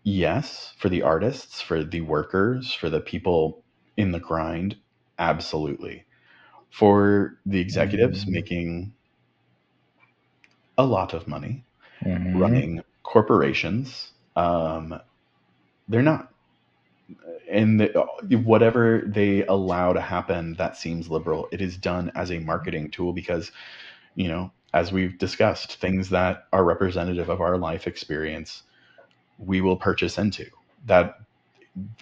yes, 0.04 0.74
for 0.78 0.90
the 0.90 1.02
artists, 1.04 1.62
for 1.62 1.84
the 1.84 2.02
workers, 2.02 2.74
for 2.74 2.90
the 2.90 3.02
people 3.02 3.64
in 3.98 4.12
the 4.12 4.20
grind, 4.20 4.78
absolutely. 5.20 6.06
For 6.72 7.40
the 7.46 7.60
executives 7.60 8.26
Mhm. 8.26 8.28
making 8.28 8.94
a 10.78 10.86
lot 10.86 11.14
of 11.14 11.28
money, 11.28 11.66
Mhm. 12.02 12.40
running 12.40 12.82
corporations, 13.04 14.14
um, 14.36 15.00
they're 15.88 16.02
not. 16.04 16.34
And 17.50 17.80
the, 17.80 18.40
whatever 18.44 19.02
they 19.06 19.46
allow 19.46 19.94
to 19.94 20.02
happen 20.02 20.54
that 20.56 20.78
seems 20.78 21.10
liberal, 21.10 21.48
it 21.52 21.62
is 21.62 21.78
done 21.78 22.12
as 22.16 22.32
a 22.32 22.40
marketing 22.40 22.92
tool 22.92 23.12
because, 23.14 23.52
you 24.16 24.28
know, 24.28 24.52
as 24.74 24.92
we've 24.92 25.18
discussed, 25.18 25.78
things 25.78 26.10
that 26.10 26.48
are 26.54 26.64
representative 26.64 27.30
of 27.30 27.42
our 27.42 27.58
life 27.58 27.88
experience, 27.88 28.64
we 29.40 29.62
will 29.62 29.78
purchase 29.78 30.18
into. 30.18 30.46
That 30.86 31.16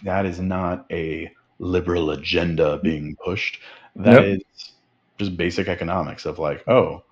that 0.04 0.26
is 0.26 0.40
not 0.40 0.86
a 0.92 1.32
liberal 1.60 2.12
agenda 2.12 2.80
being 2.84 3.16
pushed. 3.24 3.60
That 3.96 4.24
is 4.24 4.40
Yep. 4.40 4.48
just 5.20 5.38
basic 5.38 5.68
economics 5.68 6.26
of 6.26 6.40
like, 6.40 6.68
oh, 6.68 7.04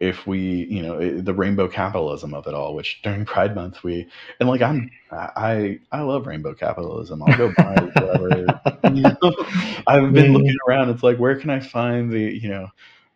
if 0.00 0.26
we 0.26 0.66
you 0.70 0.82
know 0.82 1.20
the 1.20 1.34
rainbow 1.34 1.68
capitalism 1.68 2.34
of 2.34 2.46
it 2.46 2.54
all 2.54 2.74
which 2.74 3.00
during 3.02 3.24
pride 3.24 3.54
month 3.54 3.84
we 3.84 4.08
and 4.40 4.48
like 4.48 4.62
i'm 4.62 4.90
i 5.12 5.78
i 5.92 6.00
love 6.00 6.26
rainbow 6.26 6.54
capitalism 6.54 7.22
i'll 7.22 7.36
go 7.36 7.52
buy 7.56 7.76
whatever 7.76 8.46
you 8.94 9.02
know? 9.02 9.34
i've 9.86 10.12
been 10.14 10.32
looking 10.32 10.56
around 10.68 10.88
it's 10.88 11.02
like 11.02 11.18
where 11.18 11.36
can 11.36 11.50
i 11.50 11.60
find 11.60 12.10
the 12.10 12.18
you 12.20 12.48
know 12.48 12.66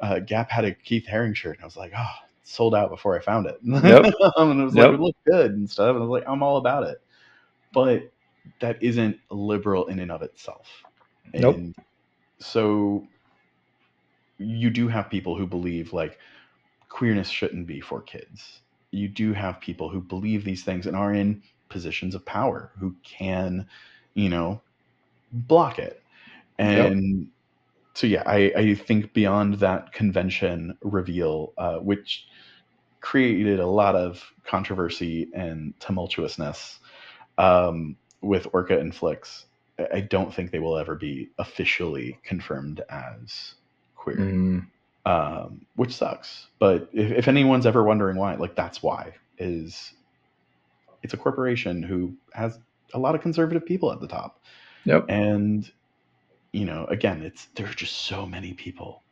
uh, 0.00 0.18
gap 0.20 0.50
had 0.50 0.66
a 0.66 0.74
keith 0.74 1.06
haring 1.10 1.34
shirt 1.34 1.56
and 1.56 1.62
i 1.62 1.66
was 1.66 1.76
like 1.76 1.92
oh 1.96 2.14
sold 2.44 2.74
out 2.74 2.90
before 2.90 3.16
i 3.18 3.20
found 3.22 3.46
it 3.46 3.58
Yep. 3.62 4.04
and 4.36 4.60
it 4.60 4.64
was 4.64 4.74
Yep. 4.74 4.90
like 4.90 4.92
it 4.92 5.00
looked 5.00 5.24
good 5.26 5.52
and 5.52 5.68
stuff 5.70 5.88
and 5.90 5.98
i 5.98 6.00
was 6.00 6.10
like 6.10 6.24
i'm 6.28 6.42
all 6.42 6.58
about 6.58 6.84
it 6.84 6.98
but 7.72 8.12
that 8.60 8.82
isn't 8.82 9.18
liberal 9.30 9.86
in 9.88 9.98
and 10.00 10.12
of 10.12 10.22
itself 10.22 10.68
Nope. 11.34 11.56
so 12.40 13.08
you 14.38 14.70
do 14.70 14.88
have 14.88 15.10
people 15.10 15.36
who 15.36 15.46
believe 15.46 15.92
like 15.92 16.18
queerness 16.88 17.28
shouldn't 17.28 17.66
be 17.66 17.80
for 17.80 18.02
kids. 18.02 18.62
You 18.90 19.08
do 19.08 19.32
have 19.32 19.60
people 19.60 19.88
who 19.88 20.00
believe 20.00 20.44
these 20.44 20.62
things 20.64 20.86
and 20.86 20.96
are 20.96 21.12
in 21.14 21.42
positions 21.68 22.14
of 22.14 22.24
power 22.26 22.72
who 22.78 22.94
can, 23.02 23.66
you 24.14 24.28
know, 24.28 24.62
block 25.32 25.78
it. 25.78 26.04
Yep. 26.74 26.94
So, 27.94 28.06
yeah, 28.06 28.22
I, 28.26 28.52
I 28.56 28.74
think 28.74 29.12
beyond 29.12 29.54
that 29.60 29.92
convention 29.92 30.76
reveal, 30.82 31.52
uh, 31.56 31.76
which 31.76 32.26
created 33.00 33.60
a 33.60 33.66
lot 33.66 33.94
of 33.94 34.22
controversy 34.44 35.28
and 35.34 35.74
tumultuousness 35.78 36.78
um, 37.38 37.96
with 38.20 38.44
Orka 38.52 38.80
and 38.80 38.94
Flix, 38.94 39.46
I- 39.78 39.88
I 39.94 40.00
don't 40.00 40.32
think 40.34 40.50
they 40.50 40.58
will 40.58 40.76
ever 40.78 40.94
be 40.96 41.30
officially 41.38 42.18
confirmed 42.24 42.82
as 42.88 43.54
queer 43.94 44.16
Mm, 44.18 44.66
um, 45.06 45.66
which 45.76 45.94
sucks. 45.94 46.48
But 46.58 46.88
if, 46.92 47.12
if 47.12 47.28
anyone's 47.28 47.66
ever 47.66 47.84
wondering 47.84 48.16
why, 48.16 48.34
like 48.36 48.56
that's 48.56 48.82
why 48.82 49.14
is 49.38 49.92
it's 51.02 51.14
a 51.14 51.18
corporation 51.18 51.82
who 51.82 52.16
has 52.32 52.58
a 52.94 52.98
lot 52.98 53.14
of 53.14 53.20
conservative 53.20 53.66
people 53.66 53.92
at 53.92 54.00
the 54.00 54.08
top, 54.08 54.40
yep. 54.84 55.04
and 55.08 55.70
you 56.54 56.64
know, 56.64 56.86
again, 56.86 57.22
it's 57.22 57.46
there 57.56 57.66
are 57.66 57.74
just 57.74 58.06
so 58.06 58.24
many 58.24 58.52
people 58.52 59.02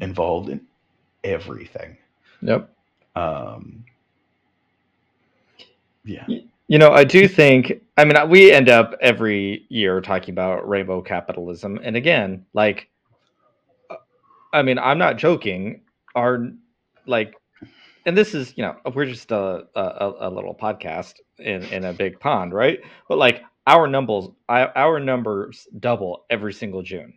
involved 0.00 0.48
in 0.48 0.60
everything. 1.22 1.96
Yep. 2.40 2.70
Um, 3.14 3.84
yeah, 6.04 6.24
You 6.68 6.78
know, 6.78 6.92
I 6.92 7.04
do 7.04 7.28
think, 7.28 7.82
I 7.96 8.04
mean, 8.04 8.16
we 8.30 8.52
end 8.52 8.68
up 8.68 8.94
every 9.00 9.66
year 9.68 10.00
talking 10.00 10.32
about 10.32 10.68
rainbow 10.68 11.02
capitalism. 11.02 11.78
And 11.82 11.96
again, 11.96 12.44
like, 12.54 12.88
I 14.52 14.62
mean, 14.62 14.78
I'm 14.78 14.98
not 14.98 15.16
joking. 15.18 15.82
Our, 16.14 16.48
like, 17.06 17.34
and 18.06 18.16
this 18.16 18.34
is, 18.34 18.54
you 18.56 18.62
know, 18.62 18.76
we're 18.94 19.06
just 19.06 19.32
a, 19.32 19.66
a, 19.74 20.12
a 20.20 20.30
little 20.30 20.54
podcast 20.54 21.14
in, 21.38 21.62
in 21.64 21.84
a 21.84 21.92
big 21.92 22.20
pond, 22.20 22.54
right? 22.54 22.80
But 23.08 23.18
like, 23.18 23.42
our 23.66 23.86
numbers, 23.86 24.28
our 24.48 25.00
numbers 25.00 25.66
double 25.78 26.24
every 26.30 26.52
single 26.52 26.82
June. 26.82 27.14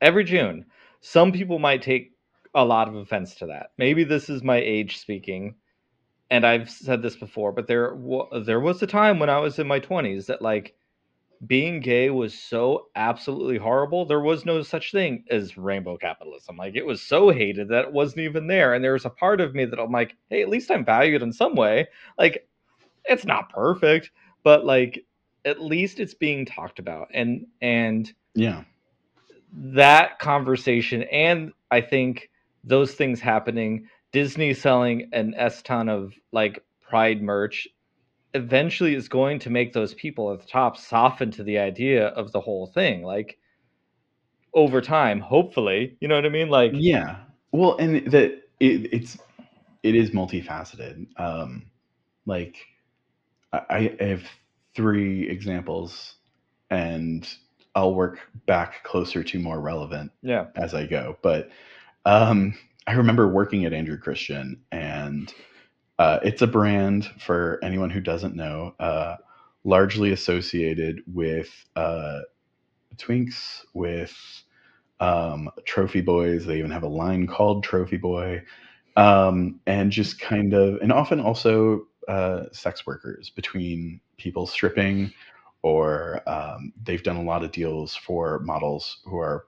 Every 0.00 0.24
June. 0.24 0.66
Some 1.00 1.32
people 1.32 1.58
might 1.58 1.82
take 1.82 2.12
a 2.54 2.64
lot 2.64 2.88
of 2.88 2.94
offense 2.96 3.34
to 3.36 3.46
that. 3.46 3.70
Maybe 3.78 4.04
this 4.04 4.28
is 4.28 4.42
my 4.42 4.56
age 4.56 4.98
speaking 4.98 5.54
and 6.30 6.46
I've 6.46 6.70
said 6.70 7.02
this 7.02 7.16
before, 7.16 7.52
but 7.52 7.66
there 7.66 7.96
there 8.44 8.60
was 8.60 8.82
a 8.82 8.86
time 8.86 9.18
when 9.18 9.30
I 9.30 9.38
was 9.40 9.58
in 9.58 9.66
my 9.66 9.80
20s 9.80 10.26
that 10.26 10.40
like 10.42 10.74
being 11.46 11.80
gay 11.80 12.10
was 12.10 12.34
so 12.38 12.88
absolutely 12.96 13.58
horrible. 13.58 14.06
There 14.06 14.20
was 14.20 14.46
no 14.46 14.62
such 14.62 14.92
thing 14.92 15.24
as 15.30 15.58
rainbow 15.58 15.96
capitalism. 15.96 16.56
Like 16.56 16.76
it 16.76 16.86
was 16.86 17.02
so 17.02 17.30
hated 17.30 17.68
that 17.68 17.86
it 17.86 17.92
wasn't 17.92 18.20
even 18.22 18.46
there. 18.46 18.74
And 18.74 18.84
there 18.84 18.92
was 18.94 19.06
a 19.06 19.10
part 19.10 19.40
of 19.40 19.54
me 19.54 19.64
that 19.64 19.80
I'm 19.80 19.92
like, 19.92 20.16
hey, 20.30 20.42
at 20.42 20.48
least 20.50 20.70
I'm 20.70 20.84
valued 20.84 21.22
in 21.22 21.32
some 21.32 21.54
way. 21.56 21.88
Like 22.18 22.48
it's 23.06 23.24
not 23.26 23.50
perfect, 23.50 24.10
but 24.44 24.64
like 24.66 25.04
at 25.44 25.60
least 25.60 26.00
it's 26.00 26.14
being 26.14 26.44
talked 26.44 26.78
about. 26.78 27.08
And 27.12 27.46
and 27.60 28.12
yeah, 28.34 28.64
that 29.52 30.18
conversation 30.18 31.02
and 31.04 31.52
I 31.70 31.80
think 31.80 32.30
those 32.64 32.94
things 32.94 33.20
happening, 33.20 33.88
Disney 34.12 34.54
selling 34.54 35.08
an 35.12 35.34
S 35.36 35.62
ton 35.62 35.88
of 35.88 36.14
like 36.32 36.62
pride 36.80 37.22
merch 37.22 37.68
eventually 38.34 38.94
is 38.94 39.08
going 39.08 39.38
to 39.40 39.50
make 39.50 39.72
those 39.72 39.94
people 39.94 40.32
at 40.32 40.40
the 40.40 40.46
top 40.46 40.76
soften 40.76 41.30
to 41.32 41.42
the 41.42 41.58
idea 41.58 42.08
of 42.08 42.32
the 42.32 42.40
whole 42.40 42.66
thing. 42.66 43.02
Like 43.02 43.38
over 44.54 44.80
time, 44.80 45.20
hopefully. 45.20 45.96
You 46.00 46.08
know 46.08 46.16
what 46.16 46.26
I 46.26 46.30
mean? 46.30 46.48
Like 46.48 46.72
yeah. 46.74 47.16
Well, 47.52 47.76
and 47.78 48.10
that 48.12 48.42
it, 48.60 48.92
it's 48.92 49.18
it 49.82 49.94
is 49.94 50.10
multifaceted. 50.10 51.06
Um, 51.16 51.66
like 52.26 52.56
I, 53.52 53.96
I 54.00 54.04
have 54.04 54.22
three 54.74 55.28
examples, 55.28 56.14
and 56.70 57.28
I'll 57.74 57.94
work 57.94 58.20
back 58.46 58.82
closer 58.84 59.22
to 59.22 59.38
more 59.38 59.60
relevant 59.60 60.12
yeah. 60.22 60.46
as 60.56 60.74
I 60.74 60.86
go. 60.86 61.16
But 61.22 61.50
um, 62.04 62.54
I 62.86 62.92
remember 62.94 63.28
working 63.28 63.64
at 63.64 63.72
Andrew 63.72 63.98
Christian, 63.98 64.62
and 64.72 65.32
uh, 65.98 66.18
it's 66.22 66.42
a 66.42 66.46
brand 66.46 67.10
for 67.18 67.58
anyone 67.62 67.90
who 67.90 68.00
doesn't 68.00 68.34
know, 68.34 68.74
uh, 68.80 69.16
largely 69.64 70.12
associated 70.12 71.02
with 71.06 71.48
uh, 71.76 72.20
Twinks, 72.96 73.64
with 73.74 74.16
um, 74.98 75.50
Trophy 75.64 76.00
Boys. 76.00 76.46
They 76.46 76.58
even 76.58 76.70
have 76.70 76.82
a 76.82 76.88
line 76.88 77.26
called 77.26 77.64
Trophy 77.64 77.98
Boy, 77.98 78.42
um, 78.96 79.60
and 79.66 79.92
just 79.92 80.18
kind 80.18 80.54
of, 80.54 80.80
and 80.80 80.92
often 80.92 81.20
also 81.20 81.86
uh, 82.08 82.44
sex 82.52 82.86
workers 82.86 83.30
between 83.30 84.00
people 84.16 84.46
stripping. 84.46 85.12
Or 85.62 86.22
um, 86.26 86.72
they've 86.82 87.02
done 87.02 87.16
a 87.16 87.22
lot 87.22 87.44
of 87.44 87.52
deals 87.52 87.94
for 87.94 88.38
models 88.40 89.00
who 89.04 89.18
are 89.18 89.46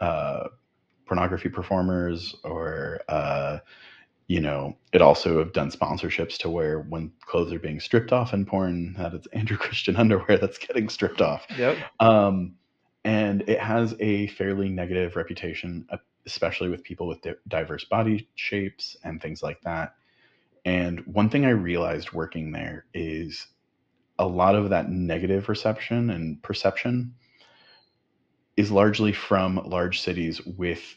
uh, 0.00 0.48
pornography 1.06 1.48
performers 1.48 2.34
or 2.44 3.00
uh, 3.08 3.58
you 4.28 4.40
know 4.40 4.76
it 4.92 5.02
also 5.02 5.38
have 5.38 5.52
done 5.52 5.70
sponsorships 5.70 6.38
to 6.38 6.48
where 6.48 6.80
when 6.80 7.12
clothes 7.26 7.52
are 7.52 7.58
being 7.58 7.80
stripped 7.80 8.12
off 8.12 8.32
in 8.32 8.46
porn 8.46 8.94
that 8.94 9.12
it's 9.12 9.26
andrew 9.28 9.56
christian 9.58 9.96
underwear 9.96 10.38
that's 10.38 10.58
getting 10.58 10.88
stripped 10.88 11.20
off 11.20 11.46
Yep. 11.58 11.76
um, 12.00 12.54
and 13.04 13.42
it 13.48 13.58
has 13.60 13.94
a 14.00 14.28
fairly 14.28 14.68
negative 14.68 15.16
reputation 15.16 15.84
uh, 15.90 15.98
especially 16.24 16.68
with 16.68 16.82
people 16.82 17.06
with 17.06 17.20
di- 17.20 17.34
diverse 17.48 17.84
body 17.84 18.28
shapes 18.36 18.96
and 19.04 19.20
things 19.20 19.42
like 19.42 19.60
that 19.62 19.94
and 20.64 21.00
one 21.06 21.28
thing 21.28 21.44
i 21.44 21.50
realized 21.50 22.12
working 22.12 22.52
there 22.52 22.86
is 22.94 23.46
a 24.18 24.26
lot 24.26 24.54
of 24.54 24.70
that 24.70 24.90
negative 24.90 25.48
reception 25.48 26.10
and 26.10 26.42
perception 26.42 27.14
is 28.56 28.70
largely 28.70 29.12
from 29.12 29.56
large 29.64 30.00
cities 30.00 30.40
with 30.44 30.96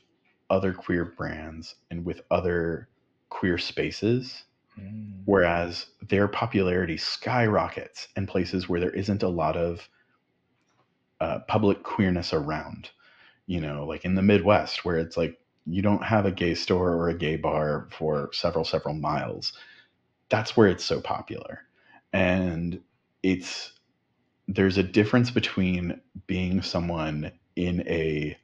other 0.49 0.73
queer 0.73 1.05
brands 1.05 1.75
and 1.89 2.05
with 2.05 2.21
other 2.31 2.89
queer 3.29 3.57
spaces 3.57 4.43
Mm. 4.79 5.21
whereas 5.23 5.85
their 6.09 6.27
popularity 6.27 6.97
skyrockets 6.97 8.09
in 8.17 8.27
places 8.27 8.67
where 8.67 8.81
there 8.81 8.89
isn't 8.91 9.23
a 9.23 9.29
lot 9.29 9.55
of 9.55 9.87
uh, 11.21 11.39
public 11.47 11.81
queerness 11.81 12.33
around 12.33 12.89
you 13.47 13.61
know 13.61 13.85
like 13.85 14.03
in 14.03 14.15
the 14.15 14.21
midwest 14.21 14.83
where 14.83 14.97
it's 14.97 15.15
like 15.15 15.39
you 15.65 15.81
don't 15.81 16.03
have 16.03 16.25
a 16.25 16.31
gay 16.31 16.55
store 16.55 16.91
or 16.93 17.09
a 17.09 17.17
gay 17.17 17.37
bar 17.37 17.87
for 17.91 18.29
several 18.33 18.65
several 18.65 18.95
miles 18.95 19.53
that's 20.29 20.57
where 20.57 20.67
it's 20.67 20.85
so 20.85 21.01
popular. 21.01 21.61
And 22.13 22.81
it's 23.23 23.73
there's 24.47 24.77
a 24.77 24.83
difference 24.83 25.31
between 25.31 25.99
being 26.27 26.61
someone 26.61 27.31
in 27.55 27.81
a 27.87 28.37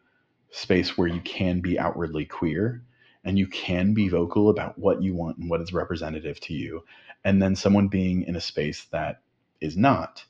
space 0.52 0.98
where 0.98 1.08
you 1.08 1.22
can 1.22 1.62
be 1.62 1.80
outwardly 1.80 2.26
queer 2.26 2.84
and 3.24 3.38
you 3.38 3.48
can 3.48 3.94
be 3.94 4.10
vocal 4.10 4.50
about 4.50 4.78
what 4.80 5.02
you 5.02 5.14
want 5.14 5.38
and 5.38 5.50
what 5.50 5.62
is 5.62 5.74
representative 5.74 6.40
to 6.42 6.54
you 6.54 6.84
and 7.24 7.42
then 7.42 7.56
someone 7.56 7.88
being 7.88 8.24
in 8.24 8.36
a 8.36 8.42
space 8.42 8.86
that 8.92 9.22
is 9.62 9.78
not 9.78 10.26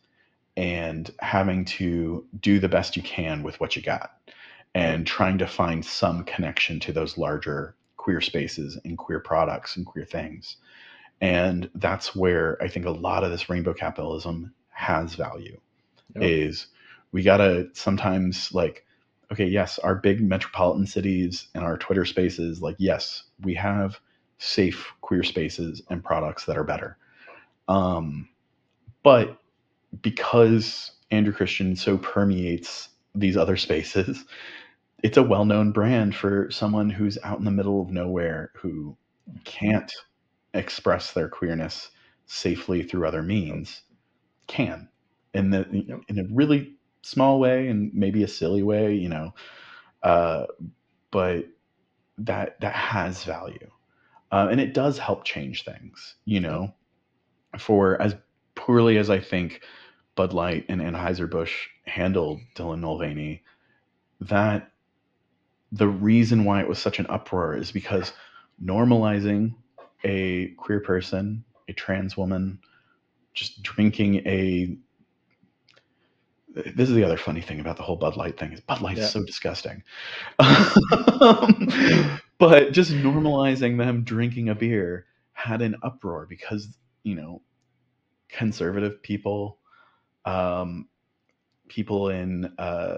and 0.58 1.12
having 1.20 1.66
to 1.66 2.26
do 2.40 2.60
the 2.60 2.70
best 2.70 2.98
you 2.98 3.04
can 3.04 3.44
with 3.44 3.60
what 3.60 3.76
you 3.76 3.82
got 3.82 4.12
and 4.76 5.06
trying 5.08 5.38
to 5.38 5.48
find 5.48 5.86
some 5.86 6.24
connection 6.24 6.80
to 6.80 6.94
those 6.94 7.18
larger 7.18 7.76
queer 7.98 8.22
spaces 8.22 8.80
and 8.86 8.98
queer 8.98 9.20
products 9.20 9.76
and 9.78 9.86
queer 9.86 10.06
things 10.06 10.58
and 11.22 11.70
that's 11.76 12.16
where 12.16 12.62
i 12.64 12.68
think 12.68 12.86
a 12.86 12.92
lot 12.92 13.24
of 13.24 13.32
this 13.32 13.50
rainbow 13.50 13.74
capitalism 13.74 14.54
has 14.70 15.16
value 15.16 15.60
Yep. 16.16 16.24
is 16.24 16.68
we 17.12 17.24
gotta 17.24 17.70
sometimes 17.74 18.54
like 18.54 18.86
okay 19.32 19.46
yes 19.46 19.80
our 19.80 19.96
big 19.96 20.22
metropolitan 20.22 20.88
cities 20.88 21.48
and 21.56 21.64
our 21.64 21.78
twitter 21.78 22.06
spaces 22.06 22.62
like 22.62 22.76
yes 22.80 23.24
we 23.42 23.54
have 23.56 24.00
safe 24.40 24.88
queer 25.02 25.24
spaces 25.24 25.82
and 25.90 26.04
products 26.04 26.46
that 26.46 26.58
are 26.58 26.64
better 26.64 26.98
um 27.68 28.28
but 29.04 29.40
because 30.02 30.92
andrew 31.12 31.34
christian 31.34 31.76
so 31.76 31.98
permeates 31.98 32.90
these 33.16 33.38
other 33.38 33.58
spaces 33.58 34.26
it's 35.04 35.18
a 35.18 35.24
well-known 35.24 35.72
brand 35.72 36.16
for 36.16 36.50
someone 36.52 36.90
who's 36.90 37.18
out 37.24 37.40
in 37.40 37.46
the 37.46 37.52
middle 37.52 37.82
of 37.82 37.90
nowhere 37.90 38.52
who 38.56 38.98
can't 39.46 39.92
express 40.54 41.14
their 41.14 41.30
queerness 41.30 41.92
safely 42.26 42.84
through 42.84 43.08
other 43.08 43.24
means 43.24 43.84
can. 44.48 44.90
In 45.34 45.50
the 45.52 45.68
Yep. 45.72 46.02
in 46.10 46.20
a 46.20 46.26
really 46.34 46.76
small 47.04 47.40
way 47.40 47.68
and 47.70 47.94
maybe 47.94 48.24
a 48.24 48.28
silly 48.28 48.64
way 48.64 48.94
you 48.96 49.10
know 49.10 49.34
uh, 50.04 50.46
but 51.12 51.46
that 52.18 52.60
that 52.62 52.76
has 52.76 53.24
value. 53.26 53.70
Uh, 54.32 54.48
and 54.52 54.62
it 54.62 54.74
does 54.74 54.98
help 55.00 55.26
change 55.26 55.64
things 55.66 56.16
you 56.26 56.40
know? 56.42 56.74
For 57.60 58.02
as 58.02 58.16
poorly 58.56 58.98
as 58.98 59.10
i 59.10 59.20
think 59.20 59.62
bud 60.16 60.34
light 60.34 60.66
and 60.70 60.82
anheuser-busch 60.82 61.68
handled 61.86 62.40
dylan 62.56 62.80
mulvaney 62.82 63.44
that 64.22 64.72
the 65.72 65.88
reason 65.88 66.44
why 66.44 66.62
it 66.62 66.68
was 66.68 66.80
such 66.80 67.00
an 67.00 67.08
uproar 67.08 67.56
is 67.56 67.72
because 67.72 68.14
normalizing 68.64 69.54
a 70.04 70.50
queer 70.58 70.80
person 70.80 71.44
a 71.70 71.74
trans 71.74 72.18
woman 72.18 72.60
just 73.34 73.62
drinking 73.64 74.16
a 74.28 74.76
this 76.54 76.90
is 76.90 76.96
the 76.96 77.04
other 77.04 77.18
funny 77.18 77.42
thing 77.42 77.60
about 77.62 77.78
the 77.78 77.84
whole 77.84 77.96
Bud 77.96 78.18
Light 78.18 78.38
thing 78.38 78.52
is 78.52 78.60
Bud 78.60 78.82
Light 78.82 78.98
Yeah. 78.98 79.04
is 79.04 79.12
so 79.12 79.24
disgusting. 79.24 79.84
Um, 80.40 81.68
but 82.40 82.74
just 82.74 82.92
normalizing 82.92 83.78
them 83.78 84.04
drinking 84.04 84.50
a 84.50 84.56
beer 84.56 85.06
had 85.34 85.62
an 85.62 85.76
uproar 85.84 86.26
because 86.28 86.68
you 87.04 87.16
know 87.16 87.42
conservative 88.30 89.02
people, 89.02 89.60
um, 90.26 90.88
people 91.68 92.10
in 92.10 92.46
uh, 92.58 92.98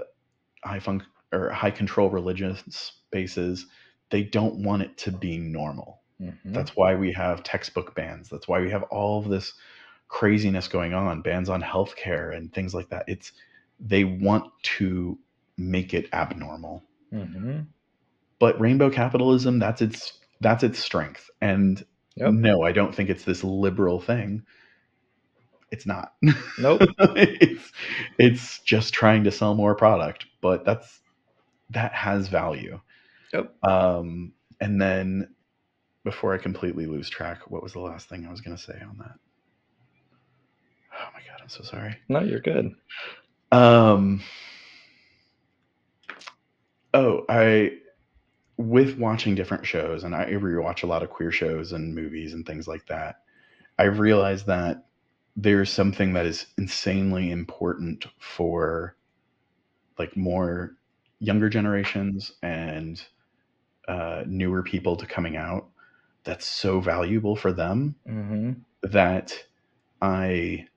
high 0.64 0.80
funk 0.80 1.04
or 1.34 1.50
high 1.50 1.72
control 1.72 2.10
religious 2.10 2.64
spaces, 2.70 3.66
they 4.10 4.24
don't 4.24 4.64
want 4.64 4.84
it 4.84 4.98
to 5.00 5.12
be 5.12 5.38
normal. 5.38 6.02
Mhm. 6.22 6.54
That's 6.54 6.76
why 6.76 6.96
we 6.96 7.12
have 7.14 7.44
textbook 7.44 7.96
bans. 7.96 8.30
That's 8.30 8.48
why 8.48 8.62
we 8.62 8.70
have 8.70 8.84
all 8.84 9.20
of 9.20 9.30
this 9.30 9.54
craziness 10.08 10.68
going 10.68 10.94
on, 10.94 11.22
bans 11.22 11.50
on 11.50 11.62
healthcare 11.62 12.36
and 12.36 12.54
things 12.54 12.74
like 12.74 12.90
that. 12.90 13.06
It's 13.08 13.32
they 13.80 14.04
want 14.04 14.52
to 14.78 15.18
make 15.58 15.94
it 15.94 16.08
abnormal. 16.14 16.84
Mhm. 17.12 17.66
But 18.40 18.60
rainbow 18.60 18.90
capitalism, 18.90 19.60
that's 19.60 19.82
its 19.82 20.20
that's 20.42 20.64
its 20.64 20.80
strength. 20.80 21.30
And 21.42 21.84
Yep. 22.16 22.34
no, 22.34 22.62
I 22.62 22.72
don't 22.72 22.94
think 22.94 23.10
it's 23.10 23.24
this 23.24 23.44
liberal 23.44 24.00
thing. 24.00 24.46
It's 25.72 25.86
not. 25.88 26.14
Nope. 26.60 26.82
it's 27.00 27.72
it's 28.20 28.60
just 28.60 28.94
trying 28.94 29.24
to 29.24 29.32
sell 29.32 29.56
more 29.56 29.74
product, 29.76 30.28
but 30.42 30.64
that's 30.66 31.02
that 31.74 31.94
has 31.94 32.28
value. 32.28 32.80
Yep. 33.34 33.54
Um, 33.64 34.34
and 34.62 34.82
then 34.82 35.34
before 36.04 36.34
I 36.34 36.38
completely 36.38 36.86
lose 36.86 37.10
track, 37.10 37.50
what 37.50 37.64
was 37.64 37.74
the 37.74 37.80
last 37.80 38.10
thing 38.10 38.26
I 38.26 38.32
was 38.32 38.42
going 38.42 38.56
to 38.56 38.62
say 38.62 38.80
on 38.82 38.98
that? 39.00 39.16
Oh 40.94 41.10
my 41.14 41.20
god, 41.28 41.42
I'm 41.42 41.50
so 41.50 41.64
sorry. 41.64 41.98
No, 42.08 42.22
you're 42.22 42.40
good. 42.40 42.74
Um, 43.52 44.22
oh, 46.94 47.26
I 47.30 47.78
with 48.58 48.98
watching 48.98 49.36
different 49.36 49.66
shows, 49.66 50.04
and 50.04 50.16
I 50.16 50.26
rewatch 50.26 50.84
a 50.84 50.88
lot 50.88 51.04
of 51.04 51.10
queer 51.10 51.32
shows 51.32 51.72
and 51.72 51.96
movies 51.96 52.34
and 52.34 52.46
things 52.46 52.68
like 52.68 52.86
that. 52.88 53.22
I've 53.80 54.00
realized 54.00 54.46
that 54.48 54.86
there's 55.36 55.72
something 55.72 56.14
that 56.14 56.28
is 56.28 56.46
insanely 56.58 57.32
important 57.32 58.06
for 58.20 58.96
like 59.98 60.16
more 60.16 60.76
younger 61.24 61.50
generations 61.50 62.34
and 62.44 63.02
uh, 63.88 64.24
newer 64.28 64.64
people 64.64 64.96
to 64.98 65.06
coming 65.06 65.38
out. 65.38 65.68
That's 66.26 66.46
so 66.46 66.80
valuable 66.80 67.36
for 67.36 67.52
them 67.54 67.96
hmm 68.06 68.54
that 68.84 69.34
I 70.02 70.68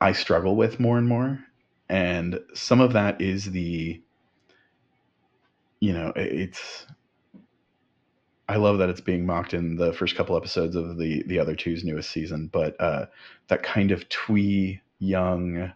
I 0.00 0.12
struggle 0.12 0.56
with 0.56 0.78
more 0.80 0.98
and 0.98 1.08
more, 1.08 1.40
and 1.88 2.40
some 2.54 2.80
of 2.80 2.92
that 2.92 3.20
is 3.20 3.50
the 3.50 4.00
you 5.80 5.92
know 5.92 6.12
it's 6.16 6.86
I 8.48 8.56
love 8.56 8.78
that 8.78 8.88
it's 8.88 9.00
being 9.00 9.26
mocked 9.26 9.54
in 9.54 9.76
the 9.76 9.92
first 9.92 10.16
couple 10.16 10.36
episodes 10.36 10.76
of 10.76 10.98
the 10.98 11.22
the 11.24 11.38
other 11.38 11.56
two's 11.56 11.84
newest 11.84 12.10
season, 12.10 12.48
but 12.52 12.80
uh, 12.80 13.06
that 13.48 13.62
kind 13.62 13.90
of 13.90 14.08
twee 14.08 14.80
young 15.00 15.72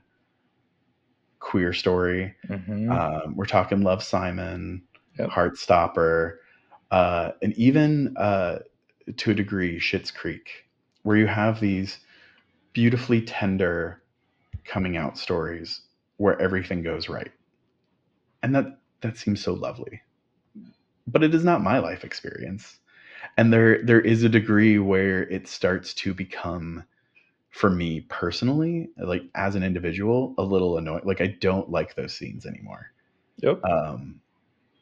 queer 1.42 1.74
story. 1.74 2.34
hmm 2.48 2.92
Um, 2.92 3.36
we're 3.36 3.46
talking 3.46 3.82
Love 3.82 4.02
Simon, 4.02 4.82
Yep. 5.18 5.30
Heartstopper, 5.30 6.38
uh, 6.90 7.32
and 7.42 7.52
even 7.54 8.16
uh, 8.16 8.60
to 9.18 9.32
a 9.32 9.34
degree 9.34 9.78
Schitt's 9.78 10.10
Creek, 10.10 10.66
where 11.02 11.16
you 11.18 11.26
have 11.26 11.60
these 11.60 11.98
beautifully 12.72 13.22
tender 13.22 14.02
coming 14.64 14.96
out 14.96 15.18
stories 15.18 15.82
where 16.18 16.40
everything 16.40 16.82
goes 16.82 17.08
right, 17.08 17.32
and 18.42 18.54
that 18.54 18.78
that 19.02 19.16
seems 19.18 19.42
so 19.42 19.54
lovely. 19.54 20.02
But 21.06 21.22
it 21.24 21.34
is 21.34 21.44
not 21.44 21.62
my 21.62 21.78
life 21.78 22.04
experience, 22.04 22.80
and 23.36 23.52
there 23.52 23.82
there 23.84 24.00
is 24.00 24.22
a 24.22 24.28
degree 24.30 24.78
where 24.78 25.24
it 25.24 25.48
starts 25.48 25.94
to 25.94 26.14
become 26.14 26.84
for 27.52 27.70
me 27.70 28.00
personally 28.08 28.90
like 28.98 29.22
as 29.36 29.54
an 29.54 29.62
individual 29.62 30.34
a 30.38 30.42
little 30.42 30.76
annoying 30.78 31.02
like 31.04 31.20
i 31.20 31.28
don't 31.40 31.70
like 31.70 31.94
those 31.94 32.14
scenes 32.14 32.44
anymore 32.46 32.92
Yep. 33.38 33.64
um, 33.64 34.20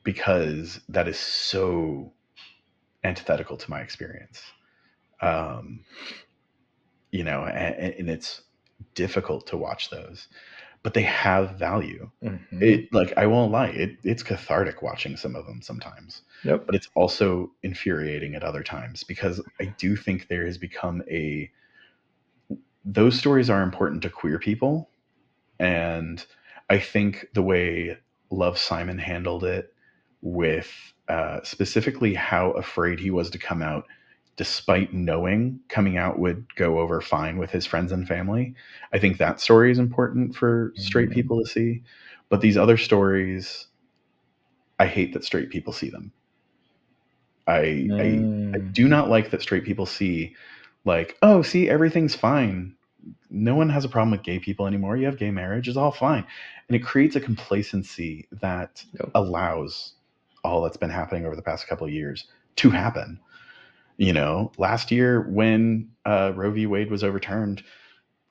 because 0.04 0.80
that 0.88 1.08
is 1.08 1.18
so 1.18 2.12
antithetical 3.04 3.56
to 3.56 3.70
my 3.70 3.80
experience. 3.80 4.42
Um, 5.20 5.84
you 7.10 7.24
know, 7.24 7.44
and, 7.44 7.94
and 7.94 8.10
it's 8.10 8.42
difficult 8.94 9.46
to 9.48 9.56
watch 9.56 9.90
those, 9.90 10.28
but 10.82 10.94
they 10.94 11.02
have 11.02 11.58
value. 11.58 12.10
Mhm. 12.22 12.62
It 12.62 12.92
like 12.92 13.12
I 13.16 13.26
won't 13.26 13.52
lie, 13.52 13.68
it 13.68 13.96
it's 14.04 14.22
cathartic 14.22 14.82
watching 14.82 15.16
some 15.16 15.34
of 15.36 15.46
them 15.46 15.62
sometimes, 15.62 16.22
Yep. 16.44 16.66
but 16.66 16.74
it's 16.74 16.88
also 16.94 17.50
infuriating 17.62 18.34
at 18.34 18.44
other 18.44 18.62
times 18.62 19.04
because 19.04 19.40
I 19.60 19.66
do 19.78 19.96
think 19.96 20.28
there 20.28 20.46
has 20.46 20.58
become 20.58 21.02
a 21.10 21.50
those 22.84 23.18
stories 23.18 23.50
are 23.50 23.62
important 23.62 24.02
to 24.02 24.10
queer 24.10 24.38
people, 24.38 24.90
and 25.58 26.24
I 26.70 26.78
think 26.78 27.26
the 27.34 27.42
way 27.42 27.98
Love 28.30 28.58
Simon 28.58 28.98
handled 28.98 29.44
it 29.44 29.72
with 30.22 30.70
uh, 31.08 31.40
specifically 31.42 32.14
how 32.14 32.52
afraid 32.52 33.00
he 33.00 33.10
was 33.10 33.30
to 33.30 33.38
come 33.38 33.62
out, 33.62 33.84
despite 34.36 34.94
knowing 34.94 35.60
coming 35.68 35.96
out 35.98 36.18
would 36.18 36.46
go 36.56 36.78
over 36.78 37.00
fine 37.00 37.38
with 37.38 37.50
his 37.50 37.66
friends 37.66 37.92
and 37.92 38.06
family. 38.08 38.54
I 38.92 38.98
think 38.98 39.18
that 39.18 39.40
story 39.40 39.70
is 39.70 39.78
important 39.78 40.34
for 40.36 40.72
straight 40.76 41.10
Mhm. 41.10 41.12
people 41.12 41.40
to 41.42 41.48
see. 41.50 41.82
But 42.28 42.40
these 42.40 42.56
other 42.56 42.76
stories, 42.76 43.66
I 44.80 44.86
hate 44.86 45.12
that 45.12 45.24
straight 45.24 45.50
people 45.50 45.72
see 45.72 45.90
them. 45.90 46.12
I, 47.46 47.90
I, 47.98 48.28
I 48.54 48.58
Mm. 48.58 48.72
do 48.72 48.88
not 48.88 49.08
like 49.08 49.30
that 49.30 49.42
straight 49.42 49.64
people 49.64 49.86
see, 49.86 50.34
like, 50.84 51.16
oh, 51.22 51.42
see, 51.42 51.68
everything's 51.68 52.14
fine. 52.14 52.74
No 53.30 53.54
one 53.54 53.68
has 53.70 53.84
a 53.84 53.88
problem 53.88 54.10
with 54.10 54.22
gay 54.22 54.38
people 54.38 54.66
anymore. 54.66 54.96
You 54.96 55.06
have 55.06 55.18
gay 55.18 55.30
marriage, 55.30 55.68
it's 55.68 55.76
all 55.76 55.92
fine. 55.92 56.26
And 56.68 56.76
it 56.76 56.80
creates 56.84 57.16
a 57.16 57.20
complacency 57.20 58.28
that 58.40 58.84
Yep. 58.94 59.10
allows 59.14 59.94
all 60.44 60.62
that's 60.62 60.76
been 60.76 60.90
happening 60.90 61.26
over 61.26 61.36
the 61.36 61.42
past 61.42 61.66
couple 61.68 61.86
of 61.86 61.92
years 61.92 62.26
to 62.56 62.70
happen. 62.70 63.20
You 63.98 64.12
know, 64.14 64.52
last 64.58 64.90
year 64.90 65.22
when 65.30 65.90
uh, 66.06 66.32
Roe 66.34 66.50
v. 66.50 66.66
Wade 66.66 66.90
was 66.90 67.04
overturned, 67.04 67.62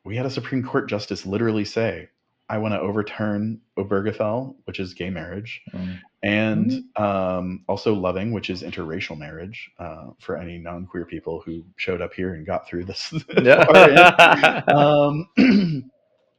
we 0.03 0.15
had 0.15 0.25
a 0.25 0.31
Supreme 0.31 0.63
Court 0.63 0.89
justice 0.89 1.25
literally 1.25 1.65
say, 1.65 2.09
I 2.49 2.57
want 2.57 2.73
to 2.73 2.79
overturn 2.79 3.61
Obergefell, 3.77 4.55
which 4.65 4.79
is 4.79 4.93
gay 4.95 5.09
marriage, 5.09 5.61
Mm. 5.73 5.99
and 6.23 6.83
um, 6.95 7.63
also 7.67 7.93
loving, 7.93 8.31
which 8.31 8.49
is 8.49 8.63
interracial 8.63 9.17
marriage 9.17 9.69
uh, 9.79 10.07
for 10.19 10.35
any 10.37 10.57
non-queer 10.57 11.05
people 11.05 11.41
who 11.45 11.63
showed 11.75 12.01
up 12.01 12.13
here 12.13 12.33
and 12.33 12.45
got 12.45 12.67
through 12.67 12.85
this. 12.85 13.13
Yeah. 13.43 14.63
um, 14.67 15.29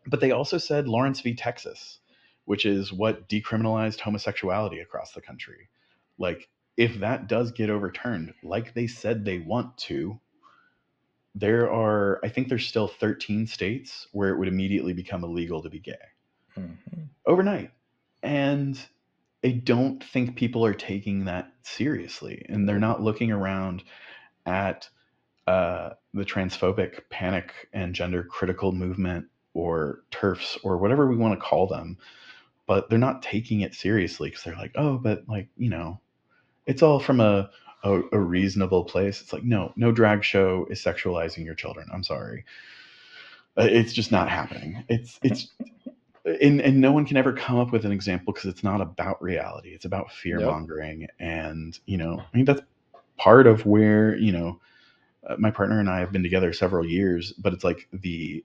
but 0.08 0.20
they 0.20 0.32
also 0.32 0.58
said 0.58 0.88
Lawrence 0.88 1.20
v. 1.20 1.34
Texas, 1.34 2.00
which 2.44 2.66
is 2.66 2.92
what 2.92 3.28
decriminalized 3.28 4.00
homosexuality 4.00 4.80
across 4.80 5.12
the 5.12 5.20
country. 5.20 5.68
Like, 6.18 6.48
if 6.76 6.98
that 7.00 7.28
does 7.28 7.52
get 7.52 7.70
overturned, 7.70 8.34
like 8.42 8.74
they 8.74 8.86
said 8.86 9.24
they 9.24 9.38
want 9.38 9.76
to, 9.78 10.18
there 11.34 11.70
are, 11.70 12.20
I 12.24 12.28
think 12.28 12.48
there's 12.48 12.66
still 12.66 12.88
13 12.88 13.46
states 13.46 14.08
where 14.12 14.30
it 14.30 14.38
would 14.38 14.48
immediately 14.48 14.92
become 14.92 15.24
illegal 15.24 15.62
to 15.62 15.70
be 15.70 15.80
gay 15.80 15.96
Mhm. 16.56 17.10
overnight. 17.26 17.70
And 18.22 18.78
I 19.44 19.52
don't 19.52 20.02
think 20.02 20.36
people 20.36 20.64
are 20.64 20.74
taking 20.74 21.24
that 21.24 21.52
seriously. 21.62 22.44
And 22.48 22.68
they're 22.68 22.78
not 22.78 23.02
looking 23.02 23.30
around 23.32 23.84
at 24.46 24.88
uh, 25.46 25.90
the 26.14 26.24
transphobic 26.24 27.02
panic 27.10 27.68
and 27.72 27.94
gender 27.94 28.24
critical 28.24 28.72
movement 28.72 29.26
or 29.54 30.04
turfs 30.10 30.58
or 30.64 30.78
whatever 30.78 31.08
we 31.08 31.16
want 31.16 31.38
to 31.38 31.44
call 31.46 31.66
them 31.66 31.98
but 32.66 32.88
they're 32.90 32.98
not 32.98 33.22
taking 33.22 33.62
it 33.62 33.74
seriously 33.74 34.30
because 34.30 34.44
they're 34.44 34.56
like, 34.56 34.72
oh, 34.76 34.98
but 34.98 35.28
like 35.28 35.48
you 35.56 35.70
know, 35.70 36.00
it's 36.66 36.82
all 36.82 37.00
from 37.00 37.20
a, 37.20 37.50
a 37.84 38.02
a 38.12 38.18
reasonable 38.18 38.84
place. 38.84 39.20
It's 39.20 39.32
like 39.32 39.44
no, 39.44 39.72
no 39.76 39.92
drag 39.92 40.24
show 40.24 40.66
is 40.70 40.82
sexualizing 40.82 41.44
your 41.44 41.54
children. 41.54 41.88
I'm 41.92 42.04
sorry, 42.04 42.44
Uh, 43.58 43.68
it's 43.70 43.92
just 43.92 44.12
not 44.12 44.28
happening. 44.28 44.84
It's 44.88 45.18
it's. 45.22 45.48
And, 46.42 46.60
and 46.60 46.82
no 46.82 46.92
one 46.92 47.06
can 47.06 47.16
ever 47.16 47.32
come 47.32 47.58
up 47.58 47.72
with 47.72 47.86
an 47.86 47.92
example 47.92 48.34
because 48.34 48.50
it's 48.50 48.62
not 48.62 48.82
about 48.82 49.22
reality. 49.22 49.70
It's 49.70 49.86
about 49.86 50.12
fear 50.12 50.38
mongering. 50.42 51.06
And, 51.18 51.78
you 51.86 51.96
know, 51.96 52.20
I 52.20 52.36
mean, 52.36 52.44
that's 52.44 52.60
part 53.16 53.46
of 53.46 53.64
where, 53.64 54.16
you 54.18 54.30
know, 54.32 54.60
uh, 55.26 55.36
my 55.38 55.50
partner 55.50 55.80
and 55.80 55.88
I 55.90 56.00
have 56.00 56.12
been 56.12 56.22
together 56.22 56.52
several 56.52 56.86
years, 56.86 57.32
but 57.32 57.54
it's 57.54 57.64
like 57.64 57.88
the 57.92 58.44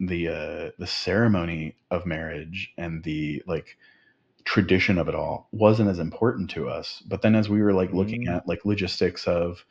the 0.00 0.28
uh 0.28 0.70
the 0.78 0.86
ceremony 0.86 1.76
of 1.90 2.06
marriage 2.06 2.72
and 2.78 3.02
the 3.04 3.42
like 3.46 3.78
tradition 4.48 4.96
of 4.96 5.08
it 5.08 5.14
all 5.14 5.46
wasn't 5.52 5.90
as 5.90 5.98
important 5.98 6.48
to 6.48 6.70
us 6.70 7.02
but 7.06 7.20
then 7.20 7.34
as 7.34 7.50
we 7.50 7.60
were 7.60 7.74
like 7.74 7.92
looking 7.92 8.24
Mm. 8.24 8.34
at 8.34 8.48
like 8.48 8.64
logistics 8.64 9.26
of 9.26 9.62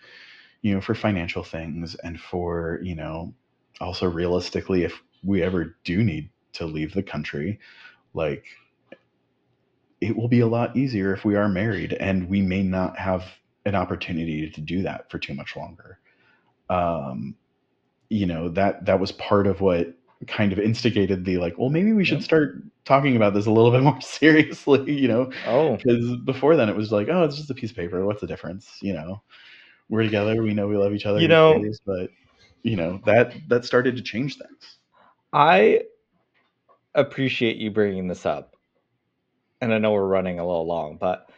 you 0.61 0.71
know 0.75 0.79
for 0.81 0.93
financial 0.93 1.43
things 1.43 1.95
and 2.03 2.21
for 2.21 2.79
you 2.83 2.93
know 2.93 3.33
also 3.81 4.05
realistically 4.07 4.83
if 4.83 5.01
we 5.23 5.41
ever 5.41 5.75
do 5.83 6.03
need 6.03 6.29
to 6.53 6.67
leave 6.67 6.93
the 6.93 7.01
country 7.01 7.59
like 8.13 8.45
it 9.99 10.15
will 10.15 10.27
be 10.27 10.41
a 10.41 10.47
lot 10.47 10.77
easier 10.77 11.11
if 11.11 11.25
we 11.25 11.35
are 11.35 11.49
married 11.49 11.93
and 11.93 12.29
we 12.29 12.39
may 12.43 12.61
not 12.61 12.99
have 12.99 13.25
an 13.65 13.73
opportunity 13.73 14.47
to 14.51 14.61
do 14.61 14.83
that 14.83 15.09
for 15.09 15.17
too 15.17 15.33
much 15.33 15.55
longer 15.55 15.97
um 16.69 17.35
you 18.09 18.27
know 18.27 18.49
that 18.49 18.85
that 18.85 18.99
was 18.99 19.11
part 19.13 19.47
of 19.47 19.59
what 19.59 19.96
kind 20.27 20.51
of 20.51 20.59
instigated 20.59 21.23
the 21.25 21.37
like 21.37 21.57
well 21.57 21.69
maybe 21.69 21.93
we 21.93 22.03
should 22.03 22.17
Yep. 22.19 22.23
start 22.23 22.63
talking 22.85 23.15
about 23.15 23.33
this 23.33 23.45
a 23.45 23.51
little 23.51 23.71
bit 23.71 23.83
more 23.89 24.01
seriously 24.01 24.91
you 24.99 25.07
know 25.07 25.31
Oh, 25.45 25.75
because 25.77 26.15
before 26.25 26.55
then 26.55 26.69
it 26.69 26.75
was 26.75 26.91
like 26.91 27.07
oh 27.09 27.23
it's 27.23 27.37
just 27.37 27.51
a 27.51 27.53
piece 27.53 27.69
of 27.71 27.77
paper 27.77 28.05
what's 28.05 28.21
the 28.21 28.27
difference 28.27 28.79
you 28.81 28.93
know 28.93 29.21
we're 29.89 30.03
together 30.03 30.41
we 30.41 30.53
know 30.53 30.67
we 30.67 30.75
love 30.77 30.93
each 30.93 31.05
other 31.05 31.21
You 31.21 31.27
know- 31.27 31.53
cares? 31.53 31.81
but 31.85 32.09
you 32.63 32.75
know 32.75 32.99
that 33.05 33.33
that 33.47 33.63
started 33.65 33.95
to 33.95 34.01
change 34.01 34.37
things 34.37 34.77
I 35.33 35.81
appreciate 36.95 37.57
you 37.57 37.69
bringing 37.71 38.07
this 38.07 38.25
up. 38.25 38.55
And 39.61 39.73
I 39.73 39.77
know 39.77 39.91
we're 39.91 40.07
running 40.07 40.39
a 40.39 40.45
little 40.45 40.65
long, 40.65 40.97
but 40.97 41.29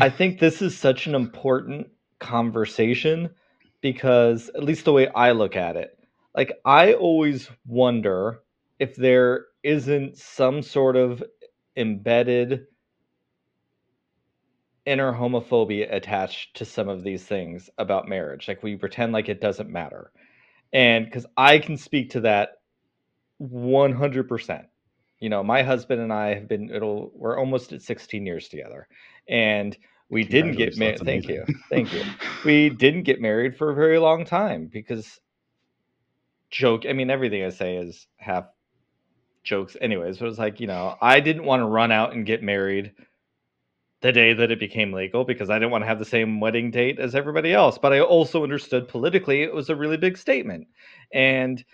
I 0.00 0.08
think 0.18 0.38
this 0.38 0.62
is 0.62 0.76
such 0.76 1.06
an 1.06 1.14
important 1.14 1.88
conversation 2.18 3.30
because, 3.80 4.48
at 4.54 4.62
least 4.64 4.84
the 4.84 4.92
way 4.92 5.08
I 5.08 5.32
look 5.32 5.56
at 5.56 5.76
it, 5.76 5.98
like 6.34 6.52
I 6.64 6.94
always 6.94 7.50
wonder 7.66 8.40
if 8.78 8.96
there 8.96 9.46
isn't 9.62 10.16
some 10.16 10.62
sort 10.62 10.96
of 10.96 11.22
embedded 11.76 12.66
inner 14.84 15.12
homophobia 15.12 15.94
attached 15.94 16.56
to 16.56 16.64
some 16.64 16.88
of 16.88 17.04
these 17.04 17.24
things 17.24 17.70
about 17.78 18.08
marriage. 18.08 18.48
Like 18.48 18.62
we 18.62 18.76
pretend 18.76 19.12
like 19.12 19.28
it 19.28 19.40
doesn't 19.40 19.70
matter. 19.70 20.10
And 20.72 21.04
because 21.04 21.26
I 21.36 21.58
can 21.58 21.76
speak 21.76 22.10
to 22.10 22.20
that 22.20 22.54
100%. 23.40 24.64
You 25.20 25.28
know, 25.28 25.42
my 25.44 25.62
husband 25.62 26.00
and 26.00 26.12
I 26.12 26.34
have 26.34 26.48
been, 26.48 26.70
it'll, 26.70 27.12
we're 27.14 27.38
almost 27.38 27.72
at 27.72 27.82
16 27.82 28.26
years 28.26 28.48
together. 28.48 28.88
And 29.28 29.76
we 30.08 30.24
didn't 30.24 30.56
get 30.56 30.76
married. 30.76 30.98
Thank 30.98 31.28
you. 31.28 31.44
Thank 31.70 31.92
you. 31.92 32.02
We 32.44 32.70
didn't 32.70 33.04
get 33.04 33.20
married 33.20 33.56
for 33.56 33.70
a 33.70 33.74
very 33.74 33.98
long 33.98 34.24
time 34.24 34.66
because 34.66 35.20
joke, 36.52 36.84
I 36.88 36.92
mean, 36.92 37.10
everything 37.10 37.42
I 37.42 37.48
say 37.48 37.76
is 37.76 38.06
half 38.18 38.44
jokes, 39.42 39.76
anyways. 39.80 40.18
But 40.18 40.26
it 40.26 40.28
was 40.28 40.38
like, 40.38 40.60
you 40.60 40.68
know, 40.68 40.96
I 41.00 41.18
didn't 41.18 41.44
want 41.44 41.60
to 41.60 41.66
run 41.66 41.90
out 41.90 42.12
and 42.12 42.24
get 42.24 42.44
married 42.44 42.92
the 44.02 44.12
day 44.12 44.34
that 44.34 44.50
it 44.52 44.60
became 44.60 44.92
legal 44.92 45.24
because 45.24 45.50
I 45.50 45.58
didn't 45.58 45.70
want 45.70 45.82
to 45.82 45.88
have 45.88 45.98
the 45.98 46.04
same 46.04 46.40
wedding 46.40 46.70
date 46.70 47.00
as 47.00 47.14
everybody 47.14 47.52
else. 47.52 47.78
But 47.78 47.92
I 47.92 48.00
also 48.00 48.44
understood 48.44 48.88
politically 48.88 49.42
it 49.42 49.52
was 49.52 49.70
a 49.70 49.76
really 49.76 49.96
big 49.96 50.16
statement. 50.16 50.68
And 51.12 51.64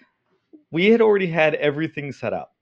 we 0.70 0.86
had 0.86 1.00
already 1.00 1.26
had 1.26 1.54
everything 1.56 2.12
set 2.12 2.32
up 2.32 2.54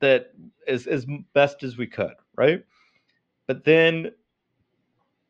that 0.00 0.32
as 0.68 0.86
as 0.86 1.06
best 1.32 1.62
as 1.62 1.76
we 1.76 1.86
could, 1.86 2.14
right? 2.36 2.64
But 3.46 3.64
then 3.64 4.10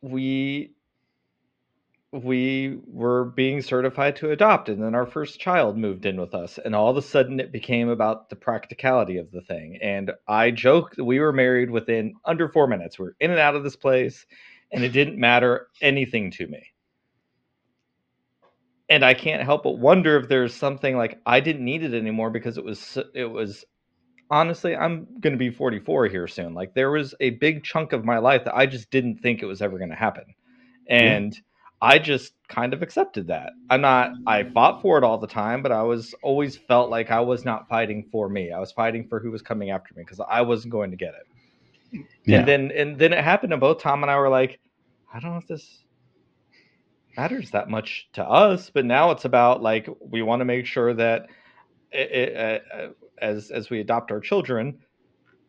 we 0.01 0.76
we 2.13 2.79
were 2.87 3.25
being 3.25 3.61
certified 3.61 4.17
to 4.17 4.31
adopt 4.31 4.69
and 4.69 4.83
then 4.83 4.95
our 4.95 5.07
first 5.07 5.41
child 5.41 5.77
moved 5.77 6.07
in 6.07 6.21
with 6.21 6.35
us 6.35 6.59
and 6.65 6.75
all 6.75 6.89
of 6.89 6.97
a 6.97 7.03
sudden 7.03 7.41
it 7.41 7.51
became 7.51 7.89
about 7.89 8.31
the 8.31 8.37
practicality 8.37 9.17
of 9.19 9.31
the 9.33 9.41
thing 9.41 9.79
and 9.83 10.13
i 10.29 10.51
joked 10.51 10.97
that 10.97 11.05
we 11.05 11.19
were 11.19 11.33
married 11.33 11.71
within 11.71 12.15
under 12.25 12.49
four 12.49 12.69
minutes. 12.69 12.99
We 12.99 13.07
are 13.07 13.17
in 13.19 13.33
and 13.33 13.41
out 13.41 13.57
of 13.57 13.65
this 13.65 13.77
place 13.77 14.25
and 14.71 14.85
it 14.85 14.91
didn't 14.91 15.19
matter 15.19 15.69
anything 15.81 16.31
to 16.33 16.47
me. 16.47 16.63
And 18.89 19.05
i 19.05 19.15
can't 19.15 19.43
help 19.43 19.65
but 19.65 19.79
wonder 19.79 20.17
if 20.17 20.29
there's 20.29 20.55
something 20.55 20.97
like 20.97 21.21
i 21.27 21.41
didn't 21.41 21.65
need 21.65 21.83
it 21.83 21.93
anymore 21.93 22.31
because 22.31 22.57
it 22.57 22.65
was 22.65 22.99
it 23.15 23.25
was 23.25 23.65
honestly 24.31 24.77
i'm 24.77 25.07
going 25.21 25.33
to 25.33 25.39
be 25.39 25.51
44 25.51 26.07
here 26.07 26.29
soon. 26.29 26.55
Like 26.55 26.73
there 26.75 26.91
was 26.91 27.17
a 27.19 27.31
big 27.31 27.65
chunk 27.65 27.93
of 27.93 28.05
my 28.05 28.19
life 28.19 28.45
that 28.45 28.57
i 28.57 28.67
just 28.67 28.93
didn't 28.93 29.19
think 29.19 29.43
it 29.43 29.47
was 29.47 29.61
ever 29.61 29.77
going 29.77 29.91
to 29.91 29.97
happen 29.97 30.25
and 30.89 31.37
i 31.83 31.99
just 31.99 32.33
kind 32.49 32.73
of 32.73 32.83
accepted 32.83 33.27
that. 33.27 33.53
I'm 33.71 33.81
not 33.81 34.13
i 34.27 34.45
fought 34.45 34.83
for 34.83 34.99
it 34.99 35.05
all 35.05 35.19
the 35.19 35.27
time 35.27 35.63
but 35.63 35.73
i 35.73 35.83
was 35.83 36.15
always 36.23 36.57
felt 36.57 36.91
like 36.91 37.11
i 37.11 37.21
was 37.21 37.45
not 37.45 37.69
fighting 37.69 38.09
for 38.11 38.29
me. 38.29 38.53
I 38.53 38.59
was 38.61 38.73
fighting 38.73 39.07
for 39.09 39.21
who 39.21 39.31
was 39.31 39.43
coming 39.43 39.71
after 39.71 39.95
me 39.95 40.03
because 40.03 40.21
i 40.29 40.41
wasn't 40.41 40.73
going 40.73 40.91
to 40.91 40.97
get 40.97 41.15
it. 41.15 42.07
Yeah. 42.25 42.39
and 42.41 42.49
then 42.49 42.71
and 42.73 42.99
then 42.99 43.13
it 43.13 43.23
happened 43.23 43.53
and 43.53 43.61
both 43.61 43.81
tom 43.81 44.03
and 44.03 44.11
i 44.11 44.19
were 44.19 44.29
like 44.29 44.59
i 45.13 45.21
don't 45.21 45.33
know 45.33 45.39
if 45.39 45.47
this 45.47 45.85
matters 47.17 47.51
that 47.53 47.71
much 47.71 48.09
to 48.15 48.25
us 48.25 48.71
but 48.71 48.85
now 48.85 49.11
it's 49.11 49.25
about 49.25 49.63
like 49.63 49.89
we 50.01 50.23
want 50.23 50.41
to 50.41 50.45
make 50.45 50.67
sure 50.67 50.93
that 50.95 51.27
it, 51.93 52.11
it, 52.11 52.65
uh, 52.75 52.89
as 53.19 53.51
as 53.51 53.71
we 53.71 53.81
adopt 53.81 54.11
our 54.11 54.21
children 54.21 54.79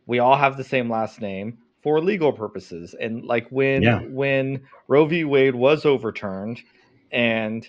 we 0.05 0.19
all 0.19 0.37
have 0.37 0.55
the 0.55 0.63
same 0.63 0.89
last 0.89 1.19
name 1.21 1.57
for 1.83 2.01
legal 2.01 2.33
purposes 2.33 2.95
and 2.99 3.23
like 3.25 3.47
when 3.49 3.83
Yeah. 3.83 3.99
when 3.99 4.61
roe 4.87 5.05
v. 5.05 5.23
Wade 5.23 5.55
was 5.55 5.85
overturned 5.85 6.61
and 7.11 7.67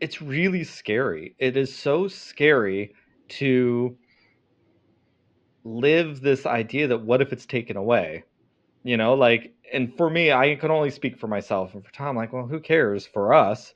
it's 0.00 0.20
really 0.20 0.64
scary. 0.64 1.34
It 1.38 1.56
is 1.56 1.74
so 1.74 2.06
scary 2.08 2.94
to 3.28 3.96
live 5.64 6.20
this 6.20 6.46
idea 6.46 6.88
that 6.88 7.02
what 7.02 7.20
if 7.22 7.32
it's 7.32 7.46
taken 7.46 7.76
away? 7.76 8.24
You 8.84 8.96
know 8.96 9.14
like 9.14 9.52
and 9.72 9.92
for 9.96 10.08
me 10.08 10.30
i 10.30 10.54
can 10.54 10.70
only 10.70 10.90
speak 10.90 11.18
for 11.18 11.26
myself 11.26 11.74
and 11.74 11.84
for 11.84 11.92
tom 11.92 12.14
like 12.16 12.32
well 12.32 12.46
who 12.46 12.60
cares 12.60 13.06
for 13.06 13.34
us? 13.34 13.74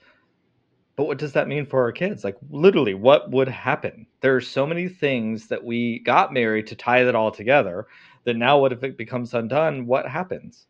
But 0.97 1.07
what 1.07 1.19
does 1.19 1.33
that 1.33 1.49
mean 1.49 1.67
for 1.67 1.83
our 1.83 1.93
kids? 1.93 2.25
Like 2.25 2.37
literally 2.51 2.95
what 2.95 3.31
would 3.31 3.49
happen? 3.49 4.07
There 4.21 4.37
are 4.37 4.41
so 4.41 4.67
many 4.67 4.89
things 4.89 5.49
that 5.49 5.65
we 5.65 6.01
got 6.01 6.33
married 6.33 6.67
to 6.69 6.77
tie 6.77 7.05
that 7.05 7.15
all 7.15 7.31
together 7.33 7.87
that 8.25 8.37
now 8.37 8.59
what 8.59 8.73
if 8.73 8.83
it 8.85 8.97
becomes 8.97 9.35
undone 9.35 9.87
what 9.87 10.07
happens 10.07 10.67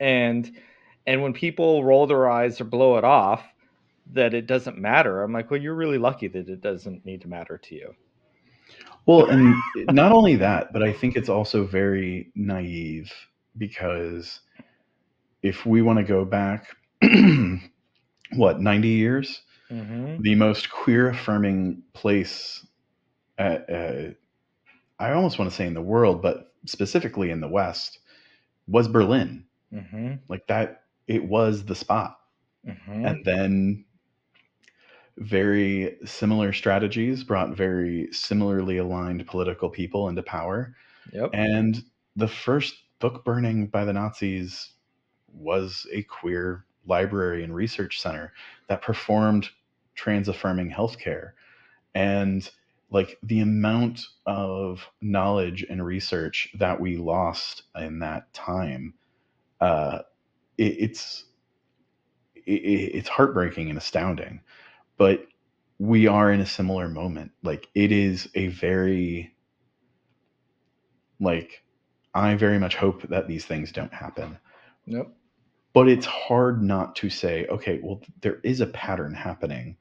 and 0.00 0.52
and 1.06 1.22
when 1.22 1.32
people 1.32 1.84
roll 1.84 2.06
their 2.06 2.30
eyes 2.30 2.60
or 2.60 2.64
blow 2.64 2.96
it 2.96 3.04
off 3.04 3.44
that 4.12 4.34
it 4.34 4.46
doesn't 4.46 4.78
matter 4.78 5.22
i'm 5.22 5.32
like 5.32 5.50
well 5.50 5.60
you're 5.60 5.74
really 5.74 5.98
lucky 5.98 6.28
that 6.28 6.48
it 6.48 6.60
doesn't 6.60 7.04
need 7.04 7.20
to 7.20 7.28
matter 7.28 7.58
to 7.58 7.74
you 7.74 7.94
Well, 9.06 9.26
and 9.26 9.54
not 9.90 10.12
only 10.12 10.36
that, 10.36 10.72
but 10.72 10.82
I 10.82 10.92
think 10.92 11.16
it's 11.16 11.28
also 11.28 11.66
very 11.66 12.30
naive 12.34 13.10
because 13.56 14.40
if 15.42 15.66
we 15.66 15.82
want 15.82 15.98
to 15.98 16.04
go 16.04 16.24
back, 16.24 16.76
what, 18.34 18.60
90 18.60 18.88
years? 18.88 19.42
mm-hmm. 19.70 20.22
The 20.22 20.34
most 20.34 20.70
queer 20.70 21.10
affirming 21.10 21.82
place, 21.92 22.64
at, 23.38 23.68
uh, 23.70 24.10
I 25.00 25.12
almost 25.12 25.38
want 25.38 25.50
to 25.50 25.56
say 25.56 25.66
in 25.66 25.74
the 25.74 25.82
world, 25.82 26.22
but 26.22 26.52
specifically 26.66 27.30
in 27.30 27.40
the 27.40 27.48
West, 27.48 27.98
was 28.68 28.86
Berlin. 28.86 29.44
Mm-hmm. 29.72 30.14
Like 30.28 30.46
that, 30.46 30.84
it 31.08 31.24
was 31.24 31.64
the 31.64 31.74
spot. 31.74 32.20
Mm-hmm. 32.66 33.06
and 33.06 33.24
then 33.24 33.84
very 35.16 35.96
similar 36.04 36.52
strategies 36.52 37.24
brought 37.24 37.56
very 37.56 38.08
similarly 38.12 38.76
aligned 38.76 39.26
political 39.26 39.70
people 39.70 40.10
into 40.10 40.22
power 40.22 40.74
yep 41.10 41.30
and 41.32 41.82
the 42.16 42.28
first 42.28 42.74
book 42.98 43.24
burning 43.24 43.66
by 43.66 43.86
the 43.86 43.94
nazis 43.94 44.72
was 45.32 45.86
a 45.90 46.02
queer 46.02 46.66
library 46.86 47.44
and 47.44 47.54
research 47.54 47.98
center 47.98 48.34
that 48.68 48.82
performed 48.82 49.48
trans 49.94 50.28
affirming 50.28 50.70
healthcare 50.70 51.30
and 51.94 52.50
like 52.90 53.18
the 53.22 53.40
amount 53.40 54.06
of 54.26 54.86
knowledge 55.02 55.64
and 55.68 55.84
research 55.84 56.50
that 56.58 56.80
we 56.80 56.96
lost 56.96 57.64
in 57.76 58.00
that 58.00 58.32
time 58.34 58.94
uh 59.60 60.00
it, 60.58 60.76
it's 60.80 61.24
it, 62.34 62.50
it's 62.52 63.08
heartbreaking 63.08 63.68
and 63.70 63.78
astounding 63.78 64.42
but 64.98 65.26
we 65.78 66.06
are 66.08 66.32
in 66.32 66.40
a 66.40 66.46
similar 66.46 66.88
moment 66.88 67.32
like 67.42 67.68
it 67.74 67.92
is 67.92 68.28
a 68.34 68.48
very 68.48 69.30
Like, 71.20 71.64
I 72.14 72.34
very 72.36 72.58
much 72.58 72.76
hope 72.76 73.02
that 73.08 73.28
these 73.28 73.44
things 73.46 73.72
don't 73.72 73.92
happen. 73.94 74.38
Yep. 74.86 75.08
But 75.72 75.88
it's 75.88 76.06
hard 76.06 76.62
not 76.62 76.96
to 76.96 77.10
say, 77.10 77.46
okay, 77.46 77.80
well, 77.82 78.00
there 78.22 78.40
is 78.44 78.60
a 78.60 78.66
pattern 78.66 79.14
happening 79.14 79.76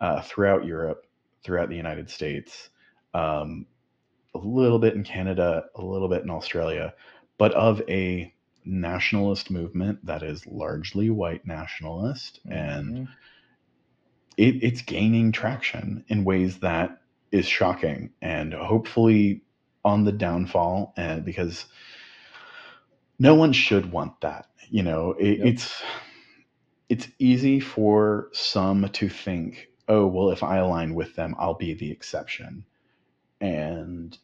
uh, 0.00 0.22
throughout 0.22 0.64
Europe, 0.66 1.03
throughout 1.44 1.68
the 1.68 1.76
United 1.76 2.10
States, 2.10 2.70
um, 3.14 3.66
a 4.34 4.38
little 4.38 4.78
bit 4.78 4.94
in 4.94 5.04
Canada, 5.04 5.66
a 5.76 5.82
little 5.82 6.08
bit 6.08 6.22
in 6.22 6.30
Australia, 6.30 6.94
but 7.38 7.52
of 7.54 7.82
a 7.88 8.32
nationalist 8.64 9.50
movement 9.50 10.04
that 10.04 10.22
is 10.22 10.46
largely 10.46 11.10
white 11.10 11.46
nationalist 11.46 12.40
and 12.50 12.96
Mhm. 12.96 13.08
it, 14.36 14.62
it's 14.62 14.82
gaining 14.82 15.32
traction 15.32 16.04
in 16.08 16.24
ways 16.24 16.58
that 16.60 17.02
is 17.30 17.46
shocking 17.46 18.10
and 18.22 18.54
hopefully 18.54 19.42
on 19.84 20.04
the 20.04 20.12
downfall 20.12 20.94
and 20.96 21.24
because 21.24 21.66
no 23.18 23.34
one 23.34 23.52
should 23.52 23.92
want 23.92 24.18
that 24.22 24.46
you 24.70 24.82
know 24.82 25.12
it, 25.18 25.40
Yep. 25.40 25.46
it's 25.46 25.82
it's 26.88 27.08
easy 27.18 27.60
for 27.60 28.28
some 28.32 28.88
to 28.90 29.08
think 29.08 29.68
oh 29.88 30.06
well 30.06 30.30
if 30.30 30.42
i 30.42 30.56
align 30.58 30.94
with 30.94 31.14
them 31.16 31.34
i'll 31.38 31.54
be 31.54 31.74
the 31.74 31.90
exception 31.90 32.64
and 33.40 34.18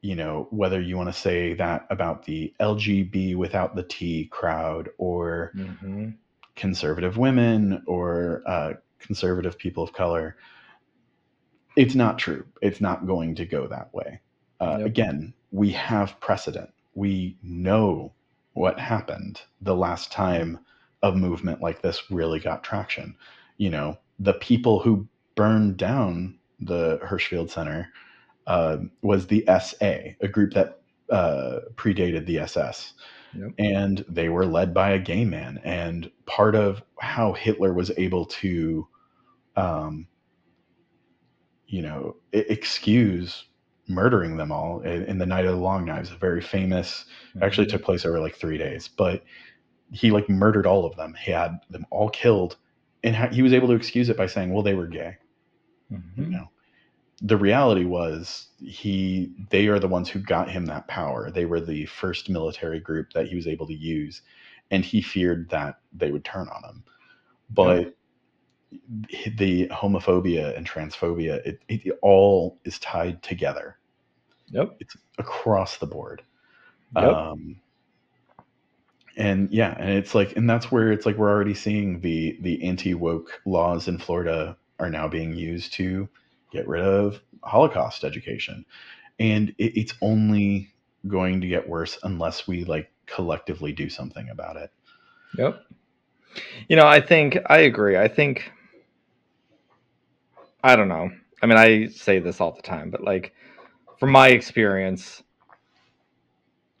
you 0.00 0.14
know 0.14 0.46
whether 0.50 0.80
you 0.80 0.96
want 0.96 1.08
to 1.08 1.18
say 1.20 1.54
that 1.54 1.86
about 1.90 2.24
the 2.24 2.52
lgb 2.60 3.36
without 3.36 3.74
the 3.74 3.82
t 3.82 4.26
crowd 4.26 4.88
or 4.98 5.52
Mhm. 5.54 6.14
conservative 6.56 7.16
women 7.16 7.82
or 7.86 8.42
uh, 8.46 8.72
conservative 8.98 9.56
people 9.58 9.82
of 9.84 9.92
color. 9.92 10.36
It's 11.76 11.94
not 11.94 12.18
true. 12.18 12.44
It's 12.60 12.80
not 12.80 13.06
going 13.06 13.36
to 13.36 13.46
go 13.46 13.68
that 13.68 13.94
way. 13.94 14.20
Uh, 14.60 14.78
Yep. 14.78 14.86
Again, 14.86 15.34
we 15.52 15.70
have 15.72 16.18
precedent. 16.20 16.70
We 16.94 17.38
know 17.42 18.12
what 18.54 18.78
happened 18.80 19.42
the 19.60 19.76
last 19.76 20.10
time 20.10 20.58
a 21.02 21.12
movement 21.12 21.60
like 21.62 21.80
this 21.80 22.10
really 22.10 22.40
got 22.40 22.64
traction. 22.64 23.16
You 23.56 23.70
know, 23.70 23.98
the 24.18 24.34
people 24.34 24.80
who 24.80 25.08
burned 25.34 25.76
down 25.76 26.38
the 26.60 26.98
Hirschfeld 27.04 27.50
Center 27.50 27.92
uh, 28.46 28.78
was 29.02 29.26
the 29.26 29.44
SA, 29.46 30.14
a 30.20 30.28
group 30.28 30.54
that 30.54 30.80
uh, 31.10 31.60
predated 31.76 32.26
the 32.26 32.38
SS 32.40 32.94
Yep. 33.32 33.52
and 33.58 34.04
they 34.08 34.28
were 34.28 34.46
led 34.46 34.74
by 34.74 34.90
a 34.90 34.98
gay 34.98 35.24
man. 35.24 35.60
And 35.64 36.10
part 36.26 36.54
of 36.54 36.82
how 37.00 37.32
Hitler 37.32 37.72
was 37.74 37.90
able 37.98 38.26
to, 38.26 38.88
um, 39.56 40.08
you 41.66 41.82
know, 41.82 42.16
excuse 42.32 43.44
murdering 43.88 44.36
them 44.36 44.52
all 44.52 44.80
in, 44.80 45.04
in 45.04 45.18
the 45.18 45.26
Night 45.26 45.46
of 45.46 45.52
the 45.56 45.60
Long 45.62 45.84
Knives, 45.84 46.10
a 46.10 46.16
very 46.16 46.40
famous, 46.42 47.06
actually 47.40 47.66
Mhm. 47.66 47.70
took 47.70 47.82
place 47.82 48.04
over 48.04 48.20
like 48.20 48.34
three 48.36 48.58
days, 48.58 48.88
but 48.88 49.22
he 49.90 50.10
like 50.10 50.28
murdered 50.28 50.66
all 50.66 50.84
of 50.86 50.96
them. 50.96 51.14
He 51.14 51.30
had 51.32 51.58
them 51.70 51.86
all 51.90 52.10
killed, 52.10 52.56
and 53.04 53.34
he 53.34 53.42
was 53.42 53.52
able 53.52 53.68
to 53.68 53.74
excuse 53.74 54.08
it 54.08 54.16
by 54.16 54.26
saying, 54.26 54.52
"Well, 54.52 54.62
they 54.62 54.74
were 54.74 54.86
gay." 54.88 55.16
You 56.16 56.26
Mhm. 56.26 56.30
know, 56.30 56.50
the 57.22 57.36
reality 57.36 57.84
was 57.84 58.48
he 58.58 59.32
they 59.50 59.66
are 59.68 59.78
the 59.78 59.88
ones 59.88 60.08
who 60.08 60.20
got 60.20 60.50
him 60.50 60.66
that 60.66 60.86
power 60.88 61.30
they 61.30 61.46
were 61.46 61.60
the 61.60 61.86
first 61.86 62.28
military 62.28 62.80
group 62.80 63.12
that 63.12 63.26
he 63.28 63.36
was 63.36 63.46
able 63.46 63.66
to 63.66 63.74
use 63.74 64.22
and 64.70 64.84
he 64.84 65.02
feared 65.02 65.48
that 65.50 65.80
they 65.92 66.12
would 66.12 66.24
turn 66.24 66.48
on 66.48 66.62
him 66.64 66.84
but 67.50 67.94
the 69.38 69.66
homophobia 69.68 70.56
and 70.56 70.68
transphobia 70.68 71.44
it, 71.46 71.60
it, 71.68 71.98
all 72.02 72.58
is 72.64 72.78
tied 72.78 73.22
together 73.22 73.78
Yep. 74.50 74.76
It's 74.80 74.96
across 75.18 75.78
the 75.78 75.86
board 75.86 76.22
Yep. 76.96 77.26
um 77.32 77.60
and 79.18 79.50
yeah 79.50 79.74
and 79.78 79.90
it's 79.90 80.14
like 80.14 80.36
and 80.36 80.48
that's 80.48 80.72
where 80.72 80.90
it's 80.90 81.04
like 81.04 81.16
we're 81.16 81.30
already 81.30 81.54
seeing 81.54 82.00
the 82.00 82.38
the 82.40 82.62
anti-woke 82.64 83.40
laws 83.44 83.88
in 83.88 83.98
florida 83.98 84.56
are 84.78 84.90
now 84.90 85.06
being 85.06 85.34
used 85.34 85.72
to 85.72 86.08
get 86.52 86.66
rid 86.66 86.82
of 86.82 87.20
holocaust 87.42 88.04
education 88.04 88.64
and 89.18 89.50
it, 89.58 89.76
it's 89.76 89.94
only 90.00 90.72
going 91.06 91.40
to 91.40 91.48
get 91.48 91.68
worse 91.68 91.98
unless 92.04 92.48
we 92.48 92.64
like 92.64 92.90
collectively 93.06 93.72
do 93.72 93.88
something 93.90 94.28
about 94.30 94.56
it 94.56 94.70
Yep. 95.36 95.64
You 96.68 96.76
know, 96.76 96.86
I 96.86 97.00
think 97.00 97.38
I 97.46 97.58
agree. 97.60 97.96
I 97.96 98.08
think 98.08 98.50
I 100.62 100.76
don't 100.76 100.88
know. 100.88 101.10
I 101.42 101.46
mean, 101.46 101.58
I 101.58 101.88
say 101.88 102.18
this 102.18 102.40
all 102.40 102.52
the 102.52 102.62
time, 102.62 102.90
but 102.90 103.02
like 103.02 103.32
from 103.98 104.10
my 104.10 104.28
experience, 104.28 105.22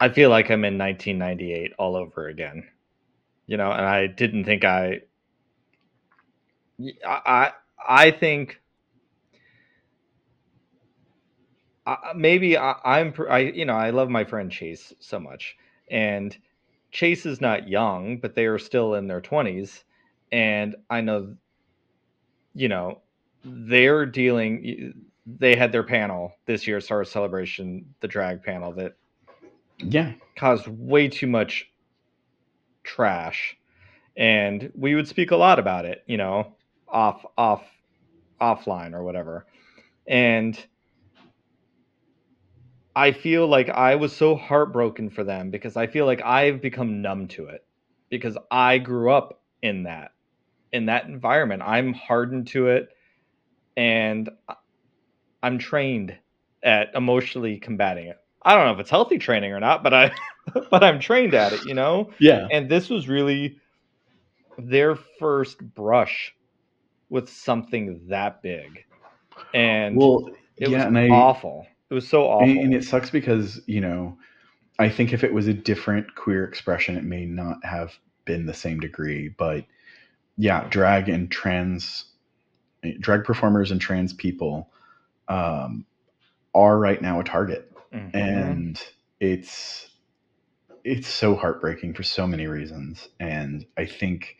I 0.00 0.08
feel 0.10 0.30
like 0.30 0.46
I'm 0.46 0.64
in 0.64 0.78
1998 0.78 1.72
all 1.78 1.96
over 1.96 2.28
again. 2.28 2.68
You 3.46 3.56
know, 3.56 3.70
and 3.70 3.84
I 3.84 4.06
didn't 4.06 4.44
think 4.44 4.64
I 4.64 5.00
I 7.04 7.52
I, 7.88 8.10
think 8.10 8.60
I, 11.86 12.12
maybe 12.14 12.56
I, 12.56 12.74
I'm 12.84 13.14
I 13.28 13.38
you 13.38 13.64
know 13.64 13.74
I 13.74 13.90
love 13.90 14.10
my 14.10 14.24
friend 14.24 14.50
Chase 14.52 14.92
so 15.00 15.18
much, 15.18 15.56
and 15.90 16.36
Chase 16.92 17.26
is 17.26 17.40
not 17.40 17.68
young, 17.68 18.18
but 18.18 18.34
they 18.34 18.46
are 18.46 18.58
still 18.58 18.94
in 18.94 19.08
their 19.08 19.20
twenties, 19.20 19.84
and 20.30 20.76
I 20.90 21.00
know, 21.00 21.34
you 22.54 22.68
know, 22.68 23.00
they're 23.44 24.06
dealing. 24.06 24.94
They 25.26 25.56
had 25.56 25.72
their 25.72 25.82
panel 25.82 26.32
this 26.46 26.66
year, 26.66 26.80
Star 26.80 27.04
Celebration, 27.04 27.94
the 28.00 28.08
drag 28.08 28.42
panel 28.42 28.72
that 28.74 28.94
yeah 29.78 30.12
caused 30.36 30.66
way 30.68 31.08
too 31.08 31.26
much 31.26 31.70
trash, 32.84 33.56
and 34.16 34.72
we 34.74 34.94
would 34.94 35.08
speak 35.08 35.30
a 35.30 35.36
lot 35.36 35.58
about 35.58 35.84
it, 35.84 36.02
you 36.06 36.16
know, 36.16 36.54
off 36.88 37.24
off 37.36 37.64
offline 38.40 38.94
or 38.94 39.02
whatever, 39.02 39.46
and 40.06 40.58
I 42.98 43.12
feel 43.12 43.46
like 43.46 43.68
I 43.68 43.94
was 43.94 44.12
so 44.12 44.34
heartbroken 44.34 45.10
for 45.10 45.22
them 45.22 45.50
because 45.50 45.76
I 45.76 45.86
feel 45.86 46.04
like 46.04 46.20
I've 46.24 46.60
become 46.60 47.00
numb 47.00 47.28
to 47.28 47.46
it 47.46 47.64
because 48.10 48.36
I 48.50 48.78
grew 48.78 49.12
up 49.12 49.40
in 49.62 49.84
that 49.84 50.10
in 50.72 50.86
that 50.86 51.04
environment. 51.06 51.62
I'm 51.64 51.92
hardened 51.92 52.48
to 52.48 52.68
it 52.68 52.88
and 53.76 54.28
I'm 55.42 55.58
trained 55.58 56.18
at 56.64 56.92
emotionally 56.94 57.58
combating 57.58 58.08
it. 58.08 58.18
I 58.42 58.54
don't 58.54 58.66
know 58.66 58.72
if 58.72 58.80
it's 58.80 58.90
healthy 58.90 59.18
training 59.18 59.52
or 59.52 59.60
not, 59.60 59.82
but 59.82 59.94
I 59.94 60.12
but 60.70 60.84
I'm 60.84 61.00
trained 61.00 61.34
at 61.34 61.52
it, 61.52 61.64
you 61.64 61.74
know? 61.74 62.10
yeah 62.18 62.48
And 62.50 62.68
this 62.70 62.90
was 62.90 63.08
really 63.08 63.58
their 64.58 64.96
first 64.96 65.58
brush 65.74 66.34
with 67.10 67.28
something 67.28 68.00
that 68.08 68.42
big. 68.42 68.84
And 69.54 69.96
well 69.96 70.30
it 70.58 70.68
yeah 70.68 70.70
was 70.70 70.86
and 70.86 70.98
i 70.98 71.08
awful. 71.08 71.66
It 71.90 71.94
was 71.94 72.08
so 72.08 72.24
awful. 72.26 72.46
And, 72.48 72.58
and 72.58 72.74
it 72.74 72.84
sucks 72.84 73.10
because, 73.10 73.60
you 73.66 73.80
know, 73.80 74.18
I 74.78 74.88
think 74.88 75.12
if 75.12 75.24
it 75.24 75.32
was 75.32 75.46
a 75.48 75.54
different 75.54 76.14
queer 76.14 76.44
expression, 76.44 76.96
it 76.96 77.04
may 77.04 77.24
not 77.26 77.64
have 77.64 77.98
been 78.24 78.46
the 78.46 78.54
same 78.54 78.80
degree. 78.80 79.28
But 79.28 79.64
yeah, 80.36 80.66
drag 80.70 81.08
and 81.08 81.30
trans, 81.30 82.06
drag 83.00 83.24
performers 83.24 83.70
and 83.70 83.80
trans 83.80 84.12
people 84.12 84.70
um, 85.28 85.84
are 86.54 86.78
right 86.78 87.00
now 87.02 87.20
a 87.20 87.24
target. 87.24 87.67
Mhm. 87.92 88.14
And 88.14 88.82
it's, 89.20 89.90
it's 90.84 91.08
so 91.08 91.34
heartbreaking 91.36 91.94
for 91.94 92.02
so 92.02 92.26
many 92.26 92.46
reasons. 92.46 93.08
And 93.20 93.66
I 93.76 93.86
think 93.86 94.36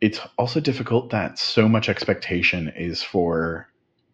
it's 0.00 0.20
also 0.38 0.60
difficult 0.60 1.10
that 1.10 1.38
so 1.38 1.68
much 1.68 1.88
expectation 1.88 2.68
is 2.76 3.02
for 3.02 3.68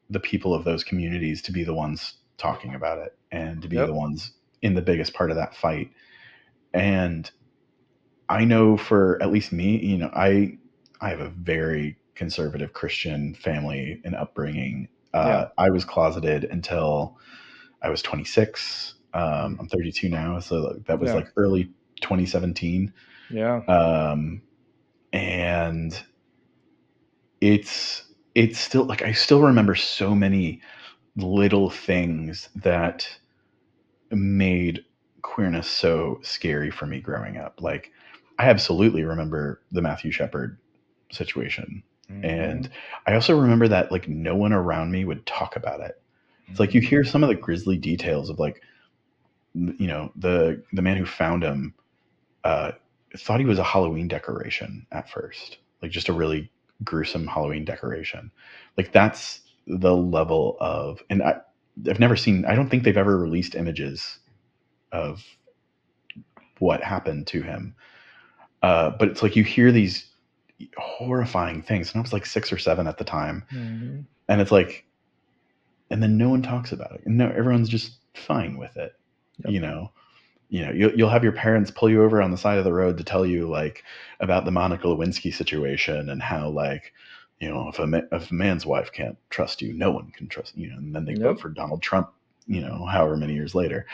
the 0.09 0.20
people 0.20 0.55
of 0.55 0.64
those 0.64 0.84
communities 0.84 1.42
to 1.42 1.53
be 1.53 1.64
the 1.64 1.74
ones 1.74 2.14
talking 2.36 2.74
about 2.74 2.98
it 2.98 3.16
and 3.32 3.62
to 3.62 3.68
be 3.68 3.76
Yep. 3.76 3.86
the 3.86 3.94
ones 3.94 4.32
in 4.62 4.74
the 4.74 4.82
biggest 4.82 5.14
part 5.14 5.30
of 5.30 5.36
that 5.36 5.55
fight. 5.55 5.90
And 6.72 7.30
I 8.28 8.44
know 8.44 8.76
for 8.76 9.20
at 9.22 9.30
least 9.32 9.53
me, 9.53 9.78
you 9.78 9.98
know, 9.98 10.11
I 10.14 10.59
I 11.01 11.11
have 11.11 11.20
a 11.20 11.30
very 11.30 11.96
conservative 12.14 12.72
Christian 12.72 13.34
family 13.34 14.01
and 14.05 14.14
upbringing. 14.14 14.88
Uh, 15.14 15.46
I 15.59 15.70
was 15.70 15.84
closeted 15.84 16.44
until 16.44 17.18
I 17.83 17.91
was 17.91 18.03
26. 18.03 18.95
Um, 19.12 19.57
I'm 19.61 19.68
32 19.68 20.09
now, 20.09 20.39
so 20.39 20.74
that 20.87 20.99
was 20.99 21.11
Yeah. 21.11 21.16
like 21.16 21.33
early 21.37 21.70
2017 22.01 22.93
yeah. 23.31 23.61
um 23.68 24.43
and 25.12 26.03
it's 27.41 28.05
it's 28.35 28.59
still 28.59 28.85
like 28.85 29.03
i 29.03 29.12
still 29.12 29.43
remember 29.43 29.74
so 29.74 30.14
many 30.14 30.61
little 31.16 31.70
things 31.70 32.49
that 32.57 33.09
made 34.11 34.85
queerness 35.22 35.68
so 35.68 36.18
scary 36.22 36.70
for 36.70 36.87
me 36.87 37.01
growing 37.01 37.37
up 37.37 37.61
like 37.61 37.93
i 38.39 38.49
absolutely 38.49 39.05
remember 39.05 39.62
the 39.72 39.83
matthew 39.83 40.11
shepard 40.11 40.59
situation 41.12 41.83
and 42.22 42.70
i 43.07 43.14
also 43.14 43.39
remember 43.39 43.68
that 43.68 43.93
like 43.93 44.09
no 44.09 44.35
one 44.35 44.53
around 44.53 44.91
me 44.91 45.05
would 45.05 45.24
talk 45.26 45.57
about 45.57 45.81
it 45.81 46.03
it's 46.51 46.61
like 46.61 46.74
you 46.74 46.80
hear 46.80 47.05
some 47.05 47.22
of 47.22 47.28
the 47.28 47.34
grisly 47.34 47.76
details 47.76 48.30
of 48.30 48.38
like 48.38 48.62
you 49.55 49.86
know 49.86 50.12
the 50.16 50.62
the 50.72 50.82
man 50.82 50.96
who 50.96 51.07
found 51.07 51.42
him 51.42 51.74
uh, 52.44 52.72
thought 53.16 53.40
he 53.40 53.46
was 53.46 53.59
a 53.59 53.64
Halloween 53.64 54.09
decoration 54.09 54.86
at 54.92 55.11
first, 55.11 55.59
like 55.82 55.90
just 55.90 56.09
a 56.09 56.12
really 56.12 56.51
gruesome 56.84 57.26
Halloween 57.26 57.64
decoration. 57.64 58.30
Like 58.76 58.92
that's 58.92 59.40
the 59.66 59.94
level 59.94 60.57
of, 60.61 61.03
and 61.11 61.22
I, 61.22 61.36
I've 61.88 62.01
never 62.01 62.16
seen. 62.16 62.44
I 62.46 62.55
don't 62.55 62.68
think 62.68 62.84
they've 62.84 62.96
ever 62.96 63.18
released 63.18 63.55
images 63.55 64.18
of 64.92 65.22
what 66.59 66.82
happened 66.82 67.26
to 67.28 67.42
him. 67.42 67.74
Uh, 68.62 68.90
but 68.98 69.09
it's 69.09 69.22
like 69.22 69.36
you 69.36 69.44
hear 69.44 69.72
these 69.72 70.11
horrifying 70.76 71.62
things, 71.62 71.92
and 71.92 71.98
I 71.98 72.03
was 72.03 72.12
like 72.12 72.26
six 72.26 72.53
or 72.53 72.59
seven 72.59 72.86
at 72.86 72.98
the 72.98 73.05
time, 73.05 73.44
Mhm. 73.53 74.05
and 74.28 74.40
it's 74.40 74.53
like, 74.53 74.84
and 75.91 76.03
then 76.03 76.16
no 76.18 76.28
one 76.30 76.43
talks 76.43 76.72
about 76.72 76.93
it, 76.93 77.03
and 77.07 77.16
no, 77.18 77.28
everyone's 77.30 77.68
just 77.68 77.99
fine 78.14 78.57
with 78.59 78.76
it. 78.76 78.93
Yep. 79.45 79.55
You 79.55 79.61
know, 79.61 79.93
you 80.49 80.64
know, 80.66 80.72
you'll, 80.72 80.93
you'll 80.95 81.11
have 81.11 81.24
your 81.24 81.32
parents 81.32 81.70
pull 81.70 81.91
you 81.91 82.03
over 82.03 82.20
on 82.22 82.30
the 82.30 82.36
side 82.38 82.59
of 82.59 82.64
the 82.64 82.72
road 82.72 82.99
to 82.99 83.05
tell 83.05 83.24
you 83.26 83.49
like 83.49 83.84
about 84.20 84.45
the 84.45 84.51
Monica 84.51 84.86
Lewinsky 84.88 85.32
situation 85.34 86.09
and 86.11 86.22
how 86.22 86.49
like, 86.51 86.93
you 87.41 87.49
know, 87.49 87.68
if 87.68 87.78
a 87.78 87.86
ma- 87.86 88.01
if 88.12 88.30
a 88.30 88.34
man's 88.34 88.66
wife 88.66 88.93
can't 88.93 89.16
trust 89.30 89.62
you, 89.62 89.72
no 89.72 89.91
one 89.93 90.11
can 90.16 90.28
trust 90.28 90.57
you. 90.57 90.70
know, 90.70 90.78
And 90.78 90.95
then 90.95 91.05
they 91.05 91.14
Yep. 91.14 91.22
vote 91.22 91.41
for 91.41 91.49
Donald 91.51 91.82
Trump. 91.82 92.11
You 92.47 92.62
know, 92.62 92.84
however 92.86 93.16
many 93.16 93.34
years 93.34 93.55
later. 93.55 93.86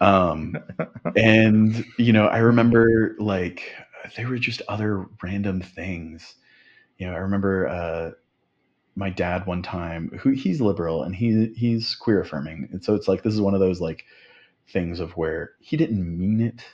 Um, 0.00 0.58
and 1.16 1.84
you 1.98 2.12
know, 2.12 2.26
I 2.28 2.38
remember 2.38 3.16
like 3.18 3.72
there 4.16 4.28
were 4.28 4.38
just 4.38 4.62
other 4.68 5.06
random 5.22 5.60
things. 5.62 6.34
You 6.98 7.06
know, 7.08 7.14
I 7.14 7.18
remember 7.18 7.68
uh, 7.68 8.10
my 8.96 9.10
dad 9.10 9.46
one 9.46 9.62
time 9.62 10.10
who 10.20 10.30
he's 10.30 10.60
liberal 10.60 11.02
and 11.04 11.14
he 11.16 11.52
he's 11.56 11.94
queer 11.94 12.20
affirming, 12.22 12.68
and 12.72 12.84
so 12.84 12.94
it's 12.94 13.08
like 13.08 13.22
this 13.22 13.34
is 13.34 13.40
one 13.40 13.54
of 13.54 13.60
those 13.60 13.80
like 13.80 14.04
things 14.68 15.00
of 15.00 15.12
where 15.16 15.52
he 15.60 15.76
didn't 15.76 16.18
mean 16.18 16.40
it 16.40 16.64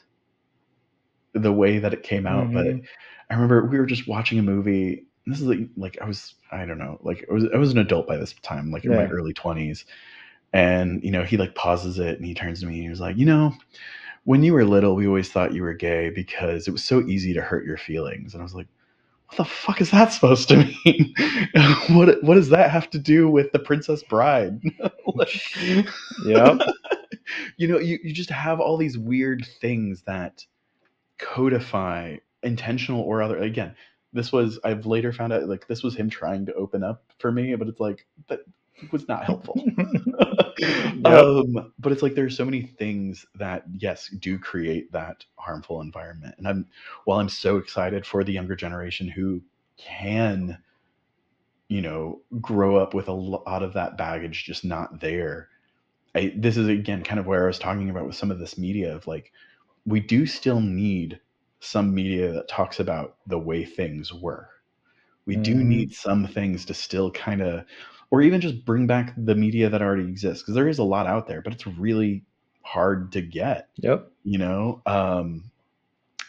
the 1.34 1.52
way 1.52 1.78
that 1.78 1.94
it 1.94 2.02
came 2.02 2.26
out, 2.26 2.52
but 2.52 2.66
Mhm. 2.66 2.84
I 3.30 3.34
remember 3.34 3.64
we 3.66 3.78
were 3.78 3.86
just 3.86 4.08
watching 4.08 4.38
a 4.38 4.42
movie. 4.42 5.06
This 5.26 5.40
is 5.40 5.46
like, 5.46 5.60
like 5.76 5.98
I 6.02 6.06
was 6.06 6.34
I 6.50 6.64
don't 6.66 6.78
know 6.78 6.98
like 7.02 7.24
I 7.30 7.32
was 7.34 7.44
I 7.54 7.56
was 7.58 7.72
an 7.72 7.78
adult 7.78 8.06
by 8.06 8.16
this 8.16 8.34
time, 8.42 8.70
like 8.70 8.86
in 8.86 8.94
my 8.94 9.06
early 9.06 9.32
twenties, 9.32 9.84
and 10.52 11.02
you 11.04 11.10
know 11.10 11.24
he 11.24 11.36
like 11.38 11.54
pauses 11.54 11.98
it 11.98 12.16
and 12.18 12.26
he 12.26 12.34
turns 12.34 12.60
to 12.60 12.66
me 12.66 12.74
and 12.76 12.84
he 12.84 12.90
was 12.90 13.00
like, 13.00 13.16
you 13.18 13.26
know, 13.26 13.54
when 14.24 14.42
you 14.44 14.54
were 14.54 14.64
little, 14.66 14.96
we 14.96 15.06
always 15.08 15.30
thought 15.30 15.54
you 15.54 15.62
were 15.62 15.74
gay 15.74 16.10
because 16.10 16.68
it 16.68 16.72
was 16.72 16.84
so 16.84 17.02
easy 17.02 17.34
to 17.34 17.42
hurt 17.42 17.66
your 17.66 17.78
feelings, 17.78 18.34
and 18.34 18.42
I 18.42 18.44
was 18.44 18.54
like. 18.56 18.68
What 19.33 19.37
the 19.39 19.45
fuck 19.47 19.80
is 19.80 19.91
that 19.93 20.12
supposed 20.12 20.51
to 20.51 20.59
mean? 20.85 21.14
what 21.97 22.22
what 22.22 22.35
does 22.35 22.51
that 22.51 22.70
have 22.70 22.91
to 22.91 22.99
do 22.99 23.30
with 23.30 23.51
the 23.53 23.59
Princess 23.59 24.03
Bride? 24.03 24.61
Like- 25.14 25.41
Yep. 26.24 26.61
you 27.57 27.66
know, 27.68 27.78
you, 27.78 27.99
you 28.03 28.12
just 28.12 28.28
have 28.30 28.61
all 28.61 28.76
these 28.76 28.99
weird 28.99 29.47
things 29.61 30.03
that 30.03 30.45
codify 31.18 32.16
intentional 32.43 33.01
or 33.01 33.22
other. 33.22 33.39
Again, 33.39 33.74
this 34.12 34.33
was 34.33 34.61
I've 34.64 34.85
later 34.85 35.14
found 35.14 35.33
out 35.33 35.49
like 35.49 35.66
this 35.66 35.83
was 35.83 35.97
him 35.97 36.11
trying 36.11 36.45
to 36.47 36.55
open 36.55 36.83
up 36.85 37.03
for 37.18 37.33
me, 37.33 37.55
but 37.55 37.68
it's 37.68 37.80
like 37.80 38.07
that 38.28 38.41
was 38.91 39.09
not 39.09 39.24
helpful. 39.24 39.66
um, 41.05 41.72
but 41.78 41.93
it's 41.93 42.03
like 42.03 42.14
there 42.14 42.24
are 42.26 42.30
so 42.30 42.45
many 42.45 42.62
things 42.62 43.26
that 43.35 43.64
yes 43.78 44.09
do 44.20 44.39
create 44.39 44.93
that 44.93 45.24
harmful 45.37 45.80
environment, 45.80 46.35
and 46.39 46.47
I'm 46.49 46.66
while 47.05 47.20
I'm 47.20 47.28
so 47.28 47.57
excited 47.57 48.07
for 48.07 48.24
the 48.24 48.33
younger 48.33 48.57
generation 48.57 49.09
who 49.09 49.43
can 49.78 50.59
you 51.68 51.80
know 51.80 52.20
grow 52.41 52.76
up 52.76 52.95
with 52.95 53.09
a 53.09 53.12
lot 53.12 53.62
of 53.62 53.72
that 53.74 53.97
baggage 53.97 54.45
just 54.45 54.64
not 54.64 55.01
there 55.01 55.49
I, 56.14 56.35
this 56.37 56.57
is 56.57 56.68
again 56.68 57.05
kind 57.05 57.20
of 57.20 57.26
where 57.26 57.45
I 57.45 57.49
was 57.49 57.59
talking 57.59 57.91
about 57.91 58.07
with 58.07 58.16
some 58.16 58.30
of 58.30 58.39
this 58.39 58.59
media 58.59 58.95
of 58.97 59.07
like 59.07 59.33
we 59.87 60.01
do 60.01 60.26
still 60.26 60.61
need 60.61 61.20
some 61.61 61.95
media 61.95 62.33
that 62.33 62.49
talks 62.49 62.80
about 62.80 63.16
the 63.26 63.39
way 63.39 63.64
things 63.64 64.12
were. 64.12 64.49
We 65.26 65.37
do 65.37 65.55
Mhm. 65.55 65.64
need 65.64 65.93
some 65.95 66.26
things 66.26 66.64
to 66.66 66.74
still 66.74 67.11
kind 67.12 67.43
of, 67.43 67.64
or 68.12 68.20
even 68.20 68.42
just 68.42 68.66
bring 68.66 68.86
back 68.86 69.14
the 69.16 69.34
media 69.34 69.70
that 69.70 69.80
already 69.80 70.02
exists 70.02 70.42
because 70.42 70.54
there 70.54 70.68
is 70.68 70.78
a 70.78 70.84
lot 70.84 71.06
out 71.06 71.26
there, 71.26 71.40
but 71.40 71.54
it's 71.54 71.66
really 71.66 72.22
hard 72.60 73.10
to 73.12 73.22
get. 73.22 73.70
Yep. 73.76 74.12
You 74.22 74.36
know, 74.38 74.82
um, 74.84 75.50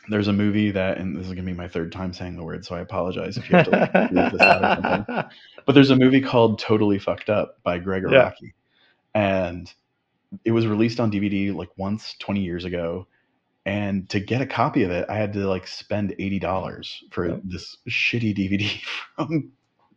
there's 0.07 0.29
a 0.29 0.33
movie 0.33 0.71
that, 0.71 0.97
and 0.97 1.17
this 1.17 1.27
is 1.27 1.33
gonna 1.33 1.43
be 1.43 1.51
my 1.53 1.67
third 1.67 1.91
time 1.91 2.13
saying 2.13 2.37
the 2.37 2.43
word, 2.43 2.63
so 2.65 2.73
I 2.73 2.79
apologize 2.79 3.35
if 3.35 3.49
you 3.49 3.57
have 3.57 3.65
to 3.65 3.71
like, 3.93 4.31
this 4.31 4.41
out 4.41 4.63
or 4.63 4.81
something 4.81 5.23
but 5.65 5.73
there's 5.75 5.89
a 5.89 5.95
movie 5.97 6.21
called 6.21 6.57
Totally 6.57 6.99
Fucked 6.99 7.29
Up 7.29 7.61
by 7.63 7.79
Greg 7.79 8.03
Yeah. 8.09 8.31
And 9.13 9.71
it 10.45 10.51
was 10.51 10.65
released 10.65 11.01
on 11.01 11.11
DVD 11.11 11.53
like 11.53 11.69
once 11.75 12.15
20 12.19 12.39
years 12.39 12.63
ago. 12.65 13.07
And 13.65 14.09
to 14.09 14.21
get 14.21 14.41
a 14.41 14.45
copy 14.45 14.83
of 14.83 14.91
it, 14.91 15.05
I 15.09 15.15
had 15.15 15.33
to 15.33 15.47
like 15.47 15.67
spend 15.67 16.15
$80 16.17 17.11
for 17.11 17.27
Yep. 17.27 17.41
this 17.43 17.77
shitty 17.89 18.35
DVD 18.37 18.69
from 19.15 19.51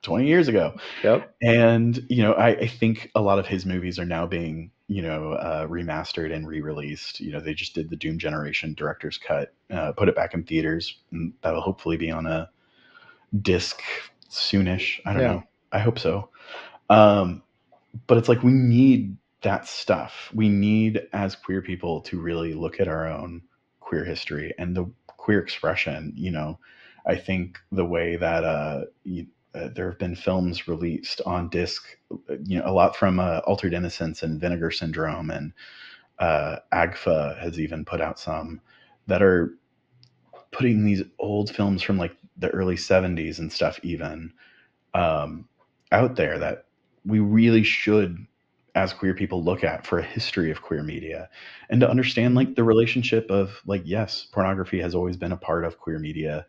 20 0.06 0.26
years 0.26 0.48
ago. 0.48 0.74
Yep. 1.02 1.34
And, 1.42 2.06
you 2.08 2.22
know, 2.22 2.32
I, 2.32 2.48
I 2.48 2.66
think 2.66 3.10
a 3.14 3.20
lot 3.20 3.38
of 3.38 3.46
his 3.46 3.66
movies 3.66 3.98
are 3.98 4.04
now 4.06 4.26
being, 4.26 4.70
you 4.86 5.02
know, 5.02 5.32
uh, 5.32 5.66
remastered 5.66 6.32
and 6.32 6.46
re 6.46 6.60
released. 6.60 7.20
You 7.20 7.32
know, 7.32 7.40
they 7.40 7.54
just 7.54 7.74
did 7.74 7.90
the 7.90 7.96
Doom 7.96 8.18
Generation 8.18 8.72
director's 8.74 9.18
cut, 9.18 9.52
uh, 9.70 9.92
put 9.92 10.08
it 10.08 10.14
back 10.16 10.32
in 10.32 10.44
theaters. 10.44 10.96
And 11.10 11.34
that'll 11.42 11.60
hopefully 11.60 11.96
be 11.96 12.10
on 12.10 12.26
a 12.26 12.48
disc 13.42 13.82
soonish. 14.30 15.00
I 15.04 15.12
don't 15.12 15.22
Yeah. 15.22 15.32
know. 15.32 15.42
I 15.72 15.80
hope 15.80 15.98
so. 15.98 16.30
Um, 16.88 17.42
but 18.06 18.16
it's 18.18 18.28
like 18.28 18.42
we 18.42 18.52
need 18.52 19.16
that 19.42 19.66
stuff. 19.66 20.30
We 20.34 20.48
need, 20.48 21.08
as 21.12 21.34
queer 21.34 21.62
people, 21.62 22.00
to 22.02 22.20
really 22.20 22.54
look 22.54 22.80
at 22.80 22.88
our 22.88 23.06
own 23.06 23.42
queer 23.80 24.04
history 24.04 24.54
and 24.58 24.76
the 24.76 24.86
queer 25.06 25.40
expression. 25.40 26.12
You 26.16 26.30
know, 26.30 26.58
I 27.06 27.16
think 27.16 27.58
the 27.72 27.84
way 27.84 28.16
that 28.16 28.44
uh, 28.44 28.84
you, 29.04 29.26
uh, 29.56 29.68
there 29.74 29.88
have 29.90 29.98
been 29.98 30.14
films 30.14 30.68
released 30.68 31.20
on 31.24 31.48
disc, 31.48 31.84
you 32.44 32.58
know, 32.58 32.66
a 32.66 32.72
lot 32.72 32.94
from 32.96 33.18
uh, 33.18 33.38
Altered 33.46 33.72
Innocence 33.72 34.22
and 34.22 34.40
Vinegar 34.40 34.70
Syndrome, 34.70 35.30
and 35.30 35.52
uh, 36.18 36.56
AGFA 36.72 37.38
has 37.38 37.58
even 37.58 37.84
put 37.84 38.00
out 38.00 38.18
some 38.18 38.60
that 39.06 39.22
are 39.22 39.54
putting 40.52 40.84
these 40.84 41.02
old 41.18 41.50
films 41.50 41.82
from 41.82 41.98
like 41.98 42.16
the 42.36 42.50
early 42.50 42.76
70s 42.76 43.38
and 43.38 43.52
stuff, 43.52 43.80
even 43.82 44.32
um, 44.94 45.48
out 45.92 46.16
there 46.16 46.38
that 46.38 46.66
we 47.04 47.20
really 47.20 47.62
should 47.62 48.26
as 48.74 48.92
queer 48.92 49.14
people 49.14 49.42
look 49.42 49.64
at 49.64 49.86
for 49.86 49.98
a 49.98 50.04
history 50.04 50.50
of 50.50 50.60
queer 50.60 50.82
media 50.82 51.30
and 51.70 51.80
to 51.80 51.88
understand 51.88 52.34
like 52.34 52.54
the 52.56 52.62
relationship 52.62 53.30
of 53.30 53.62
like 53.64 53.80
yes 53.86 54.26
pornography 54.32 54.78
has 54.78 54.94
always 54.94 55.16
been 55.16 55.32
a 55.32 55.36
part 55.36 55.64
of 55.64 55.78
queer 55.78 55.98
media 55.98 56.44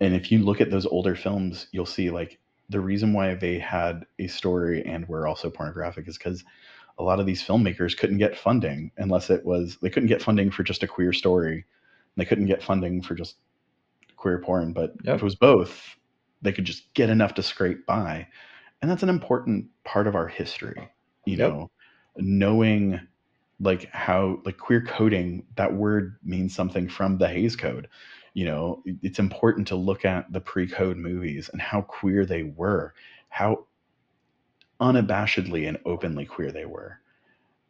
and 0.00 0.14
if 0.14 0.32
you 0.32 0.40
look 0.40 0.60
at 0.60 0.70
those 0.70 0.86
older 0.86 1.14
films 1.14 1.66
you'll 1.72 1.86
see 1.86 2.10
like 2.10 2.38
the 2.68 2.80
reason 2.80 3.12
why 3.12 3.34
they 3.34 3.58
had 3.58 4.06
a 4.18 4.26
story 4.28 4.84
and 4.84 5.08
were 5.08 5.26
also 5.26 5.50
pornographic 5.50 6.06
is 6.08 6.16
because 6.18 6.44
a 6.98 7.02
lot 7.02 7.20
of 7.20 7.26
these 7.26 7.42
filmmakers 7.42 7.96
couldn't 7.96 8.18
get 8.18 8.36
funding 8.36 8.92
unless 8.98 9.30
it 9.30 9.44
was 9.44 9.78
they 9.82 9.90
couldn't 9.90 10.08
get 10.08 10.22
funding 10.22 10.50
for 10.50 10.62
just 10.62 10.82
a 10.82 10.86
queer 10.88 11.12
story 11.12 11.64
they 12.16 12.24
couldn't 12.24 12.46
get 12.46 12.62
funding 12.62 13.02
for 13.02 13.14
just 13.14 13.36
queer 14.16 14.38
porn 14.40 14.72
but 14.72 14.92
Yep. 15.04 15.16
if 15.16 15.22
it 15.22 15.24
was 15.24 15.34
both 15.36 15.96
they 16.42 16.52
could 16.52 16.64
just 16.64 16.92
get 16.94 17.10
enough 17.10 17.34
to 17.34 17.42
scrape 17.42 17.86
by 17.86 18.26
and 18.82 18.90
that's 18.90 19.02
an 19.02 19.08
important 19.08 19.66
part 19.84 20.06
of 20.06 20.14
our 20.14 20.28
history 20.28 20.90
you 21.24 21.36
Yep. 21.36 21.48
know 21.48 21.70
knowing 22.16 23.00
like 23.60 23.90
how 23.92 24.40
like 24.44 24.58
queer 24.58 24.82
coding 24.82 25.46
that 25.56 25.74
word 25.74 26.16
means 26.24 26.54
something 26.54 26.88
from 26.88 27.18
the 27.18 27.28
Hays 27.28 27.56
Code. 27.56 27.88
You 28.34 28.44
know, 28.46 28.82
it's 29.02 29.18
important 29.18 29.66
to 29.68 29.76
look 29.76 30.04
at 30.04 30.32
the 30.32 30.40
pre-code 30.40 30.96
movies 30.96 31.48
and 31.52 31.60
how 31.60 31.82
queer 31.82 32.24
they 32.24 32.44
were, 32.44 32.94
how 33.28 33.66
unabashedly 34.80 35.68
and 35.68 35.78
openly 35.84 36.24
queer 36.24 36.52
they 36.52 36.64
were, 36.64 37.00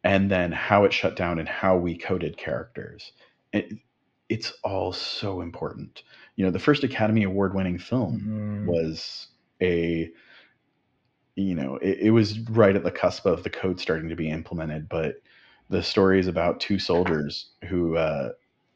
and 0.03 0.29
then 0.29 0.51
how 0.51 0.83
it 0.83 0.93
shut 0.93 1.15
down 1.15 1.39
and 1.39 1.47
how 1.49 1.77
we 1.77 1.97
coded 1.97 2.37
characters. 2.37 3.11
It, 3.53 3.73
it's 4.29 4.53
all 4.63 4.93
so 4.93 5.41
important. 5.41 6.03
You 6.35 6.45
know, 6.45 6.51
the 6.51 6.59
first 6.59 6.83
Academy 6.83 7.23
Award 7.23 7.53
winning 7.53 7.77
film 7.77 8.21
Mhm. 8.21 8.65
was 8.65 9.27
a 9.61 10.11
you 11.35 11.55
know 11.55 11.77
it, 11.77 11.99
it 11.99 12.11
was 12.11 12.39
right 12.49 12.75
at 12.75 12.83
the 12.83 12.91
cusp 12.91 13.25
of 13.25 13.43
the 13.43 13.49
code 13.49 13.79
starting 13.79 14.09
to 14.09 14.15
be 14.15 14.29
implemented 14.29 14.89
but 14.89 15.15
the 15.69 15.81
story 15.81 16.19
is 16.19 16.27
about 16.27 16.59
two 16.59 16.77
soldiers 16.77 17.51
who 17.69 17.95
uh, 17.95 18.31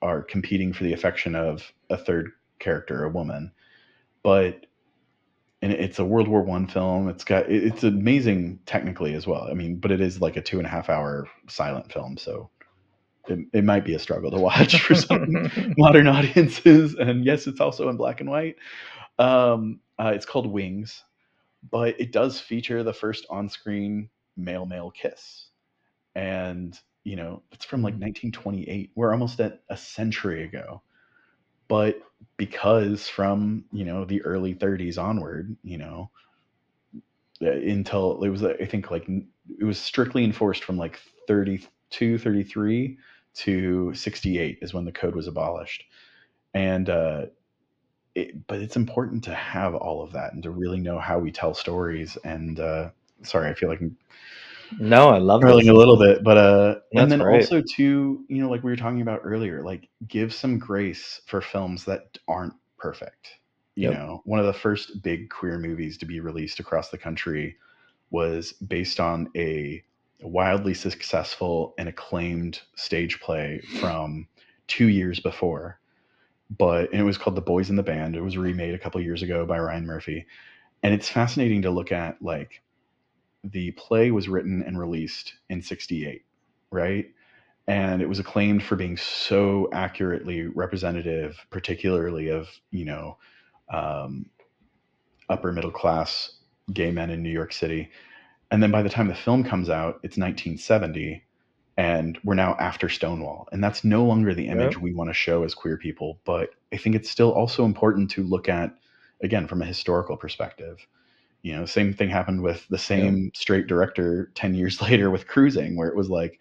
are 0.05 0.21
competing 0.23 0.73
for 0.73 0.83
the 0.83 0.93
affection 0.93 1.35
of 1.35 1.73
a 1.89 1.97
third 1.97 2.31
character 2.59 3.03
a 3.03 3.09
woman. 3.09 3.51
But 4.23 4.65
and 5.61 5.71
it's 5.71 5.99
a 5.99 6.05
world 6.05 6.27
war 6.27 6.43
one 6.43 6.67
film. 6.67 7.09
It's 7.09 7.23
got 7.23 7.49
it's 7.49 7.83
amazing 7.83 8.59
technically 8.65 9.13
as 9.15 9.27
well. 9.27 9.47
I 9.49 9.53
mean 9.53 9.77
but 9.77 9.91
it 9.91 10.01
is 10.01 10.21
like 10.21 10.37
a 10.37 10.41
two 10.41 10.57
and 10.57 10.67
a 10.67 10.69
half 10.69 10.89
hour 10.89 11.27
silent 11.49 11.91
film 11.91 12.17
so 12.17 12.49
it, 13.27 13.39
it 13.53 13.63
might 13.63 13.85
be 13.85 13.95
a 13.95 13.99
struggle 13.99 14.29
to 14.31 14.37
watch 14.39 14.79
for 14.79 14.95
some 14.95 15.51
modern 15.77 16.07
audiences. 16.07 16.95
And 16.95 17.25
yes 17.25 17.47
it's 17.47 17.59
also 17.59 17.89
in 17.89 17.97
black 17.97 18.21
and 18.21 18.29
white. 18.29 18.55
Um, 19.17 19.79
uh, 19.97 20.11
it's 20.13 20.25
called 20.25 20.47
wings 20.47 21.03
but 21.71 21.99
it 21.99 22.11
does 22.11 22.39
feature 22.39 22.83
the 22.83 22.93
first 22.93 23.25
on-screen 23.29 24.09
male 24.37 24.65
male 24.65 24.91
kiss. 24.91 25.47
And 26.13 26.79
you 27.05 27.15
know, 27.15 27.43
it's 27.53 27.63
from 27.63 27.81
like 27.81 27.93
1928. 27.93 28.91
We're 28.95 29.13
almost 29.13 29.39
at 29.39 29.61
a 29.69 29.77
century 29.77 30.43
ago. 30.43 30.81
But 31.67 31.99
because 32.35 33.07
from, 33.07 33.65
you 33.71 33.85
know, 33.85 34.05
the 34.05 34.21
early 34.23 34.53
30s 34.53 34.97
onward, 34.97 35.55
you 35.63 35.77
know, 35.77 36.09
uh, 37.41 37.51
until 37.51 38.23
it 38.23 38.29
was, 38.29 38.43
I 38.43 38.65
think, 38.65 38.91
like 38.91 39.07
it 39.07 39.63
was 39.63 39.79
strictly 39.79 40.23
enforced 40.23 40.63
from 40.63 40.77
like 40.77 40.99
32, 41.27 42.17
33 42.17 42.97
to 43.35 43.93
68 43.93 44.59
is 44.61 44.73
when 44.73 44.85
the 44.85 44.91
code 44.91 45.15
was 45.15 45.27
abolished. 45.27 45.83
And, 46.53 46.89
uh, 46.89 47.27
it, 48.15 48.47
but 48.47 48.61
it's 48.61 48.77
important 48.77 49.23
to 49.25 49.33
have 49.33 49.75
all 49.75 50.01
of 50.01 50.13
that 50.13 50.33
and 50.33 50.41
to 50.43 50.49
really 50.49 50.79
know 50.79 50.97
how 50.99 51.19
we 51.19 51.31
tell 51.31 51.53
stories. 51.53 52.17
And 52.23 52.59
uh, 52.59 52.89
sorry, 53.23 53.49
I 53.49 53.53
feel 53.53 53.69
like 53.69 53.81
I'm 53.81 53.97
No, 54.79 55.09
I 55.09 55.17
love 55.19 55.41
Curling 55.41 55.69
a 55.69 55.73
little 55.73 55.97
bit, 55.97 56.23
but 56.23 56.37
uh, 56.37 56.75
That's 56.93 57.03
and 57.03 57.11
then 57.11 57.21
great. 57.21 57.43
also 57.43 57.61
too, 57.61 58.25
you 58.27 58.41
know, 58.41 58.49
like 58.49 58.63
we 58.63 58.71
were 58.71 58.77
talking 58.77 59.01
about 59.01 59.21
earlier, 59.23 59.63
like 59.63 59.89
give 60.07 60.33
some 60.33 60.57
grace 60.59 61.21
for 61.25 61.41
films 61.41 61.85
that 61.85 62.17
aren't 62.27 62.53
perfect. 62.77 63.37
You 63.75 63.89
Yep. 63.89 63.93
know, 63.93 64.21
one 64.25 64.39
of 64.39 64.45
the 64.45 64.53
first 64.53 65.03
big 65.03 65.29
queer 65.29 65.59
movies 65.59 65.97
to 65.97 66.05
be 66.05 66.19
released 66.19 66.59
across 66.59 66.89
the 66.89 66.97
country 66.97 67.57
was 68.09 68.53
based 68.53 68.99
on 68.99 69.29
a 69.35 69.83
wildly 70.21 70.73
successful 70.73 71.73
and 71.77 71.89
acclaimed 71.89 72.61
stage 72.75 73.19
play 73.19 73.61
from 73.81 74.27
two 74.67 74.87
years 74.87 75.19
before. 75.19 75.79
But 76.57 76.93
it 76.93 77.03
was 77.03 77.17
called 77.17 77.35
The 77.35 77.41
Boys 77.41 77.69
in 77.69 77.75
the 77.75 77.83
Band. 77.83 78.15
It 78.15 78.21
was 78.21 78.37
remade 78.37 78.75
a 78.75 78.79
couple 78.79 79.01
years 79.01 79.23
ago 79.23 79.45
by 79.45 79.59
Ryan 79.59 79.85
Murphy, 79.85 80.25
and 80.83 80.93
it's 80.93 81.09
fascinating 81.09 81.63
to 81.63 81.71
look 81.71 81.91
at 81.91 82.21
like 82.21 82.61
the 83.51 83.71
play 83.71 84.11
was 84.11 84.29
written 84.29 84.63
and 84.63 84.79
released 84.79 85.33
in 85.49 85.61
68 85.61 86.23
right? 86.71 87.07
And 87.67 88.01
it 88.01 88.09
was 88.09 88.19
acclaimed 88.19 88.63
for 88.63 88.75
being 88.75 88.97
so 88.97 89.69
accurately 89.73 90.47
representative 90.47 91.37
particularly 91.51 92.29
of 92.29 92.49
you 92.71 92.85
know 92.85 93.17
um, 93.73 94.27
upper 95.29 95.51
middle 95.51 95.71
class 95.71 96.31
gay 96.73 96.91
men 96.91 97.09
in 97.11 97.23
new 97.23 97.29
york 97.31 97.53
city. 97.53 97.89
And 98.51 98.63
then 98.63 98.71
by 98.71 98.83
the 98.83 98.89
time 98.89 99.07
the 99.07 99.15
film 99.15 99.43
comes 99.43 99.69
out 99.69 99.95
it's 100.03 100.17
1970 100.17 101.23
and 101.77 102.19
we're 102.23 102.35
now 102.35 102.55
after 102.59 102.89
stonewall. 102.89 103.49
And 103.51 103.63
that's 103.63 103.83
no 103.83 104.05
longer 104.05 104.33
the 104.35 104.47
image 104.49 104.77
Yep. 104.77 104.83
we 104.83 104.93
want 104.93 105.09
to 105.09 105.15
show 105.15 105.43
as 105.43 105.55
queer 105.55 105.77
people 105.77 106.19
but 106.25 106.51
i 106.73 106.77
think 106.77 106.95
it's 106.95 107.09
still 107.09 107.33
also 107.33 107.65
important 107.65 108.11
to 108.11 108.23
look 108.23 108.49
at 108.49 108.75
again 109.23 109.47
from 109.47 109.61
a 109.61 109.65
historical 109.65 110.17
perspective 110.17 110.85
you 111.45 111.55
know 111.55 111.65
same 111.65 111.93
thing 111.93 112.09
happened 112.09 112.41
with 112.41 112.67
the 112.69 112.77
same 112.77 113.31
straight 113.35 113.67
director 113.67 114.31
10 114.35 114.55
years 114.55 114.81
later 114.87 115.11
with 115.11 115.27
cruising 115.27 115.75
where 115.75 115.87
it 115.87 115.95
was 115.95 116.09
like 116.09 116.39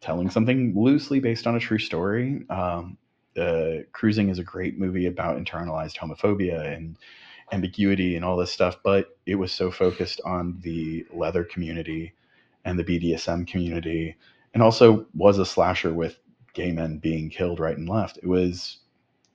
telling 0.00 0.28
something 0.28 0.74
loosely 0.76 1.20
based 1.20 1.46
on 1.46 1.54
a 1.54 1.60
true 1.60 1.78
story. 1.78 2.42
Um, 2.50 2.98
uh, 3.38 3.84
cruising 3.92 4.30
is 4.30 4.40
a 4.40 4.44
great 4.44 4.78
movie 4.78 5.06
about 5.06 5.38
internalized 5.38 5.96
homophobia 5.96 6.76
and 6.76 6.98
ambiguity 7.52 8.16
and 8.16 8.24
all 8.24 8.36
this 8.36 8.52
stuff 8.52 8.76
but 8.82 9.16
it 9.26 9.36
was 9.36 9.52
so 9.52 9.70
focused 9.70 10.20
on 10.24 10.58
the 10.62 11.06
leather 11.12 11.44
community 11.44 12.12
and 12.64 12.78
the 12.78 12.84
bdsm 12.84 13.46
community 13.46 14.16
and 14.54 14.62
also 14.62 15.06
was 15.14 15.38
a 15.38 15.46
slasher 15.46 15.92
with 15.92 16.18
gay 16.52 16.72
men 16.72 16.98
being 16.98 17.30
killed 17.30 17.60
right 17.60 17.76
and 17.76 17.88
left. 17.88 18.18
It 18.18 18.26
was 18.26 18.78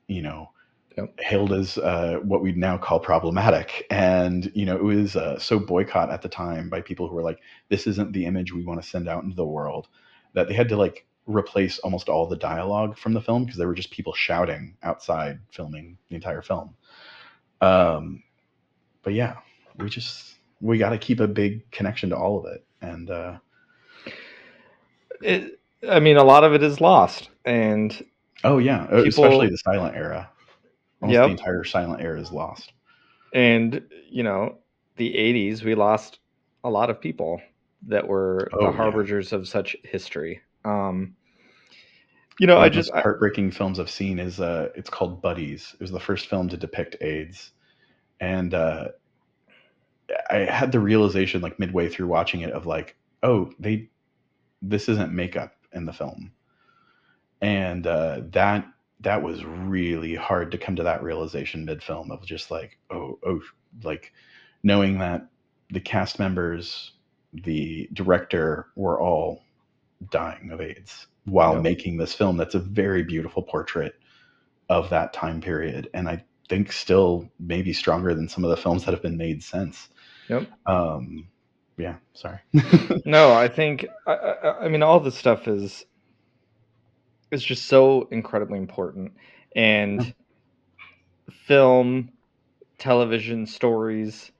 you 0.08 0.22
know 0.22 0.49
Yep. 0.97 1.19
hailed 1.19 1.53
as 1.53 1.77
uh, 1.77 2.17
what 2.23 2.41
we'd 2.41 2.57
now 2.57 2.75
call 2.75 2.99
problematic. 2.99 3.85
And 3.91 4.51
you 4.55 4.65
know 4.65 4.75
it 4.75 4.83
was 4.83 5.15
uh, 5.15 5.37
so 5.37 5.59
boycott 5.59 6.09
at 6.09 6.23
the 6.23 6.29
time 6.29 6.69
by 6.69 6.81
people 6.81 7.07
who 7.07 7.13
were 7.13 7.21
like 7.21 7.39
this 7.69 7.85
isn't 7.85 8.13
the 8.13 8.25
image 8.25 8.51
we 8.51 8.65
want 8.65 8.81
to 8.81 8.87
send 8.87 9.07
out 9.07 9.23
into 9.23 9.35
the 9.35 9.45
world 9.45 9.87
that 10.33 10.47
they 10.47 10.55
had 10.55 10.69
to 10.69 10.75
like 10.75 11.05
replace 11.27 11.77
almost 11.79 12.09
all 12.09 12.25
the 12.25 12.35
dialogue 12.37 12.97
from 12.97 13.13
the 13.13 13.21
film 13.21 13.43
because 13.43 13.59
there 13.59 13.67
were 13.67 13.75
just 13.75 13.91
people 13.91 14.13
shouting 14.13 14.75
outside 14.81 15.39
filming 15.51 15.99
the 16.09 16.15
entire 16.15 16.41
film. 16.41 16.73
Um 17.61 18.23
but 19.03 19.13
yeah 19.13 19.35
we 19.77 19.89
just 19.89 20.33
we 20.61 20.79
got 20.79 20.89
to 20.89 20.97
keep 20.97 21.19
a 21.19 21.27
big 21.27 21.69
connection 21.69 22.09
to 22.09 22.17
all 22.17 22.39
of 22.39 22.51
it. 22.51 22.65
And 22.81 23.11
uh 23.11 23.37
It, 25.21 25.59
I 25.87 25.99
mean, 25.99 26.17
a 26.17 26.23
lot 26.23 26.43
of 26.43 26.53
it 26.53 26.63
is 26.63 26.81
lost, 26.81 27.29
and 27.45 28.03
oh 28.43 28.57
yeah. 28.57 28.85
Uh, 28.85 29.03
People- 29.03 29.25
especially 29.25 29.49
the 29.49 29.57
silent 29.59 29.95
era 29.95 30.31
almost 31.01 31.15
Yep. 31.15 31.25
the 31.25 31.31
entire 31.31 31.63
silent 31.63 32.01
era 32.01 32.19
is 32.19 32.31
lost 32.31 32.73
and 33.33 33.81
you 34.09 34.23
know, 34.23 34.57
the 34.95 35.13
'80s, 35.15 35.63
we 35.63 35.75
lost 35.75 36.19
a 36.63 36.69
lot 36.69 36.89
of 36.89 37.01
people 37.01 37.41
that 37.87 38.07
were 38.07 38.49
Oh, 38.53 38.59
the 38.61 38.71
yeah. 38.71 38.73
harbingers 38.77 39.33
of 39.33 39.47
such 39.47 39.75
history. 39.83 40.41
Um, 40.65 41.15
you 42.39 42.47
know, 42.47 42.57
One 42.57 42.63
I 42.63 42.69
just 42.69 42.91
heartbreaking 42.93 43.51
films 43.51 43.79
I've 43.79 43.89
seen 43.89 44.19
is 44.19 44.39
uh, 44.39 44.69
it's 44.75 44.89
called 44.89 45.21
Buddies. 45.21 45.71
It 45.73 45.81
was 45.81 45.91
the 45.91 45.99
first 45.99 46.27
film 46.27 46.49
to 46.49 46.57
depict 46.57 46.95
AIDS, 47.01 47.51
and 48.19 48.53
uh, 48.53 48.89
I 50.29 50.37
had 50.37 50.71
the 50.71 50.79
realization 50.79 51.41
like 51.41 51.59
midway 51.59 51.89
through 51.89 52.07
watching 52.07 52.41
it 52.41 52.51
of 52.51 52.65
like, 52.65 52.95
oh, 53.23 53.51
they, 53.59 53.89
this 54.61 54.87
isn't 54.89 55.13
makeup 55.13 55.53
in 55.73 55.85
the 55.85 55.93
film, 55.93 56.31
and 57.41 57.85
uh, 57.87 58.21
that 58.31 58.65
that 59.01 59.21
was 59.21 59.43
really 59.45 60.15
hard 60.15 60.51
to 60.51 60.57
come 60.57 60.75
to 60.75 60.83
that 60.83 61.03
realization 61.03 61.65
mid 61.65 61.83
film 61.83 62.11
of 62.11 62.25
just 62.25 62.49
like, 62.51 62.77
oh, 62.89 63.19
oh, 63.25 63.39
like 63.83 64.11
knowing 64.63 64.99
that 64.99 65.27
the 65.69 65.79
cast 65.79 66.19
members, 66.19 66.93
the 67.33 67.89
director 67.93 68.67
were 68.75 68.99
all 68.99 69.43
dying 70.11 70.51
of 70.51 70.61
AIDS 70.61 71.07
while 71.25 71.55
Yeah. 71.55 71.61
making 71.61 71.97
this 71.97 72.13
film 72.13 72.37
that's 72.37 72.55
a 72.55 72.59
very 72.59 73.03
beautiful 73.03 73.41
portrait 73.43 73.93
of 74.69 74.89
that 74.91 75.11
time 75.13 75.41
period 75.41 75.89
and 75.93 76.07
I 76.07 76.23
think 76.49 76.71
still 76.71 77.29
maybe 77.39 77.73
stronger 77.73 78.13
than 78.13 78.29
some 78.29 78.43
of 78.43 78.49
the 78.49 78.57
films 78.57 78.85
that 78.85 78.93
have 78.93 79.01
been 79.01 79.17
made 79.17 79.43
since. 79.43 79.89
Yep. 80.29 80.47
Um 80.65 81.27
yeah, 81.77 81.95
sorry. 82.13 82.39
no, 83.05 83.33
I 83.33 83.47
think 83.47 83.85
I, 84.05 84.13
I, 84.13 84.65
I 84.65 84.67
mean 84.69 84.83
all 84.83 84.99
this 84.99 85.15
stuff 85.17 85.47
is 85.47 85.85
is 87.32 87.43
just 87.43 87.65
so 87.65 88.07
incredibly 88.11 88.57
important, 88.57 89.13
and 89.55 90.13
film, 91.32 92.11
television, 92.78 93.45
stories. 93.45 94.32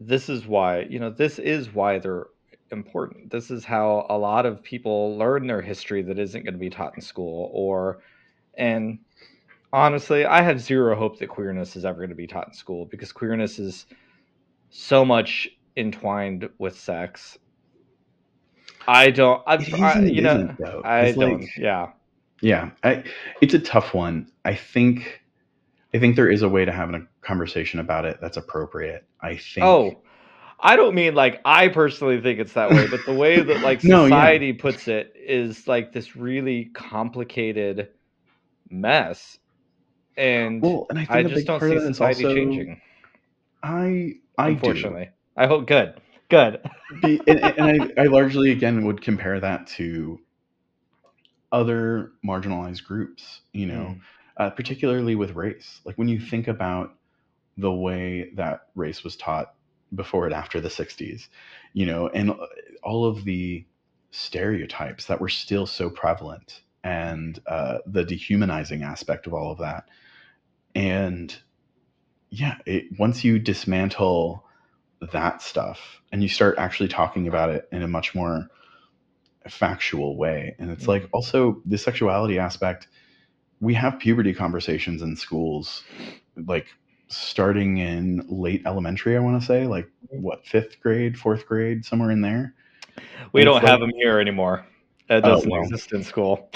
This 0.00 0.28
is 0.28 0.46
why 0.46 0.80
you 0.82 0.98
know 0.98 1.10
this 1.10 1.38
is 1.38 1.72
why 1.72 1.98
they're 1.98 2.26
important. 2.70 3.30
This 3.30 3.50
is 3.50 3.64
how 3.64 4.06
a 4.08 4.16
lot 4.16 4.46
of 4.46 4.62
people 4.62 5.16
learn 5.16 5.46
their 5.46 5.60
history 5.60 6.02
that 6.02 6.18
isn't 6.18 6.44
going 6.44 6.54
to 6.54 6.60
be 6.60 6.70
taught 6.70 6.94
in 6.94 7.02
school, 7.02 7.50
or 7.52 8.00
and 8.54 8.98
honestly, 9.72 10.24
I 10.24 10.42
have 10.42 10.60
zero 10.60 10.96
hope 10.96 11.18
that 11.18 11.28
queerness 11.28 11.76
is 11.76 11.84
ever 11.84 11.98
going 11.98 12.10
to 12.10 12.16
be 12.16 12.26
taught 12.26 12.48
in 12.48 12.54
school 12.54 12.86
because 12.86 13.12
queerness 13.12 13.58
is 13.58 13.86
so 14.70 15.04
much 15.04 15.48
entwined 15.76 16.48
with 16.58 16.78
sex. 16.78 17.38
I 18.90 19.10
don't. 19.10 19.42
I, 19.46 19.54
I 19.54 19.56
isn't, 19.56 20.14
you 20.14 20.22
know, 20.22 20.54
though. 20.58 20.82
I 20.84 21.00
It's 21.00 21.18
don't. 21.18 21.40
like- 21.40 21.56
yeah, 21.56 21.92
Yeah, 22.42 22.70
I, 22.82 23.04
it's 23.40 23.54
a 23.54 23.58
tough 23.58 23.94
one. 23.94 24.30
I 24.44 24.54
think, 24.54 25.22
I 25.94 25.98
think 25.98 26.16
there 26.16 26.30
is 26.30 26.42
a 26.42 26.48
way 26.48 26.64
to 26.64 26.72
have 26.72 26.90
a 26.92 27.06
conversation 27.20 27.80
about 27.80 28.04
it 28.04 28.18
that's 28.20 28.36
appropriate. 28.36 29.04
I 29.20 29.36
think. 29.36 29.64
Oh, 29.64 30.02
I 30.58 30.76
don't 30.76 30.94
mean 30.94 31.14
like 31.14 31.40
I 31.44 31.68
personally 31.68 32.20
think 32.20 32.38
it's 32.40 32.52
that 32.54 32.70
way, 32.70 32.86
but 32.88 33.00
the 33.06 33.14
way 33.14 33.40
that 33.40 33.62
like 33.68 33.84
No, 33.84 34.02
yeah. 34.06 34.08
society 34.08 34.52
puts 34.52 34.88
it 34.88 35.12
is 35.16 35.68
like 35.68 35.92
this 35.92 36.16
really 36.16 36.66
complicated 36.74 37.88
mess, 38.70 39.38
and 40.16 40.62
well, 40.62 40.86
and 40.90 40.98
I 40.98 41.04
think 41.04 41.16
I 41.16 41.22
just 41.22 41.46
don't 41.46 41.60
see 41.60 41.66
of 41.76 41.82
that 41.82 41.90
is 41.90 41.96
society 41.96 42.24
also, 42.24 42.34
changing. 42.34 42.80
I, 43.62 44.14
I 44.38 44.48
do. 44.50 44.54
Unfortunately, 44.54 45.10
I 45.36 45.46
hope 45.46 45.66
good, 45.66 46.00
good. 46.30 46.60
And, 47.02 47.28
and 47.28 47.92
I, 47.98 48.02
I 48.02 48.06
largely 48.06 48.50
again 48.52 48.84
would 48.86 49.02
compare 49.02 49.40
that 49.40 49.66
to 49.78 50.20
other 51.52 52.12
marginalized 52.24 52.84
groups 52.84 53.40
you 53.52 53.66
know 53.66 53.96
Mm. 53.96 54.00
uh, 54.36 54.50
particularly 54.50 55.14
with 55.16 55.32
race 55.34 55.80
like 55.84 55.96
when 55.98 56.08
you 56.08 56.20
think 56.20 56.48
about 56.48 56.94
the 57.58 57.72
way 57.72 58.30
that 58.36 58.68
race 58.74 59.02
was 59.04 59.16
taught 59.16 59.54
before 59.94 60.26
and 60.26 60.34
after 60.34 60.60
the 60.60 60.68
60s 60.68 61.28
you 61.72 61.86
know 61.86 62.08
and 62.08 62.30
uh, 62.30 62.46
all 62.82 63.04
of 63.04 63.24
the 63.24 63.66
stereotypes 64.12 65.06
that 65.06 65.20
were 65.20 65.28
still 65.28 65.66
so 65.66 65.90
prevalent 65.90 66.62
and 66.84 67.40
uh, 67.46 67.78
the 67.86 68.04
dehumanizing 68.04 68.82
aspect 68.82 69.26
of 69.26 69.34
all 69.34 69.50
of 69.52 69.58
that 69.58 69.88
and 70.74 71.36
yeah 72.30 72.56
it, 72.66 72.84
once 72.98 73.24
you 73.24 73.38
dismantle 73.38 74.44
that 75.12 75.40
stuff 75.42 76.00
and 76.12 76.22
you 76.22 76.28
start 76.28 76.56
actually 76.58 76.88
talking 76.88 77.26
about 77.28 77.48
it 77.50 77.68
in 77.72 77.82
a 77.82 77.88
much 77.88 78.14
more 78.14 78.48
factual 79.48 80.16
way 80.16 80.54
and 80.58 80.70
it's 80.70 80.86
like 80.86 81.08
also 81.12 81.62
the 81.64 81.78
sexuality 81.78 82.38
aspect 82.38 82.88
we 83.60 83.72
have 83.72 83.98
puberty 83.98 84.34
conversations 84.34 85.00
in 85.00 85.16
schools 85.16 85.82
like 86.46 86.66
starting 87.08 87.78
in 87.78 88.24
late 88.28 88.62
elementary 88.66 89.16
i 89.16 89.18
want 89.20 89.40
to 89.40 89.44
say 89.46 89.66
like 89.66 89.88
what 90.10 90.44
fifth 90.46 90.78
grade 90.80 91.18
fourth 91.18 91.46
grade 91.46 91.84
somewhere 91.84 92.10
in 92.10 92.20
there 92.20 92.54
We 93.32 93.40
And 93.40 93.46
don't 93.46 93.60
have 93.62 93.80
like- 93.80 93.90
them 93.90 93.98
here 93.98 94.20
anymore. 94.20 94.66
That 95.08 95.24
Oh, 95.24 95.30
doesn't 95.30 95.50
well. 95.50 95.62
exist 95.62 95.92
in 95.92 96.02
school. 96.04 96.50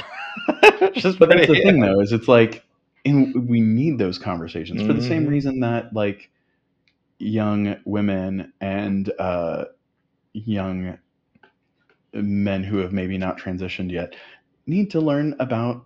Just 0.95 1.19
but 1.19 1.29
that's 1.31 1.47
the 1.47 1.55
thing 1.63 1.81
though 1.81 2.01
is 2.01 2.13
it's 2.13 2.29
like 2.29 2.63
and 3.07 3.49
we 3.49 3.61
need 3.61 3.99
those 3.99 4.19
conversations 4.19 4.83
for 4.87 4.93
the 4.93 5.03
same 5.03 5.25
Mhm. 5.27 5.31
reason 5.31 5.61
that 5.61 5.93
like 5.95 6.31
young 7.25 7.77
women 7.85 8.53
and 8.61 9.13
uh 9.19 9.65
young 10.35 10.99
men 12.13 12.63
who 12.63 12.79
have 12.79 12.93
maybe 12.93 13.19
not 13.19 13.39
transitioned 13.39 13.91
yet 13.91 14.15
need 14.67 14.91
to 14.91 15.01
learn 15.01 15.35
about 15.41 15.85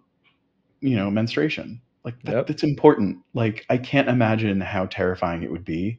you 0.81 0.97
know 0.97 1.11
menstruation 1.11 1.81
like 2.05 2.21
that, 2.23 2.33
Yep. 2.35 2.47
that's 2.49 2.63
important 2.63 3.19
like 3.35 3.65
i 3.71 3.77
can't 3.79 4.09
imagine 4.09 4.61
how 4.61 4.87
terrifying 4.87 5.43
it 5.43 5.51
would 5.51 5.65
be 5.65 5.99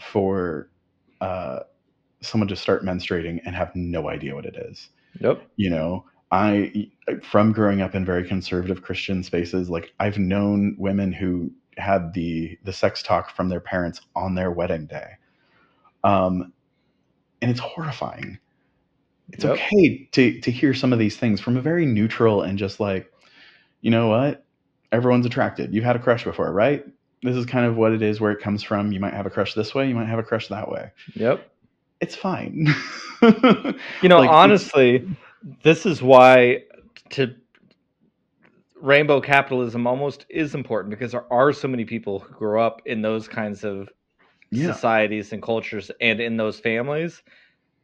for 0.00 0.70
uh 1.20 1.60
someone 2.22 2.48
to 2.48 2.56
start 2.56 2.84
menstruating 2.84 3.40
and 3.44 3.54
have 3.54 3.74
no 3.74 4.08
idea 4.08 4.34
what 4.34 4.46
it 4.46 4.56
is 4.56 4.90
Yep. 5.20 5.42
you 5.56 5.70
know 5.70 6.04
i 6.30 6.88
from 7.22 7.52
growing 7.52 7.82
up 7.82 7.94
in 7.94 8.04
very 8.04 8.26
conservative 8.26 8.82
christian 8.82 9.22
spaces 9.22 9.68
like 9.70 9.92
i've 10.00 10.18
known 10.18 10.76
women 10.78 11.12
who 11.12 11.50
had 11.78 12.12
the 12.14 12.58
the 12.64 12.72
sex 12.72 13.02
talk 13.02 13.34
from 13.34 13.48
their 13.48 13.60
parents 13.60 14.00
on 14.14 14.34
their 14.34 14.50
wedding 14.50 14.86
day. 14.86 15.12
Um 16.04 16.52
and 17.40 17.50
it's 17.50 17.60
horrifying. 17.60 18.38
It's 19.32 19.44
Yep. 19.44 19.54
okay 19.54 20.08
to 20.12 20.40
to 20.40 20.50
hear 20.50 20.74
some 20.74 20.92
of 20.92 20.98
these 20.98 21.16
things 21.16 21.40
from 21.40 21.56
a 21.56 21.60
very 21.62 21.86
neutral 21.86 22.42
and 22.42 22.58
just 22.58 22.80
like 22.80 23.10
you 23.80 23.90
know 23.90 24.08
what? 24.08 24.44
Everyone's 24.92 25.26
attracted. 25.26 25.72
You've 25.74 25.84
had 25.84 25.96
a 25.96 26.00
crush 26.00 26.24
before 26.24 26.52
right? 26.52 26.84
This 27.22 27.36
is 27.36 27.46
kind 27.46 27.64
of 27.66 27.76
what 27.76 27.92
it 27.92 28.02
is 28.02 28.20
where 28.20 28.32
it 28.32 28.40
comes 28.40 28.62
from. 28.62 28.92
You 28.92 29.00
might 29.00 29.14
have 29.14 29.26
a 29.26 29.30
crush 29.30 29.54
this 29.54 29.74
way 29.74 29.88
you 29.88 29.94
might 29.94 30.08
have 30.08 30.18
a 30.18 30.22
crush 30.24 30.48
that 30.48 30.68
way. 30.70 30.90
Yep. 31.14 31.48
it's 32.00 32.14
fine. 32.16 32.66
You 33.22 34.08
know, 34.08 34.18
Like, 34.18 34.30
honestly, 34.30 35.08
this 35.62 35.86
is 35.86 36.02
why 36.02 36.64
to 37.10 37.32
rainbow 38.82 39.20
capitalism 39.20 39.86
almost 39.86 40.26
is 40.30 40.54
important 40.54 40.90
because 40.90 41.12
there 41.12 41.32
are 41.32 41.52
so 41.52 41.68
many 41.68 41.84
people 41.86 42.20
who 42.20 42.34
grow 42.34 42.64
up 42.66 42.82
in 42.86 43.02
those 43.02 43.28
kinds 43.28 43.64
of 43.64 43.88
Yeah. 44.50 44.78
societies 44.80 45.32
and 45.32 45.42
cultures 45.42 45.90
and 46.00 46.20
in 46.20 46.36
those 46.36 46.60
families 46.60 47.22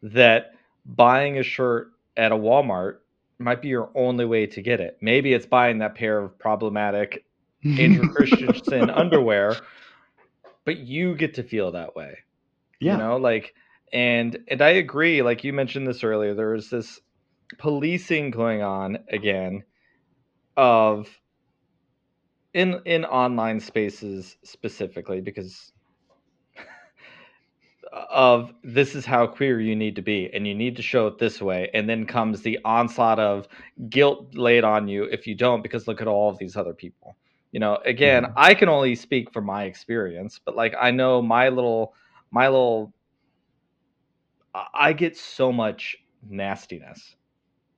that 0.03 0.53
buying 0.87 1.39
a 1.39 1.43
shirt 1.45 1.89
at 2.17 2.33
a 2.33 2.37
Walmart 2.37 2.99
might 3.39 3.63
be 3.63 3.69
your 3.69 3.91
only 3.97 4.25
way 4.27 4.47
to 4.47 4.63
get 4.63 4.81
it. 4.81 4.99
Maybe 5.03 5.33
it's 5.35 5.47
buying 5.47 5.79
that 5.79 5.97
pair 5.97 6.19
of 6.19 6.39
problematic 6.39 7.25
Andrew 7.77 8.07
Christian 8.07 8.91
underwear, 8.91 9.63
but 10.65 10.79
you 10.79 11.15
get 11.17 11.35
to 11.35 11.43
feel 11.45 11.73
that 11.73 11.97
way. 11.97 12.19
yeah 12.81 12.85
You 12.85 12.97
know, 12.97 13.17
like 13.17 13.55
and 13.93 14.39
and 14.49 14.63
I 14.63 14.71
agree, 14.71 15.23
like 15.23 15.45
you 15.45 15.53
mentioned 15.53 15.87
this 15.87 16.05
earlier, 16.05 16.35
there 16.35 16.55
is 16.55 16.71
this 16.71 17.01
policing 17.59 18.31
going 18.31 18.63
on 18.63 18.99
again 19.11 19.65
of 20.59 21.09
in 22.55 22.81
in 22.87 23.05
online 23.07 23.61
spaces 23.61 24.37
specifically 24.45 25.21
because 25.23 25.73
of 28.11 28.53
this 28.65 28.95
is 28.95 29.07
how 29.07 29.27
queer 29.27 29.61
you 29.61 29.77
need 29.77 29.97
to 29.97 30.03
be 30.03 30.31
and 30.35 30.47
you 30.47 30.55
need 30.55 30.77
to 30.77 30.83
show 30.83 31.07
it 31.09 31.19
this 31.19 31.41
way 31.43 31.71
and 31.75 31.89
then 31.89 32.07
comes 32.07 32.43
the 32.43 32.59
onslaught 32.65 33.19
of 33.21 33.49
guilt 33.91 34.35
laid 34.35 34.65
on 34.65 34.89
you 34.89 35.05
if 35.05 35.27
you 35.27 35.35
don't 35.35 35.63
because 35.63 35.89
look 35.89 36.03
at 36.03 36.09
all 36.09 36.31
of 36.31 36.39
these 36.39 36.57
other 36.57 36.75
people 36.75 37.17
you 37.53 37.61
know 37.61 37.79
again 37.87 38.27
Mhm. 38.27 38.33
i 38.37 38.55
can 38.55 38.69
only 38.69 38.95
speak 38.97 39.33
from 39.33 39.47
my 39.47 39.65
experience 39.65 40.41
but 40.45 40.57
like 40.57 40.75
i 40.81 40.91
know 40.91 41.23
my 41.23 41.49
little 41.49 41.95
my 42.33 42.49
little 42.49 42.93
i 44.75 44.93
get 44.93 45.17
so 45.17 45.53
much 45.53 45.97
nastiness 46.29 47.17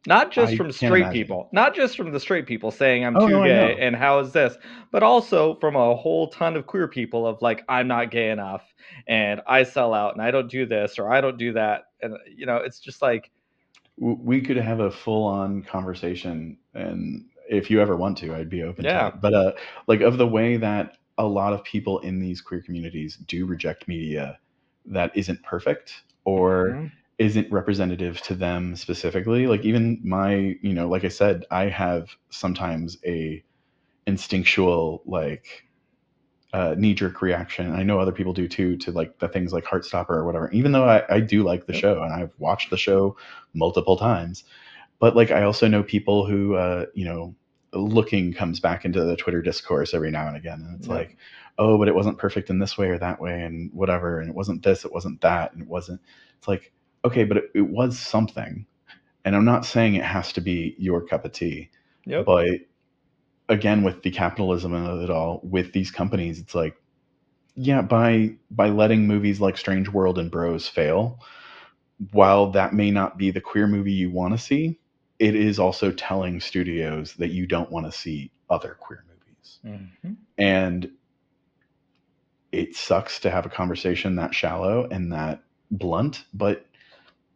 not 0.06 0.30
just 0.32 0.54
I 0.54 0.56
from 0.56 0.72
straight 0.72 1.02
imagine. 1.02 1.12
people 1.12 1.48
not 1.52 1.74
just 1.74 1.96
from 1.96 2.10
the 2.10 2.20
straight 2.20 2.46
people 2.46 2.70
saying 2.70 3.04
i'm 3.04 3.16
Oh, 3.16 3.26
too 3.26 3.32
no, 3.34 3.44
gay 3.44 3.76
and 3.80 3.94
how 3.94 4.18
is 4.18 4.32
this 4.32 4.56
but 4.90 5.02
also 5.02 5.56
from 5.56 5.76
a 5.76 5.94
whole 5.94 6.28
ton 6.30 6.56
of 6.56 6.66
queer 6.66 6.88
people 6.88 7.26
of 7.26 7.40
like 7.42 7.62
i'm 7.68 7.86
not 7.86 8.10
gay 8.10 8.30
enough 8.30 8.62
and 9.08 9.42
i 9.46 9.62
sell 9.62 9.92
out 9.92 10.14
and 10.14 10.22
i 10.22 10.30
don't 10.30 10.50
do 10.50 10.64
this 10.64 10.98
or 10.98 11.12
i 11.12 11.20
don't 11.20 11.36
do 11.38 11.52
that 11.52 11.82
and 12.00 12.16
you 12.34 12.46
know 12.46 12.56
it's 12.56 12.80
just 12.80 13.02
like 13.02 13.30
we 13.98 14.40
could 14.40 14.56
have 14.56 14.80
a 14.80 14.90
full-on 14.90 15.62
conversation 15.62 16.56
and 16.74 17.26
if 17.50 17.70
you 17.70 17.80
ever 17.80 17.96
want 17.96 18.16
to 18.16 18.34
i'd 18.36 18.48
be 18.48 18.62
open 18.62 18.84
Yeah. 18.84 19.10
to 19.10 19.14
it 19.16 19.20
but 19.20 19.34
uh 19.34 19.52
like 19.86 20.00
of 20.00 20.16
the 20.16 20.26
way 20.26 20.56
that 20.56 20.96
a 21.18 21.24
lot 21.26 21.52
of 21.52 21.62
people 21.64 21.98
in 21.98 22.18
these 22.18 22.40
queer 22.40 22.62
communities 22.62 23.16
do 23.26 23.44
reject 23.44 23.86
media 23.86 24.38
that 24.86 25.14
isn't 25.14 25.42
perfect 25.42 26.02
or 26.24 26.70
Mhm. 26.70 26.92
Isn't 27.20 27.52
representative 27.52 28.18
to 28.22 28.34
them 28.34 28.74
specifically. 28.74 29.46
Like 29.46 29.62
even 29.66 30.00
my 30.02 30.56
you 30.62 30.72
know 30.72 30.88
like 30.88 31.04
i 31.04 31.08
said 31.08 31.44
i 31.50 31.64
have 31.66 32.08
sometimes 32.30 32.96
a 33.04 33.44
instinctual 34.06 35.02
like 35.04 35.66
uh, 36.52 36.74
knee-jerk 36.76 37.22
reaction. 37.22 37.72
I 37.72 37.84
know 37.84 38.00
other 38.00 38.10
people 38.10 38.32
do 38.32 38.48
too 38.48 38.76
to 38.78 38.90
like 38.90 39.20
the 39.20 39.28
things 39.28 39.52
like 39.52 39.64
heartstopper 39.64 40.10
or 40.10 40.24
whatever 40.24 40.50
even 40.50 40.72
though 40.72 40.84
i, 40.84 41.04
I 41.08 41.20
do 41.20 41.44
like 41.44 41.66
the 41.66 41.74
show 41.74 42.02
and 42.02 42.12
i've 42.12 42.32
watched 42.38 42.70
the 42.70 42.76
show 42.76 43.16
multiple 43.54 43.96
times. 43.98 44.44
But 44.98 45.14
like 45.14 45.30
i 45.30 45.42
also 45.42 45.68
know 45.68 45.82
people 45.82 46.24
who 46.24 46.54
uh, 46.54 46.86
you 46.94 47.04
know 47.04 47.34
looking 47.72 48.32
comes 48.32 48.60
back 48.60 48.84
into 48.84 49.04
the 49.04 49.14
twitter 49.14 49.42
discourse 49.42 49.94
every 49.94 50.10
now 50.10 50.26
and 50.26 50.36
again 50.36 50.60
and 50.66 50.76
it's 50.76 50.88
like 50.88 51.16
oh 51.58 51.78
but 51.78 51.86
it 51.86 51.94
wasn't 51.94 52.18
perfect 52.18 52.50
in 52.50 52.58
this 52.58 52.76
way 52.76 52.88
or 52.88 52.98
that 52.98 53.20
way 53.20 53.42
and 53.42 53.70
whatever 53.72 54.20
and 54.20 54.28
it 54.28 54.34
wasn't 54.34 54.60
this 54.64 54.84
it 54.84 54.92
wasn't 54.92 55.20
that 55.20 55.52
and 55.52 55.62
it 55.62 55.68
wasn't 55.68 56.00
it's 56.36 56.48
like 56.48 56.72
okay 57.04 57.24
but 57.24 57.36
it, 57.36 57.50
it 57.54 57.62
was 57.68 57.98
something. 57.98 58.66
And 59.24 59.36
i'm 59.36 59.44
not 59.44 59.66
saying 59.66 59.94
it 59.94 60.04
has 60.04 60.32
to 60.32 60.40
be 60.40 60.74
your 60.78 61.02
cup 61.06 61.24
of 61.26 61.32
tea 61.32 61.70
yep. 62.06 62.24
but 62.24 62.48
again 63.50 63.82
with 63.82 64.02
the 64.02 64.10
capitalism 64.10 64.72
of 64.72 65.02
it 65.02 65.10
all 65.10 65.40
with 65.42 65.72
these 65.72 65.90
companies 65.90 66.38
it's 66.38 66.54
like 66.54 66.76
yeah 67.54 67.82
by 67.82 68.34
by 68.50 68.70
letting 68.70 69.06
movies 69.06 69.40
like 69.40 69.58
strange 69.58 69.88
world 69.88 70.18
and 70.18 70.30
bros 70.30 70.66
fail 70.66 71.20
while 72.12 72.50
that 72.50 72.72
may 72.72 72.90
not 72.90 73.18
be 73.18 73.30
the 73.30 73.40
queer 73.40 73.66
movie 73.66 73.92
you 73.92 74.10
want 74.10 74.32
to 74.32 74.38
see 74.38 74.78
it 75.18 75.34
is 75.34 75.58
also 75.58 75.92
telling 75.92 76.40
studios 76.40 77.12
that 77.14 77.28
you 77.28 77.46
don't 77.46 77.70
want 77.70 77.84
to 77.84 77.92
see 77.92 78.32
other 78.48 78.76
queer 78.80 79.04
movies. 79.06 79.58
Mhm. 79.64 80.16
and 80.38 80.90
it 82.52 82.74
sucks 82.74 83.20
to 83.20 83.30
have 83.30 83.44
a 83.46 83.50
conversation 83.50 84.16
that 84.16 84.34
shallow 84.34 84.88
and 84.90 85.12
that 85.12 85.42
blunt 85.70 86.24
but 86.32 86.66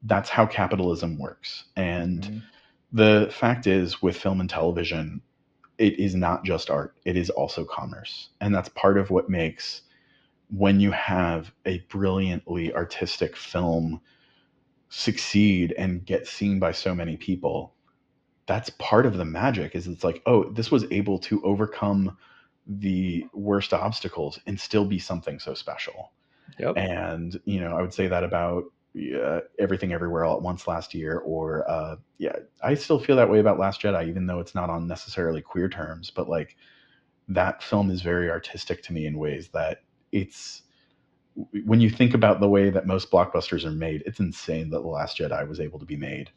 that's 0.05 0.31
how 0.31 0.47
capitalism 0.47 1.19
works. 1.19 1.65
And 1.77 2.23
Mhm. 2.23 2.43
the 2.93 3.29
fact 3.33 3.67
is 3.67 4.03
with 4.03 4.17
film 4.17 4.41
and 4.41 4.51
television 4.51 5.23
it 5.79 5.99
is 5.99 6.15
not 6.15 6.45
just 6.45 6.71
art 6.71 6.95
it 7.05 7.17
is 7.17 7.31
also 7.31 7.65
commerce. 7.65 8.31
And 8.41 8.55
that's 8.55 8.69
part 8.71 8.99
of 8.99 9.11
what 9.11 9.29
makes 9.29 9.83
when 10.51 10.81
you 10.81 10.93
have 10.93 11.53
a 11.67 11.79
brilliantly 11.89 12.73
artistic 12.75 13.37
film 13.37 14.01
succeed 14.91 15.73
and 15.79 16.05
get 16.07 16.27
seen 16.29 16.59
by 16.61 16.73
so 16.73 16.95
many 16.95 17.17
people 17.17 17.75
that's 18.47 18.71
part 18.79 19.07
of 19.07 19.17
the 19.17 19.25
magic 19.25 19.75
is 19.75 19.87
it's 19.89 20.05
like 20.05 20.23
oh 20.27 20.51
this 20.53 20.71
was 20.71 20.85
able 20.91 21.19
to 21.19 21.43
overcome 21.45 22.17
the 22.67 23.27
worst 23.35 23.73
obstacles 23.75 24.39
and 24.47 24.61
still 24.61 24.85
be 24.87 24.99
something 24.99 25.39
so 25.39 25.55
special. 25.55 26.13
Yep. 26.59 26.77
And 26.77 27.41
you 27.45 27.61
know 27.61 27.77
i 27.77 27.83
would 27.83 27.95
say 27.95 28.07
that 28.09 28.25
about 28.25 28.65
uh, 28.97 29.41
everything 29.59 29.93
everywhere 29.93 30.25
all 30.25 30.37
at 30.37 30.43
once 30.43 30.69
last 30.69 30.95
year 30.95 31.19
or 31.19 31.69
uh, 31.71 31.97
yeah 32.19 32.37
i 32.63 32.75
still 32.75 32.99
feel 32.99 33.17
that 33.17 33.31
way 33.31 33.41
about 33.41 33.59
last 33.59 33.83
jedi 33.83 34.09
even 34.09 34.27
though 34.27 34.41
it's 34.41 34.55
not 34.55 34.71
on 34.71 34.87
necessarily 34.87 35.43
queer 35.43 35.69
terms 35.69 36.11
but 36.11 36.29
like 36.29 36.57
that 37.29 37.63
film 37.63 37.91
is 37.91 38.03
very 38.03 38.31
artistic 38.31 38.83
to 38.83 38.93
me 38.93 39.07
in 39.07 39.19
ways 39.19 39.49
that 39.51 39.79
it's 40.13 40.63
when 41.65 41.81
you 41.81 41.91
think 41.91 42.15
about 42.15 42.41
the 42.41 42.49
way 42.49 42.71
that 42.71 42.87
most 42.87 43.11
blockbusters 43.11 43.65
are 43.65 43.71
made 43.73 44.03
it's 44.07 44.21
insane 44.21 44.71
that 44.71 44.83
the 44.83 44.89
last 44.89 45.19
jedi 45.19 45.47
was 45.49 45.61
able 45.61 45.79
to 45.79 45.87
be 45.87 45.97
made 45.97 46.31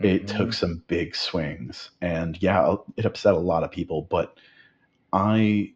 it 0.00 0.26
Mhm. 0.26 0.28
took 0.28 0.52
some 0.52 0.82
big 0.86 1.14
swings 1.14 1.90
and 2.00 2.40
yeah 2.42 2.76
it 2.96 3.04
upset 3.04 3.34
a 3.34 3.38
lot 3.38 3.64
of 3.64 3.70
people 3.70 4.02
but 4.10 4.38
i 5.12 5.72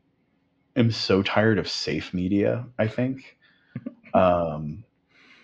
am 0.76 0.90
so 0.90 1.22
tired 1.22 1.58
of 1.58 1.68
safe 1.68 2.14
media 2.14 2.66
i 2.78 2.86
think 2.86 3.36
um 4.14 4.84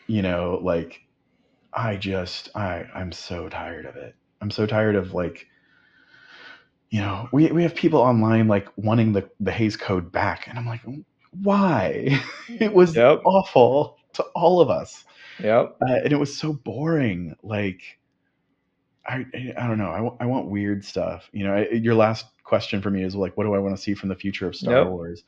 you 0.09 0.22
know 0.22 0.61
like 0.62 1.00
i 1.74 1.96
just 1.96 2.50
i 2.56 2.84
i'm 2.94 3.12
so 3.12 3.48
tired 3.48 3.86
of 3.86 3.96
it. 3.96 4.14
I'm 4.40 4.50
so 4.52 4.66
tired 4.66 4.96
of 4.96 5.14
like 5.14 5.46
you 6.90 7.00
know 7.00 7.28
we, 7.32 7.48
we 7.52 7.62
have 7.64 7.74
people 7.74 8.00
online 8.00 8.48
like 8.48 8.68
wanting 8.76 9.12
the 9.12 9.28
the 9.40 9.52
Hays 9.52 9.76
code 9.76 10.12
back 10.12 10.48
and 10.48 10.59
i'm 10.59 10.66
like 10.66 10.82
why? 11.42 12.20
It 12.48 12.74
was 12.74 12.96
Yep. 12.96 13.22
awful 13.24 13.98
to 14.14 14.22
all 14.34 14.61
of 14.62 14.70
us. 14.70 15.04
Yep. 15.38 15.76
Uh, 15.82 15.94
and 16.04 16.12
it 16.12 16.18
was 16.18 16.36
so 16.36 16.52
boring 16.54 17.36
like 17.42 17.82
i 19.06 19.24
i 19.59 19.66
don't 19.66 19.78
know 19.78 19.90
i, 19.90 20.00
wa- 20.00 20.16
I 20.20 20.26
want 20.26 20.48
weird 20.50 20.84
stuff 20.84 21.28
you 21.32 21.44
know 21.44 21.54
I, 21.54 21.68
your 21.70 21.94
last 21.94 22.26
question 22.44 22.82
for 22.82 22.90
me 22.90 23.02
is 23.04 23.14
like 23.14 23.36
what 23.36 23.44
do 23.44 23.54
i 23.54 23.59
want 23.59 23.76
to 23.76 23.82
see 23.82 23.94
from 23.94 24.09
the 24.09 24.16
future 24.16 24.46
of 24.48 24.56
star 24.56 24.84
Yep. 24.84 24.86
wars? 24.86 25.24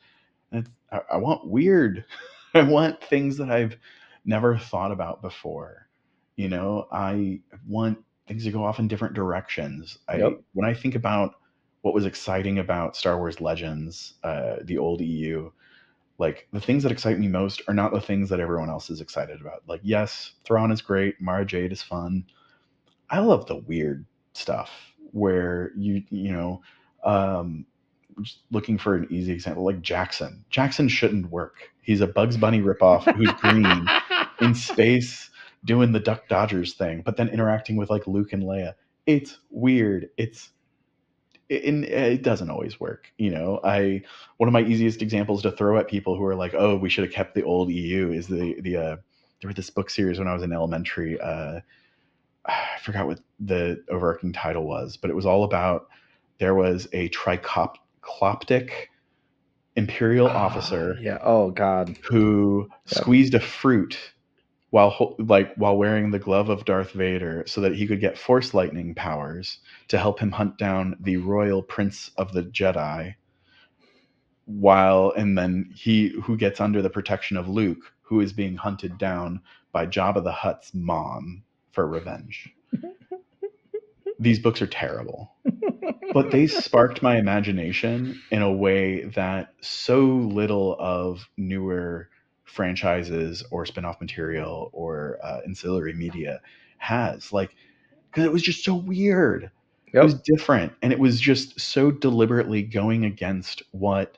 And 0.51 0.61
it's, 0.61 0.71
I, 0.91 1.15
I 1.15 1.17
want 1.17 1.47
weird. 1.47 2.05
I 2.55 2.63
want 2.63 3.03
things 3.03 3.37
that 3.37 3.51
i've 3.51 3.77
never 4.25 4.57
thought 4.57 4.91
about 4.91 5.21
before 5.21 5.87
you 6.35 6.47
know 6.49 6.87
i 6.91 7.39
want 7.67 7.97
things 8.31 8.45
to 8.45 8.51
go 8.51 8.63
off 8.63 8.79
in 8.79 8.87
different 8.87 9.13
directions. 9.13 9.97
I 10.07 10.17
Yep. 10.17 10.41
when 10.53 10.69
I 10.69 10.73
think 10.73 10.95
about 10.95 11.35
what 11.81 11.93
was 11.93 12.05
exciting 12.05 12.59
about 12.59 12.95
Star 12.95 13.17
Wars 13.17 13.41
Legends, 13.41 14.13
uh, 14.23 14.57
the 14.63 14.77
old 14.77 15.01
EU, 15.01 15.51
like 16.17 16.47
the 16.53 16.61
things 16.61 16.83
that 16.83 16.91
excite 16.91 17.19
me 17.19 17.27
most 17.27 17.61
are 17.67 17.73
not 17.73 17.91
the 17.91 17.99
things 17.99 18.29
that 18.29 18.39
everyone 18.39 18.69
else 18.69 18.89
is 18.89 19.01
excited 19.01 19.41
about. 19.41 19.63
Like, 19.67 19.81
yes, 19.83 20.33
Thrawn 20.45 20.71
is 20.71 20.81
great, 20.81 21.19
Mara 21.19 21.45
Jade 21.45 21.71
is 21.71 21.81
fun. 21.81 22.25
I 23.09 23.19
love 23.19 23.47
the 23.47 23.57
weird 23.57 24.05
stuff 24.33 24.69
where 25.11 25.73
you 25.75 26.03
you 26.09 26.31
know, 26.31 26.61
um, 27.03 27.65
just 28.21 28.39
looking 28.51 28.77
for 28.77 28.95
an 28.95 29.07
easy 29.09 29.33
example, 29.33 29.65
like 29.65 29.81
Jaxxon. 29.81 30.39
Jaxxon 30.51 30.89
shouldn't 30.89 31.29
work. 31.31 31.55
He's 31.81 31.99
a 31.99 32.07
Bugs 32.07 32.37
Bunny 32.37 32.61
ripoff 32.61 33.13
who's 33.15 33.31
green 33.41 33.87
in 34.41 34.55
space 34.55 35.29
doing 35.63 35.91
the 35.91 35.99
Duck 35.99 36.27
Dodgers 36.27 36.73
thing, 36.73 37.01
but 37.05 37.17
then 37.17 37.29
interacting 37.29 37.75
with 37.77 37.89
like 37.89 38.07
Luke 38.07 38.33
and 38.33 38.43
Leia. 38.43 38.73
It's 39.05 39.37
weird. 39.49 40.09
It's 40.17 40.49
it, 41.49 41.63
it 41.83 42.21
doesn't 42.23 42.49
always 42.49 42.79
work. 42.79 43.11
You 43.17 43.31
know, 43.31 43.59
I 43.63 44.03
one 44.37 44.47
of 44.47 44.53
my 44.53 44.61
easiest 44.61 45.01
examples 45.01 45.41
to 45.43 45.51
throw 45.51 45.77
at 45.77 45.87
people 45.87 46.15
who 46.15 46.23
are 46.25 46.35
like, 46.35 46.53
"Oh, 46.53 46.77
we 46.77 46.89
should 46.89 47.03
have 47.03 47.13
kept 47.13 47.35
the 47.35 47.43
old 47.43 47.69
EU." 47.71 48.11
Is 48.11 48.27
the 48.27 48.59
the 48.61 48.77
uh, 48.77 48.95
there 49.41 49.47
was 49.47 49.55
this 49.55 49.69
book 49.69 49.89
series 49.89 50.17
when 50.19 50.27
I 50.27 50.33
was 50.33 50.43
in 50.43 50.53
elementary. 50.53 51.19
Uh, 51.19 51.59
I 52.45 52.79
forgot 52.81 53.05
what 53.07 53.19
the 53.39 53.83
overarching 53.89 54.33
title 54.33 54.63
was, 54.63 54.97
but 54.97 55.09
it 55.09 55.15
was 55.15 55.25
all 55.25 55.43
about 55.43 55.87
there 56.39 56.55
was 56.55 56.87
a 56.93 57.09
tricloptic 57.09 58.71
imperial 59.75 60.27
officer 60.27 60.97
Yeah. 61.01 61.19
Oh 61.21 61.51
God. 61.51 61.97
who 62.03 62.67
Yep. 62.87 63.03
squeezed 63.03 63.33
a 63.35 63.39
fruit 63.39 63.97
while 64.71 65.15
like 65.19 65.53
while 65.55 65.77
wearing 65.77 66.11
the 66.11 66.19
glove 66.19 66.49
of 66.49 66.65
Darth 66.65 66.91
Vader 66.91 67.43
so 67.45 67.61
that 67.61 67.75
he 67.75 67.87
could 67.87 68.01
get 68.01 68.17
force 68.17 68.53
lightning 68.53 68.95
powers 68.95 69.59
to 69.89 69.97
help 69.97 70.19
him 70.19 70.31
hunt 70.31 70.57
down 70.57 70.97
the 70.99 71.17
royal 71.17 71.61
prince 71.61 72.11
of 72.17 72.33
the 72.33 72.43
Jedi 72.43 73.15
while 74.45 75.13
and 75.15 75.37
then 75.37 75.69
he 75.75 76.09
who 76.23 76.35
gets 76.35 76.59
under 76.59 76.81
the 76.81 76.89
protection 76.89 77.37
of 77.37 77.47
Luke 77.47 77.93
who 78.01 78.19
is 78.19 78.33
being 78.33 78.55
hunted 78.55 78.97
down 78.97 79.41
by 79.71 79.85
Jabba 79.85 80.23
the 80.23 80.31
Hutt's 80.31 80.73
mom 80.73 81.43
for 81.71 81.87
revenge. 81.87 82.49
These 84.19 84.39
books 84.39 84.61
are 84.61 84.67
terrible 84.67 85.31
but 86.13 86.31
they 86.31 86.47
sparked 86.47 87.01
my 87.01 87.17
imagination 87.17 88.21
in 88.31 88.41
a 88.41 88.51
way 88.51 89.05
that 89.05 89.53
so 89.61 90.01
little 90.05 90.75
of 90.79 91.29
newer 91.37 92.09
franchises 92.51 93.43
or 93.51 93.65
spin-off 93.65 93.99
material 94.01 94.69
or 94.73 95.17
uh, 95.23 95.39
ancillary 95.45 95.93
media 95.93 96.41
has 96.77 97.31
like 97.31 97.55
because 98.11 98.25
it 98.25 98.31
was 98.31 98.41
just 98.41 98.63
so 98.63 98.75
weird 98.75 99.49
it 99.93 100.03
was 100.03 100.15
different 100.15 100.71
and 100.81 100.91
it 100.93 100.99
was 100.99 101.19
just 101.19 101.59
so 101.59 101.91
deliberately 101.91 102.61
going 102.61 103.05
against 103.05 103.63
what 103.71 104.17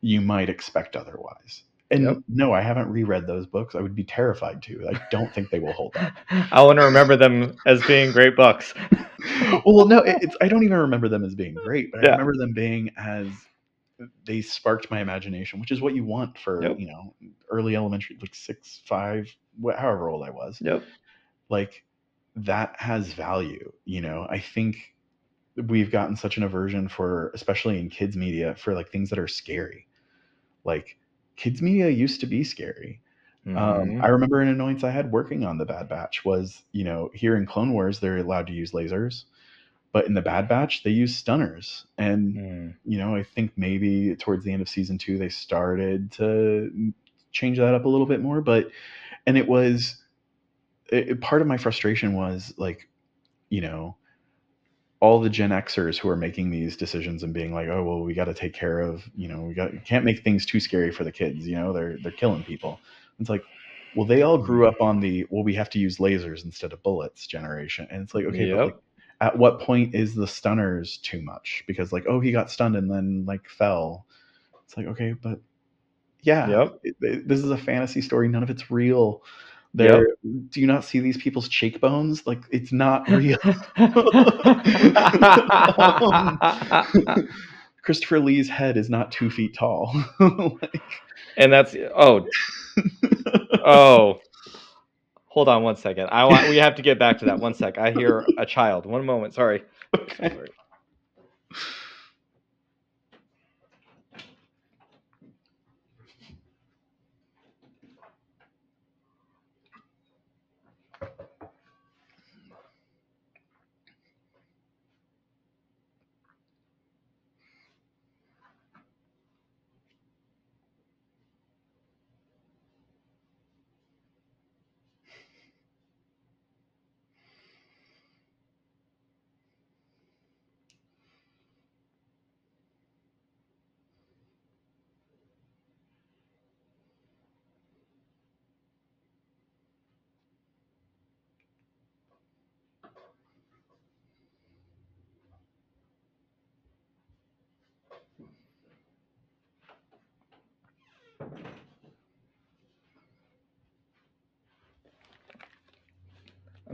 you 0.00 0.20
might 0.20 0.48
expect 0.48 0.96
otherwise 0.96 1.62
and 1.90 2.04
Yep. 2.04 2.18
no 2.28 2.52
i 2.52 2.60
haven't 2.60 2.90
reread 2.90 3.26
those 3.26 3.46
books 3.46 3.74
i 3.74 3.80
would 3.80 3.94
be 3.94 4.04
terrified 4.04 4.62
to 4.62 4.88
i 4.88 5.00
don't 5.10 5.32
think 5.32 5.50
they 5.50 5.60
will 5.60 5.72
hold 5.72 5.96
up 5.96 6.12
I 6.52 6.62
want 6.62 6.78
to 6.78 6.84
remember 6.84 7.16
them 7.16 7.56
as 7.66 7.82
being 7.86 8.12
great 8.12 8.36
books. 8.36 8.74
well, 9.64 9.86
no, 9.86 9.98
it, 9.98 10.16
it's 10.20 10.36
I 10.40 10.48
don't 10.48 10.64
even 10.64 10.76
remember 10.78 11.08
them 11.08 11.24
as 11.24 11.34
being 11.34 11.54
great, 11.54 11.90
but 11.92 12.00
Yeah. 12.02 12.08
I 12.08 12.12
remember 12.12 12.36
them 12.36 12.52
being 12.52 12.90
as 12.96 13.28
they 14.24 14.42
sparked 14.42 14.90
my 14.90 15.00
imagination, 15.00 15.60
which 15.60 15.70
is 15.70 15.80
what 15.80 15.94
you 15.94 16.04
want 16.04 16.38
for 16.38 16.62
Yep. 16.62 16.78
you 16.80 16.86
know 16.86 17.14
early 17.50 17.76
elementary, 17.76 18.16
like 18.20 18.34
six, 18.34 18.82
five, 18.86 19.34
wh- 19.62 19.74
however 19.76 20.08
old 20.08 20.26
I 20.26 20.30
was. 20.30 20.60
Yep. 20.60 20.82
Like 21.48 21.84
that 22.36 22.76
has 22.78 23.12
value. 23.12 23.72
You 23.84 24.02
know, 24.02 24.26
I 24.28 24.38
think 24.38 24.94
we've 25.68 25.90
gotten 25.90 26.16
such 26.16 26.36
an 26.36 26.42
aversion 26.42 26.88
for, 26.88 27.30
especially 27.34 27.80
in 27.80 27.88
kids 27.88 28.16
media, 28.16 28.54
for 28.56 28.74
like 28.74 28.90
things 28.90 29.08
that 29.10 29.18
are 29.18 29.28
scary. 29.28 29.86
Like 30.64 30.98
kids 31.36 31.62
media 31.62 31.88
used 31.88 32.20
to 32.20 32.26
be 32.26 32.44
scary. 32.44 33.00
Um, 33.46 33.54
Mhm. 33.54 34.02
I 34.02 34.08
remember 34.08 34.40
an 34.40 34.48
annoyance 34.48 34.82
I 34.82 34.90
had 34.90 35.12
working 35.12 35.44
on 35.44 35.56
the 35.56 35.64
Bad 35.64 35.88
Batch 35.88 36.24
was, 36.24 36.64
you 36.72 36.82
know, 36.84 37.10
here 37.14 37.36
in 37.36 37.46
Clone 37.46 37.72
Wars 37.72 38.00
they're 38.00 38.18
allowed 38.18 38.48
to 38.48 38.52
use 38.52 38.72
lasers, 38.72 39.24
but 39.92 40.06
in 40.06 40.14
the 40.14 40.22
Bad 40.22 40.48
Batch 40.48 40.82
they 40.82 40.90
use 40.90 41.16
stunners. 41.16 41.86
And 41.98 42.38
Mm. 42.38 42.76
you 42.84 42.98
know, 42.98 43.14
I 43.16 43.22
think 43.22 43.52
maybe 43.56 44.14
towards 44.16 44.44
the 44.44 44.52
end 44.52 44.62
of 44.62 44.68
season 44.68 44.98
two 44.98 45.18
they 45.18 45.28
started 45.28 46.12
to 46.12 46.92
change 47.32 47.58
that 47.58 47.74
up 47.74 47.84
a 47.84 47.88
little 47.88 48.06
bit 48.06 48.20
more. 48.22 48.40
But 48.40 48.70
and 49.26 49.38
it 49.38 49.48
was 49.48 50.02
it, 50.92 51.20
part 51.20 51.42
of 51.42 51.48
my 51.48 51.56
frustration 51.58 52.14
was 52.14 52.54
like, 52.58 52.88
you 53.50 53.62
know, 53.62 53.96
all 55.00 55.20
the 55.20 55.28
Gen 55.30 55.50
Xers 55.50 55.98
who 55.98 56.08
are 56.08 56.16
making 56.16 56.50
these 56.50 56.76
decisions 56.76 57.22
and 57.22 57.34
being 57.34 57.52
like, 57.52 57.68
oh 57.68 57.84
well, 57.84 58.02
we 58.02 58.14
got 58.14 58.24
to 58.26 58.34
take 58.34 58.54
care 58.54 58.80
of, 58.80 59.04
you 59.14 59.28
know, 59.28 59.42
we 59.42 59.54
got 59.54 59.70
can't 59.84 60.04
make 60.04 60.24
things 60.24 60.46
too 60.46 60.58
scary 60.60 60.90
for 60.90 61.04
the 61.04 61.12
kids. 61.12 61.46
You 61.46 61.56
know, 61.56 61.72
they're 61.72 61.98
they're 62.00 62.12
killing 62.12 62.42
people. 62.44 62.82
It's 63.18 63.28
like, 63.30 63.44
well, 63.92 64.06
they 64.06 64.22
all 64.22 64.38
grew 64.38 64.66
up 64.66 64.80
on 64.80 65.00
the 65.00 65.26
well, 65.30 65.44
we 65.44 65.54
have 65.54 65.70
to 65.70 65.78
use 65.78 65.98
lasers 65.98 66.44
instead 66.44 66.72
of 66.72 66.82
bullets 66.82 67.26
generation, 67.26 67.86
and 67.90 68.02
it's 68.02 68.14
like, 68.14 68.24
okay, 68.26 68.46
Yep. 68.46 68.60
but 68.62 68.62
like, 68.62 68.76
at 69.20 69.36
what 69.38 69.60
point 69.60 69.94
is 69.94 70.14
the 70.14 70.26
stunners 70.26 70.98
too 70.98 71.22
much? 71.22 71.64
Because 71.66 71.92
like, 71.92 72.04
oh, 72.08 72.20
he 72.20 72.32
got 72.32 72.50
stunned 72.50 72.76
and 72.76 72.90
then 72.90 73.24
like 73.26 73.48
fell. 73.48 74.06
It's 74.64 74.76
like, 74.76 74.86
okay, 74.86 75.12
but 75.12 75.40
yeah, 76.22 76.48
Yep. 76.48 76.80
it- 76.82 76.96
it- 77.00 77.28
this 77.28 77.38
is 77.40 77.50
a 77.50 77.56
fantasy 77.56 78.02
story. 78.02 78.28
None 78.28 78.42
of 78.42 78.50
it's 78.50 78.70
real. 78.70 79.22
There, 79.74 80.08
do 80.50 80.60
you 80.60 80.66
not 80.66 80.84
see 80.84 81.00
these 81.00 81.18
people's 81.18 81.48
cheekbones? 81.48 82.26
Like, 82.26 82.40
it's 82.50 82.72
not 82.72 83.08
real. 83.10 83.38
Christopher 87.82 88.18
Lee's 88.20 88.48
head 88.48 88.76
is 88.76 88.90
not 88.90 89.12
two 89.12 89.30
feet 89.30 89.54
tall. 89.54 89.94
like, 90.20 90.82
and 91.36 91.52
that's 91.52 91.76
oh 91.94 92.26
oh. 93.64 94.20
Hold 95.36 95.50
on 95.50 95.62
one 95.62 95.76
second. 95.76 96.08
I 96.10 96.24
want 96.24 96.48
we 96.48 96.56
have 96.56 96.76
to 96.76 96.82
get 96.82 96.98
back 96.98 97.18
to 97.18 97.26
that. 97.26 97.38
One 97.38 97.52
sec. 97.52 97.76
I 97.76 97.90
hear 97.90 98.24
a 98.38 98.46
child. 98.46 98.86
One 98.86 99.04
moment. 99.04 99.34
Sorry. 99.34 99.64
okay. 99.94 100.30
Sorry. 100.30 100.48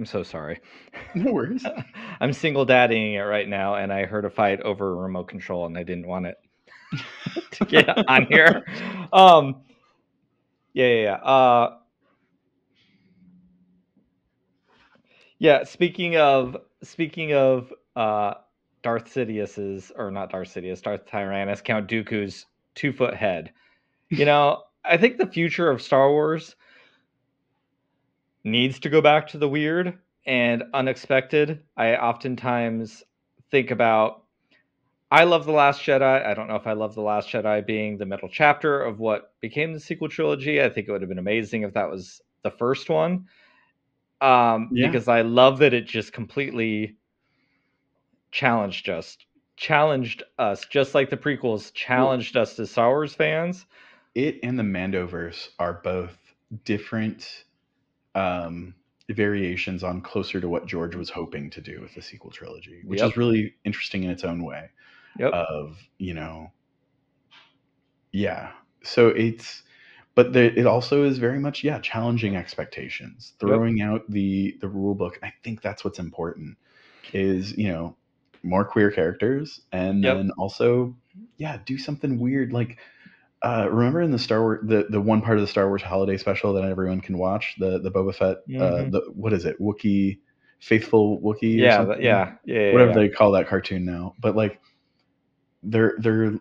I'm 0.03 0.07
so 0.07 0.25
sorry. 0.25 0.59
No 1.15 1.31
worries. 1.31 1.65
I'm 2.21 2.33
single 2.33 2.67
daddying 2.67 3.15
it 3.15 3.23
right 3.23 3.49
now, 3.49 3.77
and 3.77 3.93
I 3.93 4.05
heard 4.05 4.25
a 4.25 4.31
fight 4.31 4.61
over 4.63 4.91
a 4.91 4.95
remote 4.97 5.29
control, 5.29 5.65
and 5.65 5.79
I 5.79 5.85
didn't 5.85 6.09
want 6.09 6.27
it 6.27 6.39
to 7.53 7.65
get 7.65 8.09
on 8.09 8.27
here. 8.27 8.65
Um, 9.13 9.63
yeah, 10.73 10.87
yeah, 10.87 11.03
yeah. 11.03 11.15
Uh, 11.15 11.77
yeah. 15.39 15.63
Speaking 15.65 16.17
of 16.17 16.57
speaking 16.83 17.35
of 17.35 17.73
uh, 17.95 18.35
Darth 18.83 19.13
Sidious's, 19.13 19.93
or 19.95 20.11
not 20.11 20.33
Darth 20.33 20.53
Sidious, 20.53 20.83
Darth 20.83 21.07
Tyrannus, 21.07 21.61
Count 21.61 21.89
Dooku's 21.89 22.47
two 22.75 22.93
foot 22.93 23.15
head. 23.15 23.53
You 24.09 24.25
know, 24.25 24.63
I 24.85 24.97
think 24.97 25.19
the 25.19 25.27
future 25.27 25.71
of 25.71 25.81
Star 25.81 26.11
Wars 26.11 26.57
needs 28.45 28.79
to 28.81 28.89
go 28.89 29.01
back 29.01 29.29
to 29.29 29.39
the 29.39 29.49
weird 29.49 29.99
and 30.27 30.65
unexpected. 30.75 31.61
I 31.77 31.97
oftentimes 31.97 33.03
think 33.51 33.71
about 33.71 34.19
I 35.11 35.25
love 35.25 35.45
The 35.45 35.53
Last 35.53 35.83
Jedi. 35.83 36.25
I 36.27 36.33
don't 36.33 36.49
know 36.49 36.57
if 36.57 36.67
I 36.67 36.73
love 36.73 36.95
The 36.95 37.03
Last 37.03 37.29
Jedi 37.29 37.67
being 37.67 37.99
the 37.99 38.07
middle 38.07 38.31
chapter 38.31 38.81
of 38.83 38.99
what 38.99 39.35
became 39.43 39.75
the 39.75 39.81
sequel 39.81 40.09
trilogy. 40.09 40.63
I 40.63 40.71
think 40.71 40.89
it 40.89 40.93
would 40.93 41.03
have 41.03 41.09
been 41.11 41.19
amazing 41.19 41.63
if 41.63 41.75
that 41.75 41.91
was 41.91 42.23
the 42.43 42.51
first 42.51 42.89
one. 42.89 43.27
um, 44.23 44.71
Yeah. 44.73 44.87
because 44.87 45.09
I 45.09 45.21
love 45.23 45.59
that 45.59 45.75
it 45.75 45.87
just 45.87 46.13
completely 46.13 46.97
challenged 48.31 48.89
us, 48.89 49.19
challenged 49.57 50.23
us, 50.39 50.65
just 50.67 50.95
like 50.95 51.11
the 51.11 51.17
prequels 51.17 51.73
challenged 51.75 52.37
us 52.37 52.59
as 52.59 52.71
Star 52.71 52.89
Wars 52.89 53.15
fans. 53.15 53.67
it 54.15 54.39
and 54.43 54.59
the 54.59 54.63
Mandoverse 54.63 55.49
are 55.59 55.81
both 55.83 56.17
different 56.65 57.45
um, 58.15 58.75
variations 59.11 59.83
on 59.83 60.01
closer 60.01 60.41
to 60.41 60.49
what 60.49 60.67
George 60.67 60.95
was 60.95 61.11
hoping 61.11 61.51
to 61.51 61.61
do 61.61 61.81
with 61.81 61.95
the 61.95 62.03
sequel 62.03 62.31
trilogy, 62.31 62.83
which 62.85 63.01
Yep. 63.01 63.11
is 63.11 63.17
really 63.17 63.55
interesting 63.65 64.05
in 64.05 64.11
its 64.11 64.25
own 64.25 64.43
way. 64.45 64.71
Yep. 65.19 65.33
Of 65.33 65.79
you 65.99 66.15
know, 66.15 66.53
yeah. 68.13 68.53
So 68.83 69.09
it's, 69.09 69.63
but 70.15 70.33
the, 70.33 70.59
it 70.59 70.67
also 70.67 71.05
is 71.05 71.19
very 71.19 71.39
much 71.39 71.65
yeah 71.65 71.79
challenging 71.81 72.37
expectations, 72.37 73.35
throwing 73.39 73.81
out 73.83 74.03
the 74.11 74.57
the 74.61 74.69
rule 74.69 74.95
book. 74.95 75.19
I 75.23 75.33
think 75.43 75.63
that's 75.63 75.85
what's 75.85 75.99
important. 75.99 76.57
Is 77.13 77.57
you 77.57 77.69
know 77.69 77.97
more 78.43 78.65
queer 78.65 78.91
characters 78.91 79.61
and 79.71 80.03
Yep. 80.03 80.17
then 80.17 80.31
also 80.39 80.97
yeah 81.37 81.59
do 81.65 81.79
something 81.79 82.19
weird 82.19 82.53
like 82.53 82.79
uh, 83.45 83.69
remember 83.71 84.01
in 84.03 84.11
the 84.11 84.19
Star 84.19 84.41
Wars, 84.41 84.61
the, 84.63 84.87
the 84.89 85.01
one 85.01 85.21
part 85.21 85.37
of 85.37 85.43
the 85.43 85.49
Star 85.49 85.67
Wars 85.69 85.83
holiday 85.83 86.17
special 86.17 86.53
that 86.55 86.65
everyone 86.65 87.01
can 87.01 87.19
watch, 87.19 87.57
the 87.59 87.79
the 87.81 87.91
Boba 87.91 88.15
Fett, 88.15 88.37
uh, 88.61 88.85
Mhm. 88.85 88.91
the 88.93 89.01
what 89.15 89.33
is 89.33 89.45
it, 89.45 89.61
Wookie, 89.61 90.19
faithful 90.61 91.21
Wookie, 91.21 91.57
yeah, 91.57 91.83
yeah, 91.83 91.97
yeah, 91.99 92.33
yeah, 92.45 92.73
whatever 92.73 92.91
yeah. 92.91 92.97
they 92.97 93.09
call 93.09 93.33
that 93.33 93.49
cartoon 93.49 93.85
now. 93.85 94.15
But 94.21 94.37
like, 94.37 94.61
they're 95.63 95.95
they're, 95.99 96.35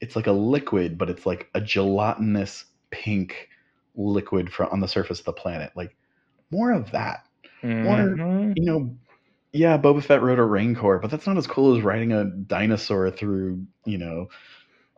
it's 0.00 0.16
like 0.16 0.26
a 0.26 0.32
liquid, 0.32 0.96
but 0.98 1.10
it's 1.10 1.26
like 1.26 1.48
a 1.54 1.60
gelatinous 1.60 2.64
pink 2.90 3.48
liquid 3.94 4.50
from 4.52 4.68
on 4.70 4.80
the 4.80 4.88
surface 4.88 5.18
of 5.18 5.26
the 5.26 5.32
planet. 5.32 5.72
Like 5.76 5.96
more 6.50 6.72
of 6.72 6.90
that. 6.92 7.26
Mhm. 7.62 8.54
You 8.56 8.64
know, 8.64 8.96
yeah, 9.52 9.76
Boba 9.78 10.02
Fett 10.02 10.22
rode 10.22 10.38
a 10.38 10.44
Rancor, 10.44 10.98
but 10.98 11.10
that's 11.10 11.26
not 11.26 11.36
as 11.36 11.46
cool 11.46 11.76
as 11.76 11.82
riding 11.82 12.12
a 12.12 12.24
dinosaur 12.24 13.10
through, 13.10 13.66
you 13.84 13.98
know, 13.98 14.28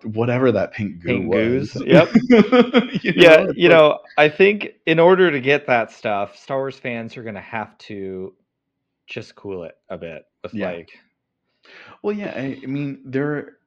whatever 0.05 0.53
that 0.53 0.73
pink 0.73 1.01
goo 1.03 1.09
Pink 1.09 1.33
was. 1.35 1.73
goos, 1.73 1.83
yep. 1.87 2.09
You 3.03 3.13
yeah, 3.17 3.47
you 3.55 3.69
like- 3.69 3.77
know, 3.77 3.99
I 4.19 4.29
think 4.29 4.75
in 4.87 4.99
order 4.99 5.31
to 5.31 5.41
get 5.41 5.67
that 5.67 5.91
stuff, 5.93 6.37
Star 6.37 6.59
Wars 6.59 6.77
fans 6.79 7.17
are 7.17 7.23
going 7.23 7.35
to 7.35 7.41
have 7.41 7.77
to 7.79 8.35
just 9.07 9.35
cool 9.35 9.65
it 9.65 9.75
a 9.89 9.99
bit 9.99 10.25
with 10.43 10.55
Yeah. 10.55 10.71
like, 10.71 10.91
Well, 12.03 12.15
yeah, 12.17 12.33
I, 12.37 12.59
I 12.63 12.67
mean, 12.67 13.03
there. 13.05 13.59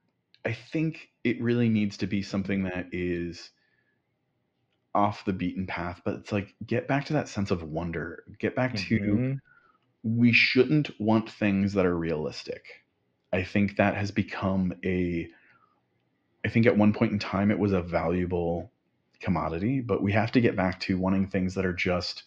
I 0.46 0.52
think 0.72 1.10
it 1.24 1.42
really 1.42 1.70
needs 1.70 1.98
to 1.98 2.08
be 2.08 2.22
something 2.22 2.64
that 2.64 2.88
is 2.92 3.52
off 4.96 5.26
the 5.26 5.34
beaten 5.34 5.66
path, 5.66 6.02
but 6.06 6.16
it's 6.16 6.32
like 6.32 6.54
get 6.68 6.88
back 6.88 7.06
to 7.06 7.14
that 7.14 7.28
sense 7.30 7.50
of 7.52 7.64
wonder. 7.64 8.24
Get 8.40 8.56
back 8.56 8.76
to 8.76 9.00
mhm, 9.00 9.38
we 10.04 10.34
shouldn't 10.34 10.92
want 11.00 11.30
things 11.30 11.74
that 11.74 11.86
are 11.86 11.98
realistic. 11.98 12.66
I 13.32 13.44
think 13.44 13.78
that 13.78 13.96
has 13.96 14.12
become 14.12 14.74
a. 14.84 15.28
I 16.46 16.50
think 16.50 16.66
at 16.66 16.78
one 16.78 16.94
point 16.94 17.12
in 17.12 17.20
time 17.20 17.52
it 17.52 17.60
was 17.60 17.72
a 17.74 17.82
valuable 17.82 18.72
commodity, 19.20 19.82
but 19.82 20.04
we 20.04 20.12
have 20.12 20.32
to 20.34 20.42
get 20.42 20.56
back 20.56 20.80
to 20.82 20.98
wanting 20.98 21.28
things 21.28 21.56
that 21.56 21.66
are 21.66 21.74
just 21.74 22.24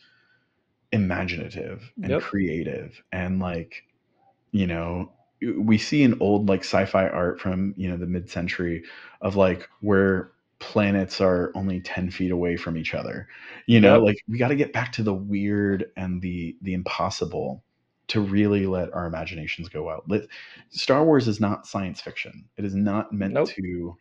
imaginative 0.92 1.92
and 2.02 2.12
Yep. 2.12 2.20
creative 2.20 3.02
and 3.12 3.40
like 3.40 3.84
you 4.52 4.66
know 4.66 5.12
we 5.58 5.76
see 5.78 6.02
in 6.02 6.16
old 6.20 6.48
like 6.48 6.60
sci-fi 6.60 7.08
art 7.08 7.40
from 7.40 7.74
you 7.76 7.88
know 7.88 7.96
the 7.96 8.06
mid-century 8.06 8.82
of 9.20 9.36
like 9.36 9.68
where 9.80 10.32
planets 10.60 11.20
are 11.20 11.52
only 11.54 11.80
10 11.80 12.10
feet 12.10 12.30
away 12.30 12.56
from 12.56 12.76
each 12.76 12.94
other 12.94 13.28
you 13.66 13.80
know 13.80 13.98
Yep. 13.98 14.02
like 14.02 14.16
we 14.28 14.38
got 14.38 14.48
to 14.48 14.56
get 14.56 14.72
back 14.72 14.92
to 14.92 15.02
the 15.02 15.12
weird 15.12 15.86
and 15.96 16.22
the 16.22 16.56
the 16.62 16.72
impossible 16.74 17.62
to 18.08 18.20
really 18.20 18.66
let 18.66 18.92
our 18.94 19.06
imaginations 19.06 19.68
go 19.68 19.90
out 19.90 20.04
let, 20.08 20.22
star 20.70 21.04
wars 21.04 21.28
is 21.28 21.40
not 21.40 21.66
science 21.66 22.00
fiction 22.00 22.44
it 22.56 22.64
is 22.64 22.74
not 22.74 23.12
meant 23.12 23.34
Nope. 23.34 23.48
to 23.56 23.96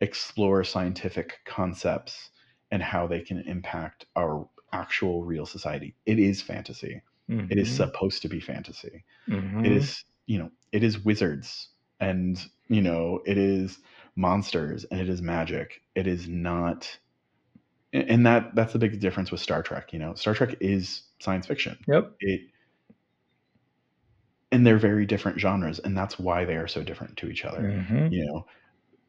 explore 0.00 0.64
scientific 0.64 1.40
concepts 1.44 2.30
and 2.70 2.82
how 2.82 3.06
they 3.06 3.20
can 3.20 3.38
impact 3.40 4.06
our 4.16 4.48
actual 4.72 5.24
real 5.24 5.46
society. 5.46 5.96
It 6.06 6.18
is 6.18 6.40
fantasy. 6.42 7.02
It 7.48 7.58
is 7.58 7.70
mhm, 7.70 7.74
supposed 7.74 8.22
to 8.22 8.28
be 8.28 8.40
fantasy. 8.40 9.04
Mhm. 9.28 9.66
it 9.66 9.72
is 9.72 10.04
you 10.26 10.38
know 10.38 10.50
it 10.72 10.82
is 10.84 11.04
wizards 11.04 11.70
and 12.00 12.46
you 12.68 12.82
know 12.82 13.20
it 13.26 13.38
is 13.38 13.80
monsters 14.16 14.84
and 14.86 15.00
it 15.00 15.08
is 15.08 15.22
magic. 15.22 15.82
It 15.94 16.06
is 16.06 16.28
not 16.28 16.98
and 17.92 18.24
that 18.26 18.54
that's 18.54 18.72
the 18.72 18.78
big 18.78 19.00
difference 19.00 19.30
with 19.30 19.40
star 19.40 19.62
trek 19.62 19.92
you 19.92 19.98
know. 19.98 20.14
Star 20.14 20.34
trek 20.34 20.56
is 20.60 21.02
science 21.20 21.46
fiction. 21.46 21.78
Yep. 21.86 22.16
it 22.20 22.40
and 24.52 24.66
they're 24.66 24.78
very 24.78 25.06
different 25.06 25.38
genres 25.38 25.78
and 25.78 25.96
that's 25.96 26.18
why 26.18 26.44
they 26.44 26.56
are 26.56 26.68
so 26.68 26.82
different 26.82 27.16
to 27.16 27.28
each 27.28 27.44
other 27.44 27.60
mhm, 27.62 28.08
you 28.08 28.24
know 28.26 28.44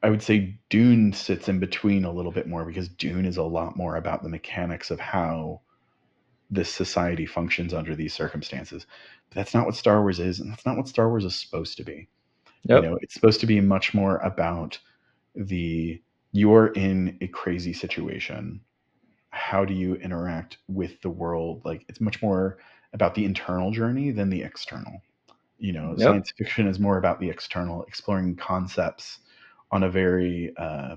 i 0.03 0.09
would 0.09 0.21
say 0.21 0.57
dune 0.69 1.13
sits 1.13 1.49
in 1.49 1.59
between 1.59 2.05
a 2.05 2.11
little 2.11 2.31
bit 2.31 2.47
more 2.47 2.65
because 2.65 2.87
dune 2.89 3.25
is 3.25 3.37
a 3.37 3.43
lot 3.43 3.75
more 3.77 3.95
about 3.95 4.23
the 4.23 4.29
mechanics 4.29 4.91
of 4.91 4.99
how 4.99 5.61
this 6.51 6.69
society 6.69 7.25
functions 7.25 7.73
under 7.73 7.95
these 7.95 8.13
circumstances. 8.13 8.85
But 9.29 9.35
that's 9.35 9.53
not 9.53 9.65
what 9.65 9.75
star 9.75 10.01
wars 10.01 10.19
is 10.19 10.39
and 10.41 10.51
that's 10.51 10.65
not 10.65 10.77
what 10.77 10.89
star 10.89 11.09
wars 11.09 11.25
is 11.25 11.35
supposed 11.35 11.77
to 11.77 11.83
be. 11.83 12.09
Yep. 12.65 12.83
you 12.83 12.89
know 12.89 12.99
it's 13.01 13.13
supposed 13.15 13.39
to 13.39 13.47
be 13.47 13.59
much 13.61 13.93
more 13.93 14.17
about 14.17 14.77
the 15.33 16.01
you're 16.33 16.67
in 16.67 17.17
a 17.21 17.27
crazy 17.27 17.73
situation. 17.73 18.61
How 19.29 19.65
do 19.65 19.73
you 19.73 19.95
interact 19.95 20.57
with 20.67 21.01
the 21.01 21.09
world? 21.09 21.61
Like 21.63 21.85
it's 21.87 22.01
much 22.01 22.21
more 22.21 22.59
about 22.93 23.15
the 23.15 23.25
internal 23.25 23.71
journey 23.71 24.11
than 24.11 24.29
the 24.29 24.43
external. 24.43 25.01
You 25.57 25.71
know 25.71 25.95
Yep. 25.95 26.07
science 26.09 26.33
fiction 26.37 26.67
is 26.67 26.79
more 26.79 26.97
about 26.97 27.19
the 27.19 27.29
external 27.29 27.83
exploring 27.83 28.35
concepts 28.35 29.19
on 29.71 29.83
a 29.83 29.89
very 29.89 30.53
uh, 30.57 30.95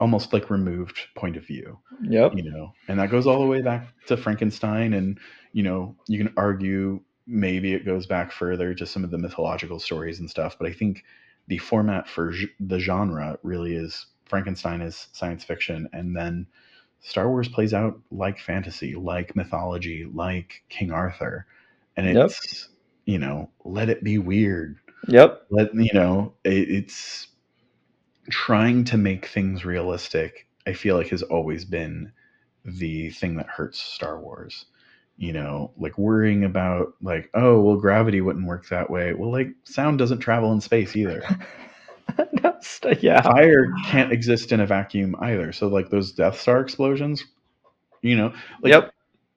almost 0.00 0.32
like 0.32 0.50
removed 0.50 0.98
point 1.16 1.36
of 1.36 1.46
view 1.46 1.78
Yep. 2.02 2.34
you 2.34 2.50
know 2.50 2.72
and 2.88 2.98
that 3.00 3.10
goes 3.10 3.26
all 3.26 3.40
the 3.40 3.46
way 3.46 3.62
back 3.62 3.88
to 4.06 4.16
frankenstein 4.16 4.92
and 4.94 5.18
you 5.52 5.62
know 5.62 5.96
you 6.06 6.18
can 6.22 6.32
argue 6.36 7.00
maybe 7.26 7.74
it 7.74 7.84
goes 7.84 8.06
back 8.06 8.32
further 8.32 8.74
to 8.74 8.86
some 8.86 9.04
of 9.04 9.10
the 9.10 9.18
mythological 9.18 9.78
stories 9.78 10.20
and 10.20 10.30
stuff 10.30 10.56
but 10.58 10.68
i 10.68 10.72
think 10.72 11.04
the 11.48 11.58
format 11.58 12.08
for 12.08 12.32
the 12.60 12.78
genre 12.78 13.38
really 13.42 13.74
is 13.74 14.06
frankenstein 14.26 14.80
is 14.82 15.08
science 15.12 15.42
fiction 15.42 15.88
and 15.92 16.14
then 16.16 16.46
star 17.00 17.28
wars 17.28 17.48
plays 17.48 17.74
out 17.74 17.98
like 18.10 18.38
fantasy 18.38 18.94
like 18.94 19.34
mythology 19.34 20.04
like 20.12 20.62
king 20.68 20.92
arthur 20.92 21.46
and 21.96 22.06
Yep. 22.06 22.30
it's 22.30 22.68
you 23.06 23.18
know 23.18 23.48
let 23.64 23.88
it 23.88 24.04
be 24.04 24.18
weird 24.18 24.76
Yep. 25.08 25.46
let 25.50 25.74
you 25.74 25.90
know 25.94 26.34
it, 26.44 26.70
it's 26.70 27.28
trying 28.30 28.84
to 28.84 28.96
make 28.98 29.26
things 29.26 29.64
realistic 29.64 30.46
i 30.66 30.72
feel 30.72 30.96
like 30.96 31.08
has 31.08 31.22
always 31.22 31.64
been 31.64 32.12
the 32.64 33.10
thing 33.10 33.36
that 33.36 33.46
hurts 33.48 33.78
star 33.80 34.20
wars 34.20 34.66
you 35.16 35.32
know 35.32 35.72
like 35.78 35.96
worrying 35.98 36.44
about 36.44 36.94
like 37.02 37.30
oh 37.34 37.60
well 37.60 37.76
gravity 37.76 38.20
wouldn't 38.20 38.46
work 38.46 38.68
that 38.68 38.90
way 38.90 39.12
well 39.14 39.32
like 39.32 39.48
sound 39.64 39.98
doesn't 39.98 40.18
travel 40.20 40.52
in 40.52 40.60
space 40.60 40.94
either 40.96 41.22
st- 42.60 43.02
yeah. 43.02 43.22
fire 43.22 43.72
can't 43.86 44.12
exist 44.12 44.52
in 44.52 44.60
a 44.60 44.66
vacuum 44.66 45.14
either 45.20 45.52
so 45.52 45.68
like 45.68 45.90
those 45.90 46.12
death 46.12 46.38
star 46.40 46.60
explosions 46.60 47.24
you 48.02 48.16
know 48.16 48.32
like 48.62 48.72
Yep. 48.72 48.94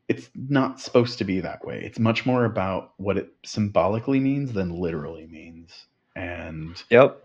it's 0.07 0.29
not 0.35 0.79
supposed 0.79 1.17
to 1.19 1.23
be 1.23 1.39
that 1.41 1.65
way 1.65 1.81
it's 1.83 1.99
much 1.99 2.25
more 2.25 2.45
about 2.45 2.93
what 2.97 3.17
it 3.17 3.33
symbolically 3.45 4.19
means 4.19 4.53
than 4.53 4.69
literally 4.79 5.27
means 5.27 5.85
and 6.15 6.83
Yep. 6.89 7.23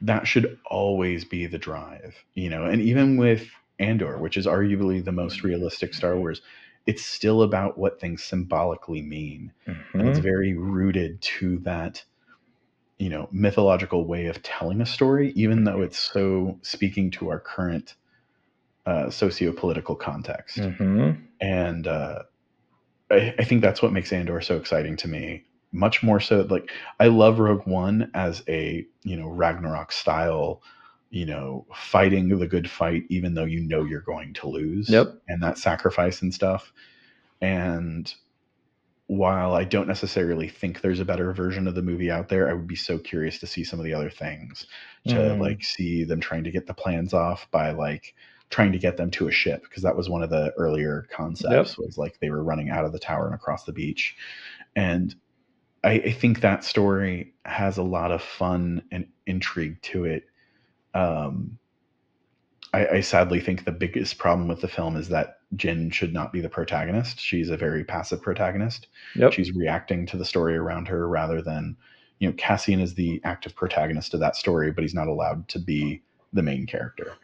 That 0.00 0.26
should 0.26 0.58
always 0.66 1.24
be 1.24 1.46
the 1.46 1.58
drive, 1.58 2.14
you 2.34 2.50
know. 2.50 2.64
And 2.66 2.80
even 2.82 3.16
with 3.16 3.48
Andor, 3.78 4.18
which 4.18 4.36
is 4.36 4.46
arguably 4.46 5.04
the 5.04 5.12
most 5.12 5.42
realistic 5.42 5.94
Star 5.94 6.16
Wars, 6.16 6.42
it's 6.86 7.04
still 7.04 7.42
about 7.42 7.78
what 7.78 8.00
things 8.00 8.22
symbolically 8.24 9.02
mean. 9.02 9.52
And 9.98 10.08
it's 10.08 10.18
Mhm. 10.18 10.22
very 10.22 10.54
rooted 10.56 11.20
to 11.22 11.58
that, 11.60 12.04
you 12.98 13.08
know, 13.10 13.28
mythological 13.32 14.06
way 14.06 14.26
of 14.26 14.42
telling 14.42 14.80
a 14.80 14.86
story, 14.86 15.32
even 15.36 15.64
though 15.64 15.80
it's 15.82 15.98
so 15.98 16.58
speaking 16.62 17.10
to 17.12 17.28
our 17.30 17.40
current 17.40 17.96
uh, 18.86 19.10
socio-political 19.10 19.96
context. 19.96 20.58
Mhm. 20.58 21.22
And 21.40 21.86
uh, 21.86 22.22
I, 23.10 23.34
I 23.38 23.44
think 23.44 23.62
that's 23.62 23.82
what 23.82 23.92
makes 23.92 24.12
Andor 24.12 24.40
so 24.40 24.56
exciting 24.56 24.96
to 24.98 25.08
me. 25.08 25.44
Much 25.76 26.02
more 26.02 26.20
so, 26.20 26.46
like 26.48 26.70
I 26.98 27.08
love 27.08 27.38
Rogue 27.38 27.66
One 27.66 28.10
as 28.14 28.42
a 28.48 28.86
you 29.02 29.16
know 29.16 29.28
Ragnarok 29.28 29.92
style, 29.92 30.62
you 31.10 31.26
know, 31.26 31.66
fighting 31.74 32.28
the 32.28 32.46
good 32.46 32.70
fight, 32.70 33.04
even 33.08 33.34
though 33.34 33.44
you 33.44 33.60
know 33.60 33.84
you're 33.84 34.00
going 34.00 34.32
to 34.34 34.48
lose. 34.48 34.88
Yep. 34.88 35.14
And 35.28 35.42
that 35.42 35.58
sacrifice 35.58 36.22
and 36.22 36.32
stuff. 36.32 36.72
And 37.40 38.12
while 39.08 39.54
I 39.54 39.64
don't 39.64 39.86
necessarily 39.86 40.48
think 40.48 40.80
there's 40.80 40.98
a 41.00 41.04
better 41.04 41.32
version 41.32 41.68
of 41.68 41.74
the 41.74 41.82
movie 41.82 42.10
out 42.10 42.28
there, 42.28 42.48
I 42.50 42.54
would 42.54 42.66
be 42.66 42.74
so 42.74 42.98
curious 42.98 43.38
to 43.38 43.46
see 43.46 43.62
some 43.62 43.78
of 43.78 43.84
the 43.84 43.94
other 43.94 44.10
things. 44.10 44.66
To 45.08 45.14
Mm. 45.14 45.40
like 45.40 45.62
see 45.62 46.02
them 46.04 46.20
trying 46.20 46.44
to 46.44 46.50
get 46.50 46.66
the 46.66 46.74
plans 46.74 47.14
off 47.14 47.48
by 47.52 47.70
like 47.70 48.14
trying 48.50 48.72
to 48.72 48.78
get 48.78 48.96
them 48.96 49.10
to 49.12 49.28
a 49.28 49.32
ship 49.32 49.62
because 49.62 49.82
that 49.82 49.96
was 49.96 50.08
one 50.08 50.22
of 50.22 50.30
the 50.30 50.52
earlier 50.56 51.06
concepts 51.10 51.76
was 51.78 51.98
like 51.98 52.18
they 52.18 52.30
were 52.30 52.42
running 52.42 52.70
out 52.70 52.84
of 52.84 52.92
the 52.92 52.98
tower 52.98 53.26
and 53.26 53.34
across 53.34 53.64
the 53.64 53.72
beach 53.72 54.16
and 54.74 55.14
I, 55.84 55.92
I 55.92 56.12
think 56.12 56.40
that 56.40 56.64
story 56.64 57.34
has 57.44 57.78
a 57.78 57.82
lot 57.82 58.10
of 58.10 58.22
fun 58.22 58.82
and 58.90 59.06
intrigue 59.26 59.80
to 59.82 60.04
it 60.04 60.24
um, 60.94 61.58
I, 62.72 62.86
I 62.88 63.00
sadly 63.00 63.40
think 63.40 63.64
the 63.64 63.72
biggest 63.72 64.18
problem 64.18 64.48
with 64.48 64.60
the 64.60 64.68
film 64.68 64.96
is 64.96 65.08
that 65.08 65.38
Jyn 65.54 65.92
should 65.92 66.12
not 66.12 66.32
be 66.32 66.40
the 66.40 66.48
protagonist. 66.48 67.20
She's 67.20 67.50
a 67.50 67.56
very 67.56 67.84
passive 67.84 68.20
protagonist. 68.20 68.88
Yep. 69.14 69.32
She's 69.32 69.52
reacting 69.52 70.06
to 70.06 70.16
the 70.16 70.24
story 70.24 70.56
around 70.56 70.88
her 70.88 71.08
rather 71.08 71.40
than, 71.40 71.76
you 72.18 72.28
know, 72.28 72.34
Cassian 72.36 72.80
is 72.80 72.94
the 72.94 73.20
active 73.24 73.54
protagonist 73.54 74.14
of 74.14 74.20
that 74.20 74.36
story, 74.36 74.72
but 74.72 74.82
he's 74.82 74.94
not 74.94 75.08
allowed 75.08 75.48
to 75.48 75.58
be 75.58 76.02
the 76.32 76.42
main 76.42 76.66
character. 76.66 77.14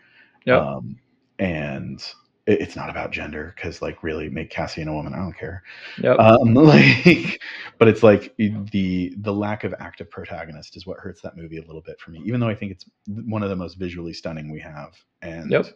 Yep. 0.47 0.61
Um, 0.61 0.99
and 1.39 2.01
it, 2.47 2.61
it's 2.61 2.77
not 2.77 2.91
about 2.91 3.11
gender 3.11 3.53
because, 3.57 3.83
like, 3.83 4.03
really 4.03 4.31
make 4.31 4.51
Cassian 4.51 4.89
a 4.89 4.95
woman. 4.95 5.13
I 5.13 5.19
don't 5.19 5.37
care. 5.37 5.63
Yep. 6.03 6.19
Um, 6.19 6.55
like, 6.55 7.41
but 7.83 7.89
it's 7.89 8.05
like 8.05 8.33
the 8.39 9.13
the 9.23 9.33
lack 9.33 9.65
of 9.65 9.75
active 9.81 10.09
protagonist 10.09 10.77
is 10.77 10.87
what 10.87 11.01
hurts 11.01 11.21
that 11.21 11.37
movie 11.37 11.59
a 11.59 11.65
little 11.67 11.81
bit 11.81 11.99
for 11.99 12.13
me. 12.13 12.23
Even 12.25 12.39
though 12.39 12.49
I 12.49 12.55
think 12.55 12.71
it's 12.71 12.85
one 13.09 13.43
of 13.43 13.51
the 13.51 13.57
most 13.57 13.75
visually 13.75 14.13
stunning 14.13 14.53
we 14.53 14.61
have, 14.61 14.95
and 15.21 15.51
Yep. 15.51 15.67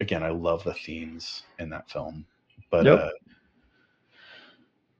again, 0.00 0.22
I 0.22 0.28
love 0.28 0.62
the 0.62 0.74
themes 0.74 1.46
in 1.58 1.68
that 1.70 1.90
film. 1.90 2.24
But 2.70 2.86
Yep. 2.86 3.00
uh, 3.00 3.10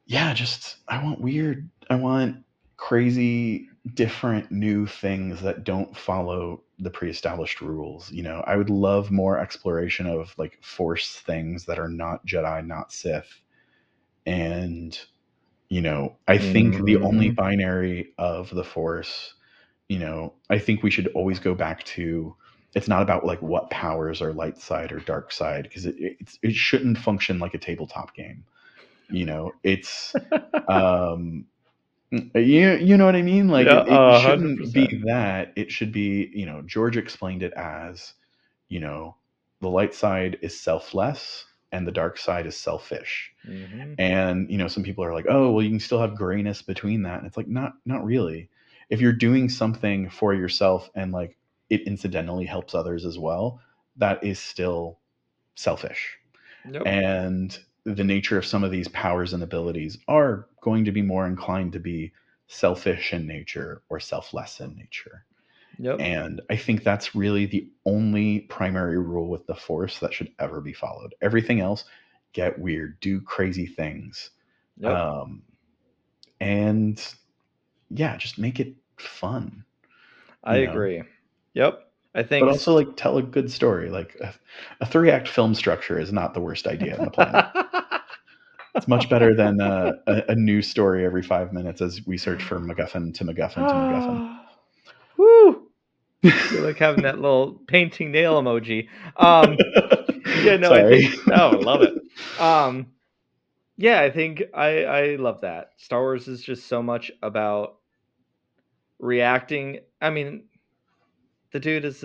yeah, 0.06 0.34
just 0.34 0.78
I 0.88 1.00
want 1.04 1.20
weird. 1.20 1.70
I 1.88 1.94
want 1.94 2.38
crazy, 2.78 3.68
different, 3.94 4.50
new 4.50 4.88
things 4.88 5.40
that 5.42 5.62
don't 5.62 5.96
follow 5.96 6.64
the 6.80 6.90
pre-established 6.90 7.60
rules. 7.60 8.10
You 8.10 8.24
know, 8.24 8.42
I 8.44 8.56
would 8.56 8.70
love 8.70 9.12
more 9.12 9.38
exploration 9.38 10.08
of 10.08 10.34
like 10.36 10.58
force 10.64 11.22
things 11.24 11.64
that 11.66 11.78
are 11.78 11.88
not 11.88 12.26
Jedi, 12.26 12.66
not 12.66 12.92
Sith, 12.92 13.40
and 14.26 14.98
you 15.68 15.82
know, 15.82 16.16
I 16.28 16.38
think 16.38 16.76
the 16.84 16.98
only 17.02 17.30
Mhm. 17.30 17.36
binary 17.36 18.12
of 18.18 18.50
the 18.50 18.64
force. 18.64 19.34
You 19.88 19.98
know, 20.00 20.34
I 20.50 20.58
think 20.58 20.82
we 20.82 20.90
should 20.90 21.08
always 21.08 21.38
go 21.40 21.54
back 21.54 21.84
to 21.84 22.36
it's 22.74 22.88
not 22.88 23.02
about 23.02 23.24
like 23.26 23.40
what 23.42 23.70
powers 23.70 24.20
are 24.22 24.32
light 24.32 24.58
side 24.58 24.92
or 24.92 25.00
dark 25.00 25.32
side 25.32 25.64
because 25.64 25.86
it, 25.86 25.94
it's 25.98 26.38
it 26.42 26.54
shouldn't 26.54 26.98
function 26.98 27.38
like 27.38 27.54
a 27.54 27.58
tabletop 27.58 28.14
game 28.14 28.44
you 29.08 29.24
know 29.26 29.52
it's 29.62 30.16
um 30.68 31.46
you 32.34 32.72
you 32.76 32.96
know 32.96 33.04
what 33.06 33.16
i 33.16 33.22
mean 33.22 33.48
like 33.48 33.72
Yeah, 33.72 33.74
it, 33.74 33.86
it 33.86 34.12
uh, 34.12 34.12
shouldn't 34.12 34.72
be 34.72 34.88
that 35.06 35.52
it 35.56 35.70
should 35.72 35.92
be 35.92 36.30
you 36.34 36.46
know 36.46 36.62
george 36.62 36.96
explained 36.96 37.42
it 37.42 37.52
as 37.54 38.14
you 38.68 38.80
know 38.80 39.16
the 39.60 39.68
light 39.68 39.94
side 39.94 40.38
is 40.42 40.58
selfless 40.58 41.44
and 41.72 41.86
the 41.86 41.92
dark 41.92 42.18
side 42.18 42.46
is 42.46 42.56
selfish. 42.56 43.32
Mhm. 43.46 43.94
and 43.98 44.50
you 44.50 44.58
know 44.58 44.68
some 44.68 44.82
people 44.82 45.04
are 45.04 45.12
like 45.14 45.26
oh 45.28 45.50
well 45.52 45.62
you 45.62 45.70
can 45.70 45.80
still 45.80 46.00
have 46.00 46.16
grayness 46.16 46.62
between 46.62 47.02
that. 47.02 47.18
And 47.18 47.26
it's 47.26 47.36
like 47.36 47.48
not 47.48 47.74
not 47.84 48.04
really. 48.04 48.48
If 48.90 49.00
you're 49.00 49.12
doing 49.12 49.48
something 49.48 50.08
for 50.10 50.32
yourself 50.34 50.90
and 50.94 51.12
like 51.12 51.36
it 51.70 51.82
incidentally 51.82 52.46
helps 52.46 52.74
others 52.74 53.04
as 53.04 53.18
well 53.18 53.60
that 53.96 54.22
is 54.24 54.38
still 54.38 55.00
selfish. 55.54 56.18
Yep. 56.70 56.82
and 56.86 57.58
the 57.84 58.04
nature 58.04 58.36
of 58.38 58.44
some 58.44 58.64
of 58.64 58.72
these 58.72 58.88
powers 58.88 59.32
and 59.32 59.42
abilities 59.42 59.98
are 60.08 60.48
going 60.60 60.84
to 60.86 60.92
be 60.92 61.02
more 61.02 61.26
inclined 61.28 61.72
to 61.74 61.78
be 61.80 62.12
selfish 62.48 63.12
in 63.12 63.26
nature 63.26 63.82
or 63.88 64.00
selfless 64.00 64.58
in 64.60 64.74
nature 64.76 65.24
Yep. 65.78 66.00
and 66.00 66.40
I 66.48 66.56
think 66.56 66.82
that's 66.82 67.14
really 67.14 67.46
the 67.46 67.68
only 67.84 68.40
primary 68.40 68.98
rule 68.98 69.28
with 69.28 69.46
the 69.46 69.54
Force 69.54 69.98
that 69.98 70.14
should 70.14 70.32
ever 70.38 70.60
be 70.60 70.72
followed. 70.72 71.14
Everything 71.20 71.60
else, 71.60 71.84
get 72.32 72.58
weird, 72.58 72.98
do 73.00 73.20
crazy 73.20 73.66
things. 73.66 74.30
Yep. 74.78 74.92
Um, 74.92 75.42
and 76.40 77.02
yeah, 77.90 78.16
just 78.16 78.38
make 78.38 78.60
it 78.60 78.74
fun. 78.96 79.64
I 80.44 80.64
know. 80.64 80.70
agree. 80.70 81.02
Yep. 81.54 81.82
I 82.14 82.22
think 82.22 82.46
But 82.46 82.52
also, 82.52 82.74
like, 82.74 82.96
tell 82.96 83.18
a 83.18 83.22
good 83.22 83.50
story. 83.52 83.90
Like, 83.90 84.16
a, 84.22 84.32
a 84.80 84.86
three 84.86 85.10
act 85.10 85.28
film 85.28 85.54
structure 85.54 86.00
is 86.00 86.12
not 86.12 86.32
the 86.32 86.40
worst 86.40 86.66
idea 86.66 86.96
on 86.96 87.04
the 87.04 87.10
planet. 87.10 87.44
it's 88.74 88.88
much 88.88 89.10
better 89.10 89.34
than 89.34 89.60
uh, 89.60 89.92
a, 90.06 90.22
a 90.30 90.34
new 90.34 90.62
story 90.62 91.04
every 91.04 91.22
five 91.22 91.52
minutes 91.52 91.82
as 91.82 92.06
we 92.06 92.16
search 92.16 92.42
for 92.42 92.58
MacGuffin 92.58 93.12
to 93.14 93.24
MacGuffin 93.24 93.54
to 93.54 93.74
MacGuffin. 93.74 94.35
Like 96.60 96.78
having 96.78 97.02
that 97.02 97.20
little 97.20 97.60
painting 97.66 98.12
nail 98.12 98.40
emoji. 98.40 98.88
Um, 99.16 99.56
yeah, 100.42 100.56
no, 100.56 100.72
I 100.72 100.88
think 100.88 101.26
no, 101.26 101.34
I 101.34 101.56
love 101.56 101.82
it. 101.82 101.94
Um, 102.40 102.92
yeah, 103.76 104.00
I 104.00 104.10
think 104.10 104.42
I 104.54 104.84
I 104.84 105.16
love 105.16 105.42
that. 105.42 105.72
Star 105.76 106.00
Wars 106.00 106.28
is 106.28 106.42
just 106.42 106.66
so 106.66 106.82
much 106.82 107.10
about 107.22 107.76
reacting. 108.98 109.80
I 110.00 110.10
mean, 110.10 110.44
the 111.52 111.60
dude 111.60 111.84
is 111.84 112.04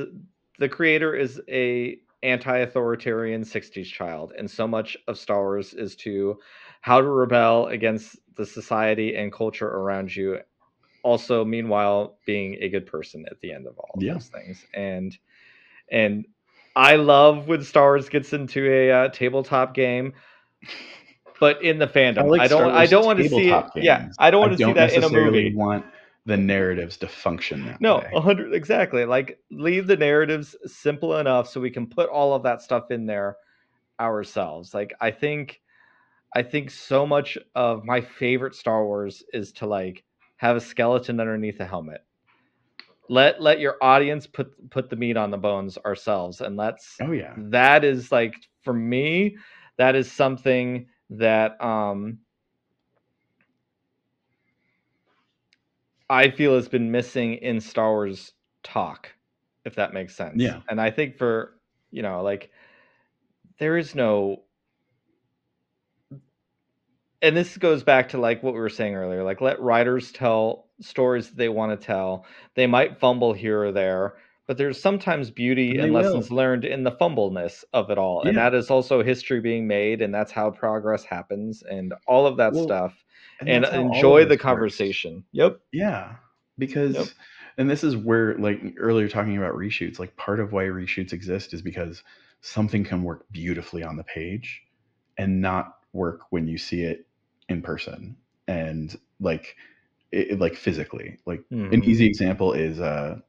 the 0.59 0.69
creator 0.69 1.15
is 1.15 1.41
a 1.49 1.97
anti-authoritarian 2.23 3.43
60s 3.43 3.85
child 3.87 4.31
and 4.37 4.49
so 4.49 4.67
much 4.67 4.95
of 5.07 5.17
star 5.17 5.41
wars 5.41 5.73
is 5.73 5.95
to 5.95 6.37
how 6.81 7.01
to 7.01 7.09
rebel 7.09 7.65
against 7.67 8.15
the 8.35 8.45
society 8.45 9.15
and 9.15 9.33
culture 9.33 9.67
around 9.67 10.15
you 10.15 10.39
also 11.03 11.43
meanwhile 11.45 12.17
being 12.25 12.57
a 12.61 12.69
good 12.69 12.85
person 12.85 13.25
at 13.29 13.39
the 13.41 13.51
end 13.51 13.67
of 13.67 13.77
all 13.77 13.91
of 13.95 14.03
Yeah. 14.03 14.13
those 14.13 14.27
things 14.27 14.65
and 14.73 15.17
and 15.91 16.25
i 16.75 16.95
love 16.95 17.47
when 17.47 17.63
star 17.63 17.91
wars 17.91 18.09
gets 18.09 18.33
into 18.33 18.69
a 18.71 18.91
uh, 18.91 19.07
tabletop 19.09 19.73
game 19.73 20.13
but 21.39 21.61
in 21.63 21.79
the 21.79 21.87
fandom 21.87 22.29
like 22.29 22.41
i 22.41 22.47
don't 22.47 22.71
i 22.71 22.85
don't 22.85 23.05
want 23.05 23.19
to 23.19 23.27
see 23.29 23.43
tabletop 23.45 23.71
yeah 23.77 24.07
i 24.19 24.31
don't 24.31 24.41
want 24.41 24.57
to 24.57 24.65
see 24.65 24.73
that 24.73 24.93
in 24.93 25.03
a 25.03 25.09
movie 25.09 25.53
want 25.55 25.85
the 26.25 26.37
narratives 26.37 26.97
to 26.97 27.07
function 27.07 27.65
that 27.65 27.81
no, 27.81 27.97
way. 27.97 28.11
a 28.13 28.21
hundred 28.21 28.53
exactly. 28.53 29.05
Like 29.05 29.39
leave 29.49 29.87
the 29.87 29.97
narratives 29.97 30.55
simple 30.65 31.17
enough 31.17 31.49
so 31.49 31.59
we 31.59 31.71
can 31.71 31.87
put 31.87 32.09
all 32.09 32.35
of 32.35 32.43
that 32.43 32.61
stuff 32.61 32.91
in 32.91 33.07
there 33.07 33.37
ourselves. 33.99 34.73
Like 34.73 34.93
I 35.01 35.09
think 35.11 35.61
I 36.35 36.43
think 36.43 36.69
so 36.69 37.07
much 37.07 37.37
of 37.55 37.83
my 37.83 38.01
favorite 38.01 38.55
Star 38.55 38.85
Wars 38.85 39.23
is 39.33 39.51
to 39.53 39.65
like 39.65 40.03
have 40.41 40.55
a 40.55 40.59
skeleton 40.59 41.19
underneath 41.19 41.59
a 41.59 41.65
helmet. 41.65 42.01
Let 43.09 43.39
let 43.39 43.59
your 43.59 43.75
audience 43.79 44.25
put 44.25 44.47
put 44.71 44.89
the 44.89 44.95
meat 44.95 45.15
on 45.15 45.29
the 45.29 45.37
bones 45.37 45.77
ourselves 45.85 46.41
and 46.41 46.57
let's 46.57 46.97
Oh 46.99 47.11
yeah. 47.11 47.35
that 47.37 47.83
is 47.83 48.11
like 48.11 48.33
for 48.63 48.73
me 48.73 49.37
that 49.77 49.95
is 49.95 50.11
something 50.11 50.87
that 51.11 51.63
um 51.63 52.17
I 56.09 56.31
feel 56.31 56.55
has 56.55 56.67
been 56.67 56.89
missing 56.89 57.35
in 57.35 57.61
Star 57.61 57.91
Wars 57.91 58.33
talk, 58.63 59.13
if 59.63 59.75
that 59.75 59.93
makes 59.93 60.15
sense. 60.15 60.41
Yeah. 60.41 60.61
And 60.69 60.81
I 60.81 60.89
think 60.89 61.19
for, 61.19 61.59
you 61.91 62.01
know, 62.01 62.23
like 62.23 62.49
there 63.59 63.77
is 63.77 63.93
no 63.93 64.41
and 67.21 67.35
this 67.37 67.57
goes 67.57 67.83
back 67.83 68.09
to 68.09 68.17
like 68.17 68.41
what 68.43 68.53
we 68.53 68.59
were 68.59 68.69
saying 68.69 68.95
earlier, 68.95 69.23
like 69.23 69.41
let 69.41 69.61
writers 69.61 70.11
tell 70.11 70.67
stories 70.81 71.29
that 71.29 71.37
they 71.37 71.49
want 71.49 71.79
to 71.79 71.85
tell. 71.85 72.25
They 72.55 72.67
might 72.67 72.99
fumble 72.99 73.33
here 73.33 73.63
or 73.63 73.71
there, 73.71 74.15
but 74.47 74.57
there's 74.57 74.81
sometimes 74.81 75.31
beauty 75.31 75.77
And 75.77 75.79
and 75.79 75.83
they 75.83 75.91
will. 75.91 75.93
lessons 75.93 76.31
learned 76.31 76.65
in 76.65 76.83
the 76.83 76.91
fumbleness 76.91 77.63
of 77.73 77.89
it 77.91 77.97
all. 77.97 78.23
And 78.23 78.37
that 78.37 78.53
is 78.55 78.69
also 78.69 79.03
history 79.03 79.39
being 79.41 79.67
made 79.67 80.01
and 80.01 80.13
that's 80.13 80.31
how 80.31 80.51
progress 80.51 81.03
happens 81.03 81.63
and 81.63 81.93
all 82.07 82.25
of 82.27 82.37
that 82.37 82.55
Well, 82.55 82.57
stuff. 82.57 83.03
And, 83.45 83.65
all 83.89 84.15
enjoy 84.15 84.25
the 84.25 84.37
this 84.37 84.43
works. 84.45 84.77
conversation. 84.77 85.25
Yep. 85.31 85.59
Yeah, 85.71 86.15
because 86.57 86.97
Yep. 86.97 87.15
and 87.57 87.69
this 87.69 87.83
is 87.83 87.97
where 87.97 88.37
like 88.37 88.61
earlier 88.77 89.07
talking 89.09 89.37
about 89.37 89.55
reshoots, 89.55 89.99
like 89.99 90.15
part 90.17 90.39
of 90.39 90.53
why 90.53 90.65
reshoots 90.65 91.13
exist 91.13 91.53
is 91.53 91.61
because 91.61 92.03
something 92.41 92.83
can 92.83 93.03
work 93.03 93.25
beautifully 93.31 93.83
on 93.83 93.97
the 93.97 94.03
page 94.03 94.61
and 95.17 95.41
not 95.41 95.77
work 95.93 96.21
when 96.31 96.47
you 96.47 96.57
see 96.57 96.83
it 96.83 97.07
in 97.51 97.61
person 97.61 98.17
and 98.47 98.97
like 99.19 99.55
it, 100.11 100.39
like 100.39 100.55
physically. 100.55 101.19
Like 101.25 101.43
an 101.51 101.83
Mhm. 101.83 101.83
easy 101.83 102.05
example 102.05 102.53
is 102.53 102.79
uh 102.79 103.19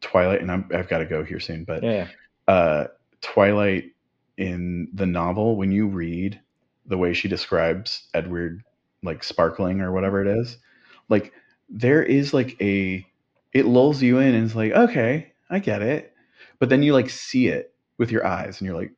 Twilight 0.00 0.40
and 0.40 0.50
I'm, 0.50 0.68
I've 0.74 0.88
got 0.88 0.98
to 0.98 1.06
go 1.06 1.24
here 1.24 1.40
soon, 1.40 1.64
but 1.64 1.82
Yeah. 1.82 2.06
uh, 2.48 2.86
Twilight 3.22 3.92
in 4.36 4.88
the 4.92 5.06
novel, 5.06 5.56
when 5.56 5.72
you 5.72 5.88
read 5.88 6.40
the 6.86 6.98
way 6.98 7.12
she 7.12 7.28
describes 7.28 8.06
Edward, 8.14 8.62
like 9.02 9.24
sparkling 9.24 9.80
or 9.80 9.92
whatever 9.92 10.20
it 10.20 10.28
is, 10.28 10.58
like 11.08 11.32
there 11.68 12.02
is 12.02 12.32
like 12.34 12.60
a, 12.60 13.04
it 13.52 13.66
lulls 13.66 14.02
you 14.02 14.18
in 14.18 14.34
and 14.34 14.44
it's 14.46 14.54
like, 14.54 14.72
okay, 14.72 15.32
I 15.50 15.58
get 15.58 15.82
it. 15.82 16.14
But 16.58 16.68
then 16.68 16.82
you 16.82 16.92
like 16.92 17.10
see 17.10 17.48
it 17.48 17.74
with 17.98 18.10
your 18.10 18.26
eyes 18.26 18.60
and 18.60 18.66
you're 18.66 18.76
like, 18.78 18.92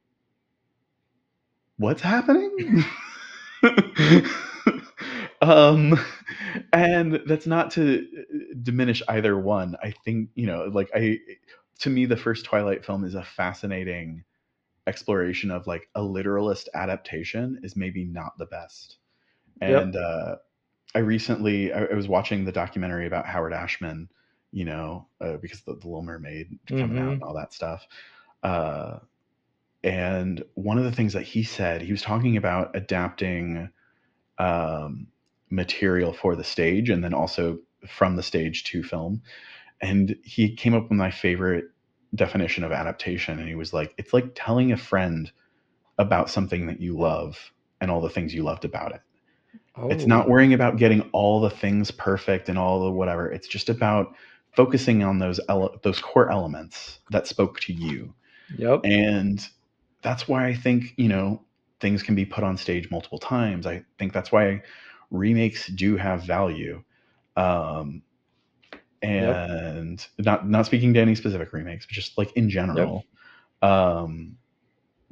what's 1.78 2.02
happening? 2.02 2.84
um, 5.48 5.98
and 6.72 7.20
that's 7.26 7.46
not 7.46 7.70
to 7.72 8.06
uh, 8.18 8.54
diminish 8.62 9.02
either 9.08 9.38
one. 9.38 9.76
I 9.82 9.92
think, 10.04 10.30
you 10.34 10.46
know, 10.46 10.70
like 10.72 10.90
I, 10.94 11.18
to 11.80 11.90
me 11.90 12.06
the 12.06 12.16
first 12.16 12.44
twilight 12.44 12.84
film 12.84 13.04
is 13.04 13.14
a 13.14 13.22
fascinating 13.24 14.24
exploration 14.86 15.50
of 15.50 15.66
like 15.66 15.88
a 15.94 16.02
literalist 16.02 16.68
adaptation 16.74 17.60
is 17.62 17.76
maybe 17.76 18.04
not 18.04 18.36
the 18.38 18.46
best. 18.46 18.96
Yep. 19.60 19.82
And 19.82 19.96
uh, 19.96 20.36
I 20.94 21.00
recently 21.00 21.72
I, 21.72 21.84
I 21.84 21.94
was 21.94 22.08
watching 22.08 22.44
the 22.44 22.52
documentary 22.52 23.06
about 23.06 23.26
Howard 23.26 23.52
Ashman, 23.52 24.08
you 24.50 24.64
know, 24.64 25.06
uh, 25.20 25.36
because 25.36 25.60
the, 25.62 25.74
the 25.74 25.86
Little 25.86 26.02
Mermaid 26.02 26.58
coming 26.68 26.98
out 26.98 27.08
Mhm. 27.08 27.12
and 27.14 27.22
all 27.22 27.34
that 27.34 27.52
stuff. 27.52 27.86
Uh, 28.42 28.98
and 29.84 30.42
one 30.54 30.78
of 30.78 30.84
the 30.84 30.92
things 30.92 31.12
that 31.12 31.22
he 31.22 31.42
said, 31.42 31.82
he 31.82 31.92
was 31.92 32.02
talking 32.02 32.36
about 32.36 32.74
adapting 32.74 33.70
um, 34.38 35.06
material 35.50 36.12
for 36.12 36.36
the 36.36 36.44
stage 36.44 36.90
and 36.90 37.04
then 37.04 37.14
also 37.14 37.58
from 37.88 38.16
the 38.16 38.22
stage 38.22 38.64
to 38.64 38.82
film. 38.82 39.22
And 39.80 40.16
he 40.24 40.54
came 40.56 40.74
up 40.74 40.84
with 40.84 40.92
my 40.98 41.10
favorite 41.10 41.66
definition 42.14 42.64
of 42.64 42.72
adaptation. 42.72 43.38
And 43.38 43.48
he 43.48 43.54
was 43.54 43.72
like, 43.72 43.94
it's 43.98 44.12
like 44.12 44.32
telling 44.34 44.72
a 44.72 44.76
friend 44.76 45.30
about 45.98 46.30
something 46.30 46.66
that 46.66 46.80
you 46.80 46.98
love 46.98 47.52
and 47.80 47.90
all 47.90 48.00
the 48.00 48.10
things 48.10 48.34
you 48.34 48.42
loved 48.42 48.64
about 48.64 48.92
it. 48.94 49.00
It's 49.88 50.04
Oh. 50.04 50.06
not 50.06 50.28
worrying 50.28 50.54
about 50.54 50.76
getting 50.78 51.02
all 51.12 51.40
the 51.40 51.50
things 51.50 51.90
perfect 51.90 52.48
and 52.48 52.58
all 52.58 52.84
the 52.84 52.90
whatever. 52.92 53.30
It's 53.30 53.48
just 53.48 53.68
about 53.68 54.14
focusing 54.56 55.02
on 55.04 55.18
those 55.18 55.40
ele- 55.48 55.76
those 55.82 56.00
core 56.00 56.30
elements 56.30 57.00
that 57.10 57.26
spoke 57.26 57.60
to 57.60 57.72
you 57.72 58.14
Yep. 58.56 58.82
and 58.84 59.46
that's 60.02 60.28
why 60.28 60.46
i 60.46 60.54
think 60.54 60.94
you 60.96 61.08
know 61.08 61.42
things 61.80 62.02
can 62.02 62.14
be 62.14 62.24
put 62.24 62.44
on 62.44 62.56
stage 62.56 62.90
multiple 62.90 63.18
times 63.18 63.66
i 63.66 63.82
think 63.98 64.12
that's 64.12 64.32
why 64.32 64.60
remakes 65.10 65.66
do 65.68 65.97
have 65.97 66.24
value 66.24 66.82
um 67.36 68.02
and 69.02 70.06
not 70.18 70.48
not 70.48 70.66
speaking 70.66 70.94
to 70.94 71.01
any 71.01 71.14
specific 71.14 71.52
remakes 71.52 71.86
but 71.86 71.94
just 71.94 72.18
like 72.18 72.32
in 72.32 72.51
general 72.51 73.06
um 73.62 74.36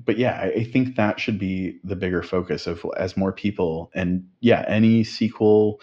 but 0.05 0.18
yeah 0.18 0.40
I, 0.40 0.60
I 0.60 0.64
think 0.64 0.97
that 0.97 1.20
should 1.20 1.39
be 1.39 1.78
the 1.85 1.97
bigger 1.97 2.23
focus 2.23 2.66
of 2.66 2.85
as 2.97 3.16
more 3.16 3.32
people 3.32 3.90
and 3.94 4.28
yeah 4.40 4.64
any 4.68 5.05
sequel 5.05 5.81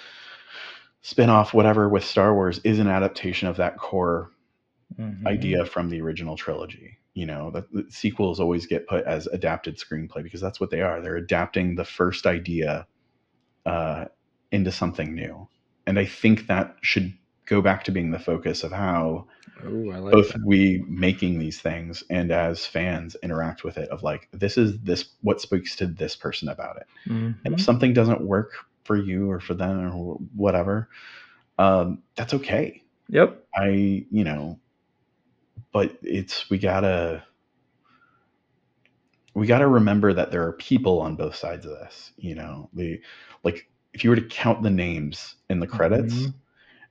spin-off 1.01 1.53
whatever 1.53 1.89
with 1.89 2.03
star 2.05 2.33
wars 2.33 2.59
is 2.63 2.79
an 2.79 2.87
adaptation 2.87 3.47
of 3.47 3.57
that 3.57 3.77
core 3.77 4.31
Mhm. 4.97 5.25
idea 5.27 5.65
from 5.65 5.89
the 5.89 6.01
original 6.01 6.35
trilogy. 6.35 6.97
You 7.13 7.25
know, 7.27 7.51
the, 7.51 7.65
the 7.71 7.91
sequels 7.91 8.39
always 8.39 8.65
get 8.65 8.87
put 8.87 9.05
as 9.05 9.27
adapted 9.27 9.77
screenplay 9.77 10.23
because 10.23 10.41
that's 10.41 10.59
what 10.59 10.71
they 10.71 10.81
are. 10.81 11.01
They're 11.01 11.15
adapting 11.15 11.75
the 11.75 11.85
first 11.85 12.25
idea 12.25 12.87
uh, 13.65 14.05
into 14.51 14.71
something 14.71 15.13
new, 15.15 15.47
and 15.87 15.99
I 15.99 16.05
think 16.05 16.47
that 16.47 16.75
should 16.81 17.13
go 17.45 17.61
back 17.61 17.83
to 17.85 17.91
being 17.91 18.11
the 18.11 18.19
focus 18.19 18.63
of 18.63 18.71
how 18.71 19.27
Ooh, 19.65 19.91
I 19.91 19.97
like 19.99 20.11
both 20.11 20.27
that. 20.27 20.39
we 20.45 20.85
making 20.87 21.39
these 21.39 21.59
things 21.61 22.03
and 22.09 22.31
as 22.31 22.65
fans 22.65 23.15
interact 23.23 23.63
with 23.63 23.77
it. 23.77 23.89
Of 23.89 24.03
like, 24.03 24.29
this 24.31 24.57
is 24.57 24.79
this 24.81 25.05
what 25.21 25.41
speaks 25.41 25.75
to 25.77 25.87
this 25.87 26.15
person 26.15 26.49
about 26.49 26.77
it. 26.77 26.87
And 27.45 27.53
Mhm. 27.53 27.59
if 27.59 27.61
something 27.61 27.93
doesn't 27.93 28.21
work 28.21 28.51
for 28.85 28.95
you 28.97 29.29
or 29.31 29.39
for 29.39 29.53
them 29.55 29.91
or 29.95 30.15
whatever, 30.35 30.89
um, 31.57 32.03
that's 32.15 32.33
okay. 32.35 32.83
Yep. 33.09 33.43
I, 33.55 34.05
you 34.11 34.23
know, 34.23 34.59
but 35.71 35.97
it's 36.01 36.49
we 36.49 36.57
gotta 36.57 37.23
we 39.33 39.47
gotta 39.47 39.67
remember 39.67 40.13
that 40.13 40.31
there 40.31 40.45
are 40.47 40.53
people 40.53 40.99
on 40.99 41.15
both 41.15 41.35
sides 41.35 41.65
of 41.65 41.71
this. 41.71 42.11
You 42.17 42.35
know, 42.35 42.69
the 42.73 43.01
like 43.43 43.67
if 43.93 44.03
you 44.03 44.09
were 44.09 44.15
to 44.15 44.21
count 44.27 44.63
the 44.63 44.69
names 44.69 45.35
in 45.49 45.59
the 45.59 45.67
credits, 45.67 46.13
Mhm. 46.15 46.33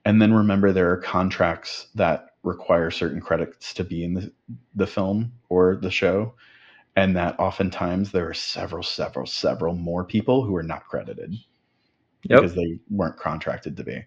and 0.04 0.22
then 0.22 0.32
remember 0.34 0.72
there 0.72 0.90
are 0.90 0.96
contracts 0.96 1.88
that 1.94 2.30
require 2.42 2.90
certain 2.90 3.20
credits 3.20 3.72
to 3.74 3.84
be 3.84 4.04
in 4.04 4.14
the 4.14 4.32
the 4.74 4.86
film 4.86 5.32
or 5.48 5.76
the 5.76 5.90
show, 5.90 6.34
and 6.96 7.16
that 7.16 7.38
oftentimes 7.38 8.10
there 8.10 8.28
are 8.28 8.34
several, 8.34 8.82
several, 8.82 9.26
several 9.26 9.74
more 9.74 10.04
people 10.04 10.44
who 10.44 10.56
are 10.56 10.62
not 10.62 10.86
credited 10.86 11.34
Yep. 12.28 12.40
because 12.40 12.54
they 12.54 12.78
weren't 12.90 13.16
contracted 13.16 13.76
to 13.76 13.84
be. 13.84 14.04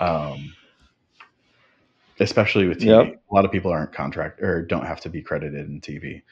Um, 0.00 0.54
especially 2.20 2.66
with 2.66 2.78
TV, 2.78 2.86
Yep. 2.86 3.22
a 3.30 3.34
lot 3.34 3.44
of 3.44 3.52
people 3.52 3.70
aren't 3.70 3.92
contract 3.92 4.40
or 4.42 4.62
don't 4.62 4.86
have 4.86 5.00
to 5.00 5.08
be 5.08 5.22
credited 5.22 5.68
in 5.68 5.80
TV. 5.80 6.22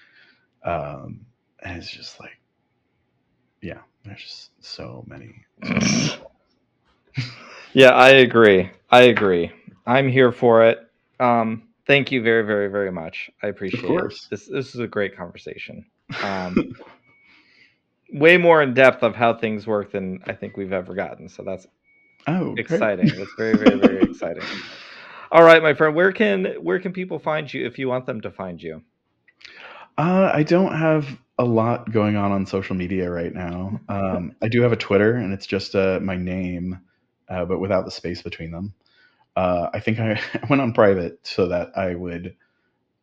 Um, 0.65 1.27
and 1.63 1.79
it's 1.79 1.91
just 1.91 2.21
like, 2.21 2.39
yeah, 3.63 3.81
there's 4.05 4.23
just 4.23 4.51
so 4.65 5.05
many. 5.07 5.45
Yeah, 7.73 7.91
I 7.91 8.11
agree. 8.11 8.71
I 8.91 9.03
agree. 9.03 9.53
I'm 9.87 10.09
here 10.09 10.33
for 10.33 10.65
it. 10.65 10.79
Um, 11.21 11.69
thank 11.87 12.11
you 12.11 12.23
very, 12.23 12.43
very, 12.45 12.69
very 12.69 12.91
much. 12.91 13.31
I 13.43 13.49
appreciate 13.49 13.99
it. 13.99 14.13
This 14.31 14.47
this 14.47 14.75
is 14.75 14.81
a 14.81 14.87
great 14.87 15.17
conversation. 15.17 15.85
Um, 16.23 16.63
way 18.13 18.37
more 18.37 18.63
in 18.63 18.75
depth 18.75 19.03
of 19.03 19.15
how 19.15 19.35
things 19.35 19.67
work 19.67 19.93
than 19.93 20.21
I 20.27 20.33
think 20.33 20.57
we've 20.57 20.73
ever 20.73 20.95
gotten. 20.95 21.29
So 21.29 21.43
that's 21.43 21.67
Oh, 22.27 22.57
great. 22.57 22.91
exciting. 23.01 23.17
That's 23.17 23.35
very, 23.35 23.57
very, 23.57 23.77
very 23.79 24.03
exciting. 24.05 24.49
All 25.31 25.43
right, 25.45 25.63
my 25.63 25.75
friend. 25.75 25.95
Where 25.95 26.13
can 26.13 26.47
where 26.63 26.81
can 26.81 26.93
people 26.93 27.19
find 27.19 27.53
you 27.53 27.67
if 27.67 27.79
you 27.79 27.89
want 27.89 28.07
them 28.07 28.21
to 28.23 28.31
find 28.31 28.63
you? 28.63 28.83
Uh, 29.99 30.31
I 30.33 30.43
don't 30.43 30.75
have 30.75 31.19
a 31.39 31.45
lot 31.45 31.93
going 31.93 32.17
on 32.17 32.33
on 32.33 32.47
social 32.47 32.77
media 32.77 33.11
right 33.11 33.35
now. 33.35 33.81
Um, 33.89 34.35
I 34.43 34.49
do 34.49 34.63
have 34.63 34.73
a 34.73 34.77
Twitter, 34.77 35.15
and 35.17 35.33
it's 35.33 35.47
just 35.47 35.75
uh, 35.75 36.01
my 36.03 36.17
name, 36.17 36.81
uh, 37.29 37.45
but 37.45 37.61
without 37.61 37.85
the 37.85 37.91
space 37.91 38.23
between 38.23 38.51
them. 38.51 38.75
Uh, 39.37 39.69
I 39.73 39.81
think 39.81 40.01
I, 40.01 40.13
I 40.35 40.47
went 40.49 40.63
on 40.63 40.73
private 40.73 41.21
so 41.23 41.49
that 41.49 41.77
I 41.77 41.95
would 41.95 42.35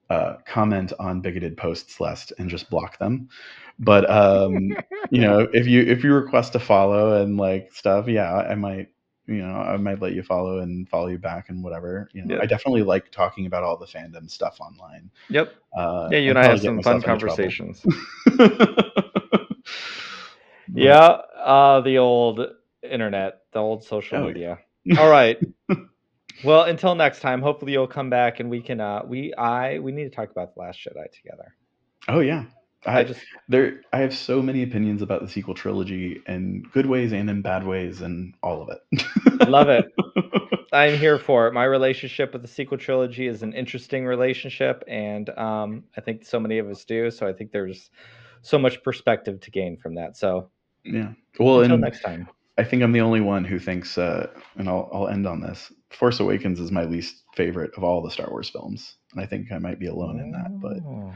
uh, 0.10 0.38
comment 0.45 0.93
on 0.99 1.22
bigoted 1.22 1.57
posts 1.57 1.99
less 1.99 2.31
and 2.38 2.49
just 2.49 2.69
block 2.69 2.99
them. 2.99 3.30
But 3.80 4.10
um, 4.10 4.76
you 5.10 5.22
know, 5.22 5.47
if 5.53 5.68
you 5.68 5.81
if 5.81 6.03
you 6.03 6.14
request 6.14 6.55
a 6.55 6.60
follow 6.60 7.22
and 7.22 7.38
like 7.38 7.73
stuff, 7.73 8.07
yeah, 8.07 8.31
I 8.34 8.55
might 8.55 8.89
you 9.26 9.36
know 9.45 9.56
I 9.56 9.78
might 9.78 10.02
let 10.02 10.14
you 10.14 10.24
follow 10.24 10.60
and 10.60 10.88
follow 10.90 11.08
you 11.08 11.18
back 11.18 11.50
and 11.50 11.64
whatever. 11.64 12.10
You 12.14 12.24
know, 12.24 12.36
Yeah. 12.36 12.41
I 12.41 12.45
definitely 12.45 12.84
like 12.84 13.12
talking 13.12 13.45
about 13.45 13.64
all 13.64 13.78
the 13.78 13.86
fandom 13.86 14.30
stuff 14.30 14.60
online. 14.60 15.10
Yep. 15.30 15.54
Uh, 15.76 16.10
Yeah, 16.12 16.18
you 16.20 16.30
and 16.32 16.40
I 16.40 16.48
have 16.48 16.62
some 16.62 16.82
fun 16.82 17.02
conversations. 17.02 17.86
Yeah, 20.74 21.22
uh, 21.44 21.82
the 21.82 21.98
old 21.98 22.41
internet, 22.82 23.41
the 23.52 23.60
old 23.60 23.84
social 23.84 24.20
Oh, 24.20 24.28
media. 24.28 24.60
All 24.98 25.10
right. 25.10 25.38
well, 26.44 26.64
until 26.64 26.95
next 26.95 27.20
time, 27.20 27.41
hopefully 27.41 27.74
you'll 27.74 27.88
come 27.88 28.10
back 28.10 28.40
and 28.40 28.50
we 28.50 28.62
can 28.62 28.80
uh 28.82 29.04
we 29.06 29.34
I 29.36 29.80
we 29.80 29.91
need 29.91 30.06
to 30.06 30.10
talk 30.10 30.32
about 30.32 30.56
the 30.56 30.62
last 30.62 30.80
Jedi 30.80 31.12
together. 31.12 31.56
Oh 32.08 32.20
yeah. 32.20 32.45
I, 32.85 33.03
just 33.03 33.22
there 33.47 33.81
I 33.93 33.99
have 33.99 34.14
so 34.15 34.41
many 34.41 34.64
opinions 34.64 35.01
about 35.01 35.22
the 35.22 35.30
sequel 35.30 35.53
trilogy 35.53 36.22
in 36.27 36.64
good 36.73 36.85
ways 36.85 37.14
and 37.14 37.30
in 37.30 37.41
bad 37.41 37.65
ways 37.65 38.01
and 38.01 38.34
all 38.43 38.61
of 38.61 38.69
it. 38.69 39.47
Love 39.47 39.69
it. 39.69 39.85
I'm 40.73 40.97
here 40.97 41.19
for 41.19 41.47
it. 41.47 41.53
My 41.53 41.65
relationship 41.65 42.34
with 42.34 42.41
the 42.41 42.47
sequel 42.47 42.77
trilogy 42.77 43.27
is 43.27 43.43
an 43.43 43.53
interesting 43.53 44.05
relationship 44.05 44.84
and 44.88 45.30
um 45.38 45.84
I 45.95 46.01
think 46.01 46.26
so 46.26 46.39
many 46.39 46.57
of 46.60 46.69
us 46.69 46.84
do, 46.85 47.11
so 47.11 47.27
I 47.27 47.34
think 47.34 47.51
there's 47.51 47.89
so 48.41 48.57
much 48.57 48.84
perspective 48.84 49.39
to 49.41 49.51
gain 49.51 49.77
from 49.77 49.95
that. 49.95 50.18
So, 50.18 50.49
yeah. 50.84 51.14
Well, 51.39 51.61
until 51.61 51.77
next 51.77 52.01
time. 52.01 52.27
I 52.57 52.64
think 52.64 52.84
I'm 52.84 52.91
the 52.91 53.01
only 53.01 53.22
one 53.22 53.43
who 53.45 53.60
thinks 53.60 53.97
uh 53.97 54.27
and 54.57 54.68
I'll 54.68 54.89
I'll 54.91 55.07
end 55.07 55.26
on 55.27 55.41
this. 55.41 55.72
Force 55.91 56.19
Awakens 56.19 56.60
is 56.60 56.72
my 56.72 56.84
least 56.85 57.23
favorite 57.35 57.72
of 57.77 57.84
all 57.84 58.01
the 58.01 58.10
Star 58.11 58.30
Wars 58.30 58.49
films. 58.49 58.95
And 59.14 59.22
I 59.22 59.27
think 59.27 59.51
I 59.51 59.60
might 59.60 59.80
be 59.80 59.88
alone 59.88 60.19
in 60.19 60.31
that, 60.31 60.60
but 60.60 60.77
Oh. 60.85 61.14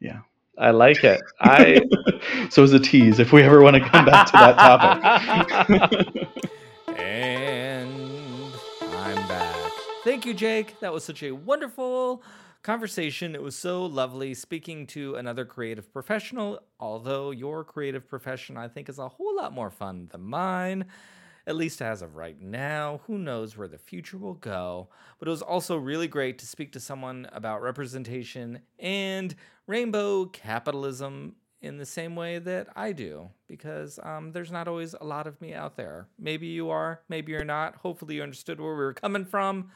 yeah. 0.00 0.20
I 0.60 0.72
like 0.72 1.02
it. 1.04 1.22
I 1.40 1.80
so 2.50 2.62
as 2.62 2.72
a 2.74 2.78
tease, 2.78 3.18
if 3.18 3.32
we 3.32 3.42
ever 3.42 3.62
want 3.62 3.76
to 3.76 3.88
come 3.88 4.04
back 4.04 4.26
to 4.26 4.32
that 4.32 4.56
topic. 4.58 6.28
and 6.98 8.52
I'm 8.82 9.16
back. 9.26 9.72
Thank 10.04 10.26
you, 10.26 10.34
Jake. 10.34 10.78
That 10.80 10.92
was 10.92 11.02
such 11.02 11.22
a 11.22 11.32
wonderful 11.32 12.22
conversation. 12.62 13.34
It 13.34 13.42
was 13.42 13.56
so 13.56 13.86
lovely 13.86 14.34
speaking 14.34 14.86
to 14.88 15.14
another 15.14 15.46
creative 15.46 15.90
professional, 15.94 16.60
although 16.78 17.30
your 17.30 17.64
creative 17.64 18.06
profession, 18.06 18.58
I 18.58 18.68
think, 18.68 18.90
is 18.90 18.98
a 18.98 19.08
whole 19.08 19.34
lot 19.34 19.54
more 19.54 19.70
fun 19.70 20.08
than 20.12 20.20
mine. 20.20 20.84
At 21.46 21.56
least 21.56 21.80
as 21.82 22.02
of 22.02 22.16
right 22.16 22.40
now. 22.40 23.00
Who 23.06 23.18
knows 23.18 23.56
where 23.56 23.68
the 23.68 23.78
future 23.78 24.18
will 24.18 24.34
go? 24.34 24.88
But 25.18 25.28
it 25.28 25.30
was 25.30 25.42
also 25.42 25.76
really 25.76 26.08
great 26.08 26.38
to 26.38 26.46
speak 26.46 26.72
to 26.72 26.80
someone 26.80 27.28
about 27.32 27.62
representation 27.62 28.60
and 28.78 29.34
rainbow 29.66 30.26
capitalism 30.26 31.36
in 31.62 31.76
the 31.76 31.86
same 31.86 32.16
way 32.16 32.38
that 32.38 32.68
I 32.74 32.92
do, 32.92 33.28
because 33.46 33.98
um, 34.02 34.32
there's 34.32 34.50
not 34.50 34.66
always 34.66 34.94
a 34.94 35.04
lot 35.04 35.26
of 35.26 35.40
me 35.42 35.52
out 35.52 35.76
there. 35.76 36.06
Maybe 36.18 36.46
you 36.46 36.70
are, 36.70 37.02
maybe 37.08 37.32
you're 37.32 37.44
not. 37.44 37.76
Hopefully, 37.76 38.16
you 38.16 38.22
understood 38.22 38.60
where 38.60 38.72
we 38.72 38.78
were 38.78 38.94
coming 38.94 39.24
from. 39.24 39.70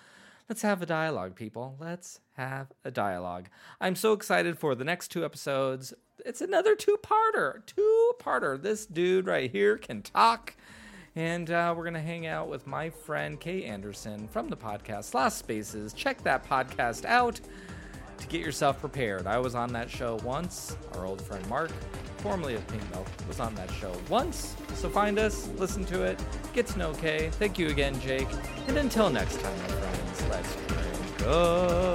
Let's 0.49 0.63
have 0.63 0.83
a 0.83 0.87
dialogue, 0.87 1.35
people. 1.35 1.77
Let's 1.79 2.21
have 2.37 2.69
a 2.85 2.91
dialogue. 2.91 3.49
I'm 3.81 3.97
so 3.97 4.13
excited 4.13 4.59
for 4.59 4.75
the 4.75 4.85
next 4.85 5.09
two 5.09 5.25
episodes. 5.25 5.95
It's 6.25 6.41
another 6.41 6.75
two 6.75 6.99
parter. 7.03 7.65
Two 7.67 8.13
parter. 8.19 8.61
This 8.61 8.87
dude 8.87 9.27
right 9.27 9.51
here 9.51 9.77
can 9.79 10.03
talk. 10.03 10.55
And 11.17 11.51
uh, 11.51 11.73
we're 11.77 11.85
going 11.85 11.95
to 11.95 12.01
hang 12.01 12.27
out 12.27 12.49
with 12.49 12.67
my 12.67 12.91
friend 12.91 13.39
Kay 13.39 13.65
Anderson 13.65 14.27
from 14.29 14.49
the 14.49 14.57
podcast 14.57 15.15
Lost 15.15 15.39
Spaces. 15.39 15.93
Check 15.93 16.23
that 16.25 16.45
podcast 16.49 17.05
out 17.05 17.41
to 18.19 18.27
get 18.27 18.41
yourself 18.41 18.81
prepared. 18.81 19.27
I 19.27 19.39
was 19.39 19.55
on 19.55 19.73
that 19.75 19.89
show 19.89 20.17
once. 20.25 20.77
Our 20.95 21.07
old 21.07 21.23
friend 21.23 21.47
Mark, 21.49 21.71
formerly 22.19 22.57
of 22.57 22.67
Pink 22.67 22.83
Milk, 22.91 23.07
was 23.29 23.39
on 23.39 23.55
that 23.55 23.71
show 23.71 23.93
once. 24.09 24.57
So 24.75 24.89
find 24.89 25.19
us, 25.19 25.49
listen 25.57 25.85
to 25.87 26.03
it, 26.03 26.21
get 26.53 26.67
to 26.69 26.79
know 26.79 26.93
Kay. 26.95 27.31
Thank 27.31 27.59
you 27.59 27.69
again, 27.69 28.01
Jake. 28.01 28.29
And 28.67 28.77
until 28.77 29.09
next 29.09 29.41
time, 29.41 29.57
my 29.63 29.69
friends, 29.69 30.25
let's 30.31 30.57
drink 30.67 31.29
up. 31.29 31.95